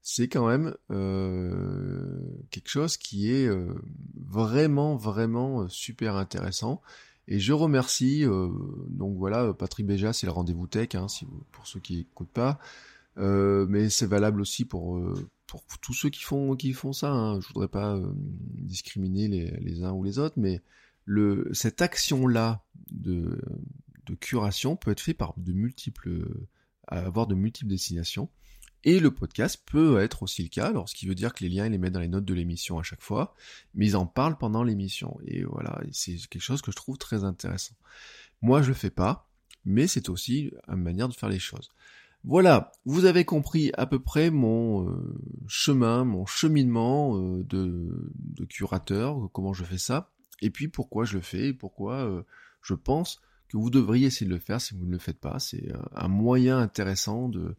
c'est 0.00 0.28
quand 0.28 0.46
même 0.46 0.76
euh, 0.92 2.20
quelque 2.50 2.68
chose 2.68 2.96
qui 2.96 3.32
est 3.32 3.46
euh, 3.46 3.74
vraiment, 4.14 4.94
vraiment 4.94 5.62
euh, 5.62 5.68
super 5.68 6.14
intéressant. 6.14 6.80
Et 7.26 7.40
je 7.40 7.52
remercie, 7.54 8.24
donc 8.90 9.16
voilà, 9.16 9.54
Patrick 9.54 9.86
Béja, 9.86 10.12
c'est 10.12 10.26
le 10.26 10.32
rendez-vous 10.32 10.66
tech, 10.66 10.94
hein, 10.94 11.06
pour 11.52 11.66
ceux 11.66 11.80
qui 11.80 11.96
n'écoutent 11.96 12.28
pas, 12.28 12.58
mais 13.16 13.88
c'est 13.88 14.04
valable 14.04 14.42
aussi 14.42 14.66
pour, 14.66 15.00
tous 15.80 15.94
ceux 15.94 16.10
qui 16.10 16.20
font, 16.20 16.92
ça. 16.92 17.10
Hein. 17.10 17.40
Je 17.40 17.48
voudrais 17.48 17.68
pas 17.68 17.98
discriminer 18.20 19.28
les, 19.28 19.82
uns 19.84 19.92
ou 19.92 20.04
les 20.04 20.18
autres, 20.18 20.34
mais 20.36 20.60
cette 21.52 21.80
action-là 21.80 22.62
de, 22.90 23.40
de 24.04 24.14
curation 24.14 24.76
peut 24.76 24.90
être 24.90 25.00
faite 25.00 25.16
par 25.16 25.32
de 25.38 25.54
multiples, 25.54 26.28
avoir 26.88 27.26
de 27.26 27.34
multiples 27.34 27.70
destinations. 27.70 28.28
Et 28.84 29.00
le 29.00 29.10
podcast 29.10 29.62
peut 29.64 29.98
être 29.98 30.22
aussi 30.22 30.42
le 30.42 30.50
cas, 30.50 30.66
alors 30.68 30.88
ce 30.88 30.94
qui 30.94 31.06
veut 31.06 31.14
dire 31.14 31.32
que 31.32 31.42
les 31.42 31.48
liens, 31.48 31.66
ils 31.66 31.72
les 31.72 31.78
mettent 31.78 31.94
dans 31.94 32.00
les 32.00 32.08
notes 32.08 32.26
de 32.26 32.34
l'émission 32.34 32.78
à 32.78 32.82
chaque 32.82 33.02
fois, 33.02 33.34
mais 33.74 33.86
ils 33.86 33.96
en 33.96 34.04
parlent 34.04 34.36
pendant 34.36 34.62
l'émission. 34.62 35.18
Et 35.26 35.42
voilà, 35.44 35.80
c'est 35.92 36.16
quelque 36.28 36.42
chose 36.42 36.60
que 36.60 36.70
je 36.70 36.76
trouve 36.76 36.98
très 36.98 37.24
intéressant. 37.24 37.74
Moi, 38.42 38.60
je 38.60 38.68
le 38.68 38.74
fais 38.74 38.90
pas, 38.90 39.30
mais 39.64 39.86
c'est 39.86 40.10
aussi 40.10 40.52
une 40.68 40.82
manière 40.82 41.08
de 41.08 41.14
faire 41.14 41.30
les 41.30 41.38
choses. 41.38 41.70
Voilà, 42.24 42.72
vous 42.84 43.06
avez 43.06 43.24
compris 43.24 43.70
à 43.76 43.86
peu 43.86 43.98
près 43.98 44.30
mon 44.30 44.88
euh, 44.88 45.14
chemin, 45.46 46.04
mon 46.04 46.26
cheminement 46.26 47.16
euh, 47.16 47.42
de, 47.44 48.44
curateur, 48.46 49.30
comment 49.32 49.52
je 49.52 49.64
fais 49.64 49.78
ça, 49.78 50.10
et 50.40 50.50
puis 50.50 50.68
pourquoi 50.68 51.04
je 51.04 51.14
le 51.14 51.22
fais, 51.22 51.48
et 51.48 51.52
pourquoi 51.54 51.96
euh, 51.96 52.22
je 52.62 52.74
pense 52.74 53.20
que 53.48 53.58
vous 53.58 53.68
devriez 53.68 54.06
essayer 54.06 54.26
de 54.26 54.34
le 54.34 54.40
faire 54.40 54.60
si 54.60 54.74
vous 54.74 54.86
ne 54.86 54.92
le 54.92 54.98
faites 54.98 55.20
pas. 55.20 55.38
C'est 55.38 55.70
un 55.94 56.08
moyen 56.08 56.58
intéressant 56.58 57.28
de, 57.28 57.56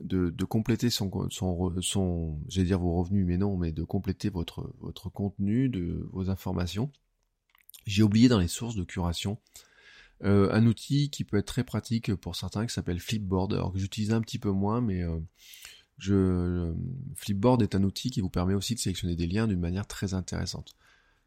de, 0.00 0.44
compléter 0.44 0.90
son, 0.90 1.28
son, 1.30 1.74
son 1.80 2.38
j'allais 2.48 2.66
dire 2.66 2.78
vos 2.78 2.94
revenus, 2.94 3.26
mais 3.26 3.36
non, 3.36 3.56
mais 3.56 3.72
de 3.72 3.82
compléter 3.82 4.28
votre, 4.28 4.72
votre 4.80 5.08
contenu, 5.10 5.68
de 5.68 6.08
vos 6.12 6.30
informations. 6.30 6.90
J'ai 7.86 8.02
oublié 8.02 8.28
dans 8.28 8.38
les 8.38 8.48
sources 8.48 8.76
de 8.76 8.84
curation 8.84 9.38
euh, 10.22 10.48
un 10.52 10.66
outil 10.66 11.10
qui 11.10 11.24
peut 11.24 11.36
être 11.36 11.46
très 11.46 11.64
pratique 11.64 12.14
pour 12.14 12.36
certains 12.36 12.66
qui 12.66 12.72
s'appelle 12.72 13.00
Flipboard, 13.00 13.52
alors 13.52 13.72
que 13.72 13.78
j'utilise 13.78 14.12
un 14.12 14.20
petit 14.20 14.38
peu 14.38 14.50
moins, 14.50 14.80
mais 14.80 15.02
euh, 15.02 15.18
je, 15.98 16.72
Flipboard 17.16 17.62
est 17.62 17.74
un 17.74 17.82
outil 17.82 18.10
qui 18.10 18.20
vous 18.20 18.30
permet 18.30 18.54
aussi 18.54 18.74
de 18.74 18.80
sélectionner 18.80 19.16
des 19.16 19.26
liens 19.26 19.46
d'une 19.46 19.60
manière 19.60 19.86
très 19.86 20.14
intéressante. 20.14 20.76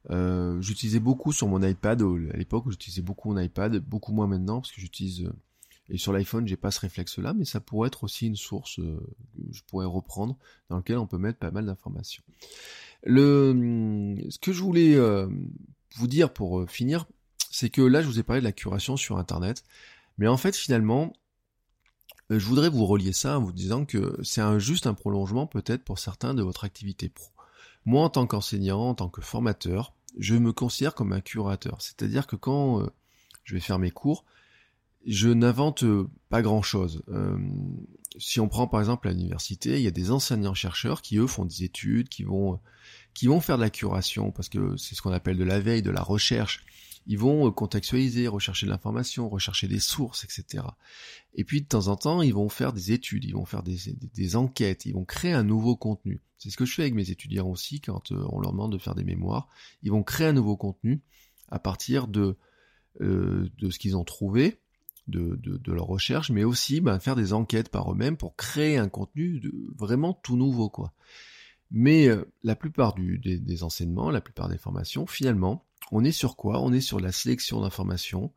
Euh, 0.10 0.62
j'utilisais 0.62 1.02
beaucoup 1.02 1.34
sur 1.34 1.48
mon 1.48 1.62
iPad 1.62 2.02
à 2.02 2.38
l'époque, 2.38 2.70
j'utilisais 2.70 3.02
beaucoup 3.02 3.32
mon 3.32 3.40
iPad, 3.40 3.78
beaucoup 3.78 4.14
moins 4.14 4.28
maintenant 4.28 4.62
parce 4.62 4.72
que 4.72 4.80
j'utilise 4.80 5.30
et 5.90 5.98
sur 5.98 6.12
l'iPhone, 6.12 6.48
j'ai 6.48 6.58
pas 6.58 6.72
ce 6.72 6.82
réflexe-là, 6.82 7.34
mais 7.34 7.46
ça 7.46 7.60
pourrait 7.60 7.88
être 7.88 8.04
aussi 8.04 8.28
une 8.28 8.36
source 8.36 8.80
euh, 8.80 9.00
que 9.36 9.54
je 9.54 9.64
pourrais 9.64 9.86
reprendre, 9.86 10.38
dans 10.70 10.78
lequel 10.78 10.98
on 10.98 11.08
peut 11.08 11.18
mettre 11.18 11.40
pas 11.40 11.52
mal 11.52 11.66
d'informations. 11.66 12.24
Le, 13.04 13.52
hum, 13.52 14.30
ce 14.30 14.38
que 14.40 14.52
je 14.52 14.62
voulais 14.62 14.96
euh, 14.96 15.28
vous 15.96 16.08
dire 16.08 16.34
pour 16.34 16.60
euh, 16.60 16.68
finir, 16.68 17.06
c'est 17.52 17.70
que 17.70 17.82
là, 17.82 18.02
je 18.02 18.08
vous 18.08 18.20
ai 18.20 18.24
parlé 18.24 18.42
de 18.42 18.46
la 18.46 18.52
curation 18.52 18.98
sur 18.98 19.18
Internet, 19.18 19.64
mais 20.18 20.28
en 20.28 20.36
fait, 20.36 20.56
finalement, 20.56 21.14
je 22.30 22.46
voudrais 22.46 22.70
vous 22.70 22.86
relier 22.86 23.14
ça 23.14 23.40
en 23.40 23.42
vous 23.42 23.54
disant 23.54 23.86
que 23.86 24.20
c'est 24.24 24.42
un, 24.42 24.60
juste 24.60 24.88
un 24.88 24.94
prolongement 24.94 25.48
peut-être 25.48 25.86
pour 25.86 26.00
certains 26.00 26.34
de 26.34 26.44
votre 26.44 26.66
activité 26.66 27.08
pro. 27.08 27.32
Moi, 27.86 28.04
en 28.04 28.10
tant 28.10 28.28
qu'enseignant, 28.28 28.90
en 28.90 28.96
tant 28.96 29.08
que 29.08 29.22
formateur, 29.22 29.94
je 30.18 30.36
me 30.36 30.52
considère 30.52 30.94
comme 30.94 31.14
un 31.14 31.22
curateur. 31.22 31.82
C'est-à-dire 31.82 32.28
que 32.28 32.36
quand 32.36 32.86
je 33.46 33.54
vais 33.54 33.62
faire 33.62 33.80
mes 33.80 33.92
cours, 33.92 34.26
je 35.06 35.30
n'invente 35.30 35.84
euh, 35.84 36.10
pas 36.30 36.42
grand-chose. 36.42 37.02
Euh, 37.10 37.38
si 38.18 38.40
on 38.40 38.48
prend 38.48 38.68
par 38.68 38.80
exemple 38.80 39.08
l'université, 39.08 39.78
il 39.78 39.82
y 39.82 39.88
a 39.88 39.92
des 39.92 40.12
enseignants-chercheurs 40.12 41.02
qui 41.02 41.18
eux 41.18 41.28
font 41.28 41.46
des 41.46 41.64
études, 41.64 42.10
qui 42.10 42.24
vont 42.24 42.60
qui 43.14 43.28
vont 43.28 43.42
faire 43.42 43.58
de 43.58 43.64
la 43.64 43.70
curation 43.70 44.32
parce 44.32 44.50
que 44.50 44.78
c'est 44.78 44.94
ce 44.94 45.02
qu'on 45.02 45.12
appelle 45.12 45.38
de 45.38 45.44
la 45.44 45.60
veille, 45.60 45.82
de 45.82 45.92
la 45.92 46.02
recherche. 46.02 46.64
Ils 47.08 47.18
vont 47.18 47.48
euh, 47.48 47.52
contextualiser, 47.52 48.28
rechercher 48.28 48.66
de 48.66 48.72
l'information, 48.72 49.30
rechercher 49.30 49.68
des 49.68 49.80
sources, 49.80 50.24
etc. 50.26 50.66
Et 51.36 51.44
puis 51.44 51.62
de 51.62 51.68
temps 51.68 51.88
en 51.88 51.96
temps, 51.96 52.22
ils 52.22 52.34
vont 52.34 52.50
faire 52.50 52.74
des 52.74 52.92
études, 52.92 53.24
ils 53.24 53.34
vont 53.34 53.46
faire 53.46 53.64
des, 53.64 53.78
des, 54.14 54.36
enquêtes, 54.36 54.86
ils 54.86 54.94
vont 54.94 55.06
créer 55.06 55.32
un 55.32 55.44
nouveau 55.44 55.76
contenu. 55.76 56.22
C'est 56.38 56.50
ce 56.50 56.58
que 56.58 56.66
je 56.66 56.74
fais 56.74 56.84
avec 56.84 56.96
mes 56.96 57.10
étudiants 57.10 57.48
aussi 57.48 57.80
quand 57.80 58.12
on 58.12 58.40
leur 58.40 58.52
demande 58.52 58.74
de 58.74 58.78
faire 58.78 58.94
des 58.94 59.06
mémoires. 59.06 59.48
Ils 59.84 59.92
vont 59.92 60.04
créer 60.04 60.28
un 60.28 60.34
nouveau 60.34 60.58
contenu 60.58 61.02
à 61.50 61.60
partir 61.60 62.08
de 62.08 62.38
de 63.00 63.70
ce 63.70 63.78
qu'ils 63.78 63.96
ont 63.96 64.04
trouvé, 64.04 64.60
de, 65.08 65.40
de, 65.42 65.72
leur 65.72 65.86
recherche, 65.86 66.30
mais 66.30 66.44
aussi 66.44 66.82
ben, 66.82 67.00
faire 67.00 67.16
des 67.16 67.34
enquêtes 67.34 67.70
par 67.70 67.92
eux-mêmes 67.92 68.18
pour 68.18 68.36
créer 68.36 68.78
un 68.78 68.90
contenu 68.90 69.40
de, 69.40 69.52
vraiment 69.76 70.14
tout 70.14 70.36
nouveau, 70.36 70.70
quoi. 70.70 70.94
Mais 71.70 72.08
euh, 72.08 72.26
la 72.44 72.56
plupart 72.56 72.94
du, 72.94 73.18
des, 73.18 73.40
des, 73.40 73.64
enseignements, 73.64 74.10
la 74.10 74.22
plupart 74.22 74.48
des 74.50 74.58
formations, 74.58 75.06
finalement, 75.06 75.66
on 75.92 76.04
est 76.04 76.12
sur 76.12 76.36
quoi? 76.36 76.62
On 76.62 76.72
est 76.72 76.82
sur 76.82 77.00
la 77.00 77.12
sélection 77.12 77.62
d'informations, 77.62 78.32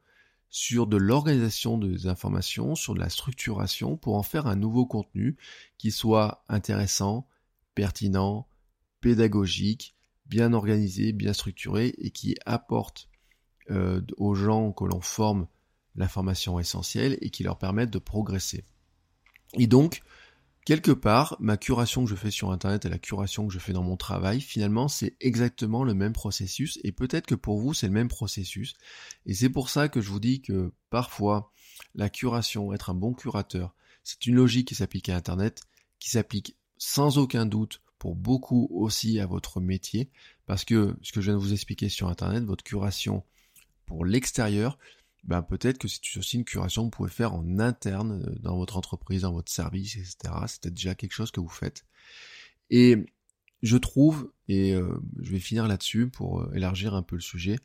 sur 0.48 0.86
de 0.86 0.96
l'organisation 0.96 1.78
des 1.78 2.08
informations, 2.08 2.74
sur 2.74 2.94
de 2.94 3.00
la 3.00 3.08
structuration 3.08 3.96
pour 3.96 4.16
en 4.16 4.22
faire 4.22 4.46
un 4.46 4.56
nouveau 4.56 4.84
contenu 4.84 5.36
qui 5.78 5.92
soit 5.92 6.44
intéressant, 6.48 7.28
pertinent, 7.74 8.48
pédagogique, 9.00 9.96
bien 10.26 10.52
organisé, 10.52 11.12
bien 11.12 11.32
structuré 11.32 11.94
et 11.98 12.10
qui 12.10 12.36
apporte 12.46 13.08
euh, 13.70 14.00
aux 14.16 14.34
gens 14.34 14.72
que 14.72 14.84
l'on 14.84 15.00
forme 15.00 15.46
l'information 15.97 16.59
essentielle 16.59 17.18
et 17.20 17.30
qui 17.30 17.43
leur 17.43 17.59
permettent 17.59 17.91
de 17.91 17.99
progresser. 17.99 18.64
Et 19.55 19.66
donc, 19.66 20.03
quelque 20.64 20.93
part, 20.93 21.36
ma 21.41 21.57
curation 21.57 22.05
que 22.05 22.11
je 22.11 22.14
fais 22.14 22.30
sur 22.30 22.53
Internet 22.53 22.84
et 22.84 22.88
la 22.88 22.99
curation 22.99 23.47
que 23.47 23.53
je 23.53 23.59
fais 23.59 23.72
dans 23.72 23.82
mon 23.82 23.97
travail, 23.97 24.41
finalement, 24.41 24.88
c'est 24.88 25.16
exactement 25.20 25.84
le 25.84 25.95
même 25.95 26.12
processus. 26.12 26.78
Et 26.84 26.93
peut-être 26.93 27.26
que 27.26 27.34
pour 27.34 27.59
vous, 27.59 27.74
c'est 27.74 27.88
le 27.88 27.93
même 27.93 28.09
processus. 28.09 28.74
Et 29.26 29.34
c'est 29.34 29.51
pour 29.51 29.70
ça 29.70 29.88
que 29.88 30.01
je 30.01 30.11
vous 30.11 30.20
dis 30.20 30.43
que 30.43 30.72
parfois, 30.91 31.53
la 31.95 32.09
curation, 32.09 32.72
être 32.72 32.91
un 32.91 32.95
bon 32.95 33.12
curateur, 33.12 33.74
c'est 34.05 34.26
une 34.26 34.36
logique 34.36 34.68
qui 34.68 34.74
s'applique 34.74 35.09
à 35.09 35.16
Internet, 35.16 35.62
qui 35.99 36.11
s'applique 36.11 36.57
sans 36.78 37.18
aucun 37.18 37.47
doute 37.47 37.82
pour 37.99 38.16
beaucoup 38.16 38.68
aussi 38.70 39.20
à 39.20 39.26
votre 39.26 39.61
métier, 39.61 40.11
parce 40.47 40.64
que 40.64 40.97
ce 41.03 41.12
que 41.12 41.20
je 41.20 41.26
viens 41.26 41.34
de 41.34 41.43
vous 41.43 41.53
expliquer 41.53 41.91
sur 41.91 42.09
Internet, 42.09 42.45
votre 42.45 42.64
curation 42.64 43.24
pour 43.84 44.07
l'extérieur, 44.07 44.78
ben 45.24 45.42
peut-être 45.42 45.78
que 45.78 45.88
c'est 45.88 46.00
aussi 46.18 46.36
une 46.36 46.44
curation 46.44 46.82
que 46.82 46.86
vous 46.86 46.90
pouvez 46.90 47.10
faire 47.10 47.34
en 47.34 47.58
interne 47.58 48.22
euh, 48.24 48.34
dans 48.40 48.56
votre 48.56 48.76
entreprise, 48.76 49.22
dans 49.22 49.32
votre 49.32 49.52
service, 49.52 49.96
etc. 49.96 50.34
C'est 50.46 50.72
déjà 50.72 50.94
quelque 50.94 51.12
chose 51.12 51.30
que 51.30 51.40
vous 51.40 51.48
faites. 51.48 51.84
Et 52.70 52.96
je 53.62 53.76
trouve, 53.76 54.32
et 54.48 54.74
euh, 54.74 55.00
je 55.20 55.32
vais 55.32 55.38
finir 55.38 55.68
là-dessus 55.68 56.08
pour 56.08 56.40
euh, 56.40 56.52
élargir 56.54 56.94
un 56.94 57.02
peu 57.02 57.16
le 57.16 57.22
sujet, 57.22 57.58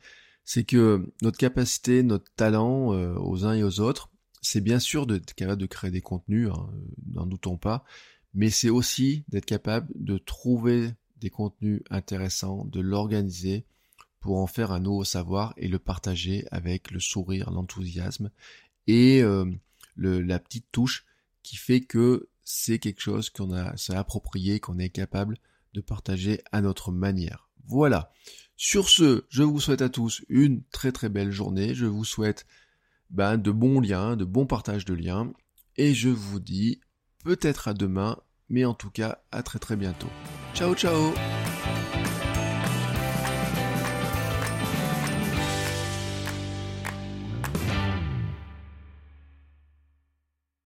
c'est 0.44 0.64
que 0.64 1.12
notre 1.22 1.38
capacité, 1.38 2.02
notre 2.02 2.32
talent 2.36 2.90
aux 3.16 3.44
uns 3.44 3.54
et 3.54 3.64
aux 3.64 3.80
autres, 3.80 4.12
c'est 4.42 4.60
bien 4.60 4.78
sûr 4.78 5.08
d'être 5.08 5.34
capable 5.34 5.60
de 5.60 5.66
créer 5.66 5.90
des 5.90 6.00
contenus, 6.00 6.50
hein, 6.50 6.70
n'en 7.08 7.26
doutons 7.26 7.56
pas, 7.56 7.84
mais 8.32 8.50
c'est 8.50 8.70
aussi 8.70 9.24
d'être 9.26 9.44
capable 9.44 9.88
de 9.96 10.18
trouver 10.18 10.92
des 11.16 11.30
contenus 11.30 11.82
intéressants, 11.90 12.64
de 12.66 12.80
l'organiser, 12.80 13.66
pour 14.20 14.38
en 14.38 14.46
faire 14.46 14.72
un 14.72 14.80
nouveau 14.80 15.04
savoir 15.04 15.54
et 15.56 15.68
le 15.68 15.78
partager 15.78 16.46
avec 16.50 16.90
le 16.90 17.00
sourire, 17.00 17.50
l'enthousiasme 17.50 18.30
et 18.86 19.22
euh, 19.22 19.50
la 19.96 20.38
petite 20.38 20.66
touche 20.72 21.04
qui 21.42 21.56
fait 21.56 21.80
que 21.80 22.28
c'est 22.44 22.78
quelque 22.78 23.00
chose 23.00 23.30
qu'on 23.30 23.52
a 23.52 23.76
s'est 23.76 23.94
approprié, 23.94 24.60
qu'on 24.60 24.78
est 24.78 24.90
capable 24.90 25.36
de 25.74 25.80
partager 25.80 26.40
à 26.52 26.60
notre 26.60 26.92
manière. 26.92 27.48
Voilà. 27.66 28.12
Sur 28.56 28.88
ce, 28.88 29.24
je 29.28 29.42
vous 29.42 29.60
souhaite 29.60 29.82
à 29.82 29.88
tous 29.88 30.24
une 30.28 30.62
très 30.70 30.92
très 30.92 31.08
belle 31.08 31.30
journée. 31.30 31.74
Je 31.74 31.86
vous 31.86 32.04
souhaite 32.04 32.46
ben, 33.10 33.36
de 33.36 33.50
bons 33.50 33.80
liens, 33.80 34.16
de 34.16 34.24
bons 34.24 34.46
partages 34.46 34.84
de 34.84 34.94
liens. 34.94 35.32
Et 35.76 35.92
je 35.92 36.08
vous 36.08 36.40
dis 36.40 36.80
peut-être 37.24 37.68
à 37.68 37.74
demain, 37.74 38.18
mais 38.48 38.64
en 38.64 38.74
tout 38.74 38.90
cas 38.90 39.18
à 39.30 39.42
très 39.42 39.58
très 39.58 39.76
bientôt. 39.76 40.10
Ciao 40.54 40.74
ciao 40.74 41.12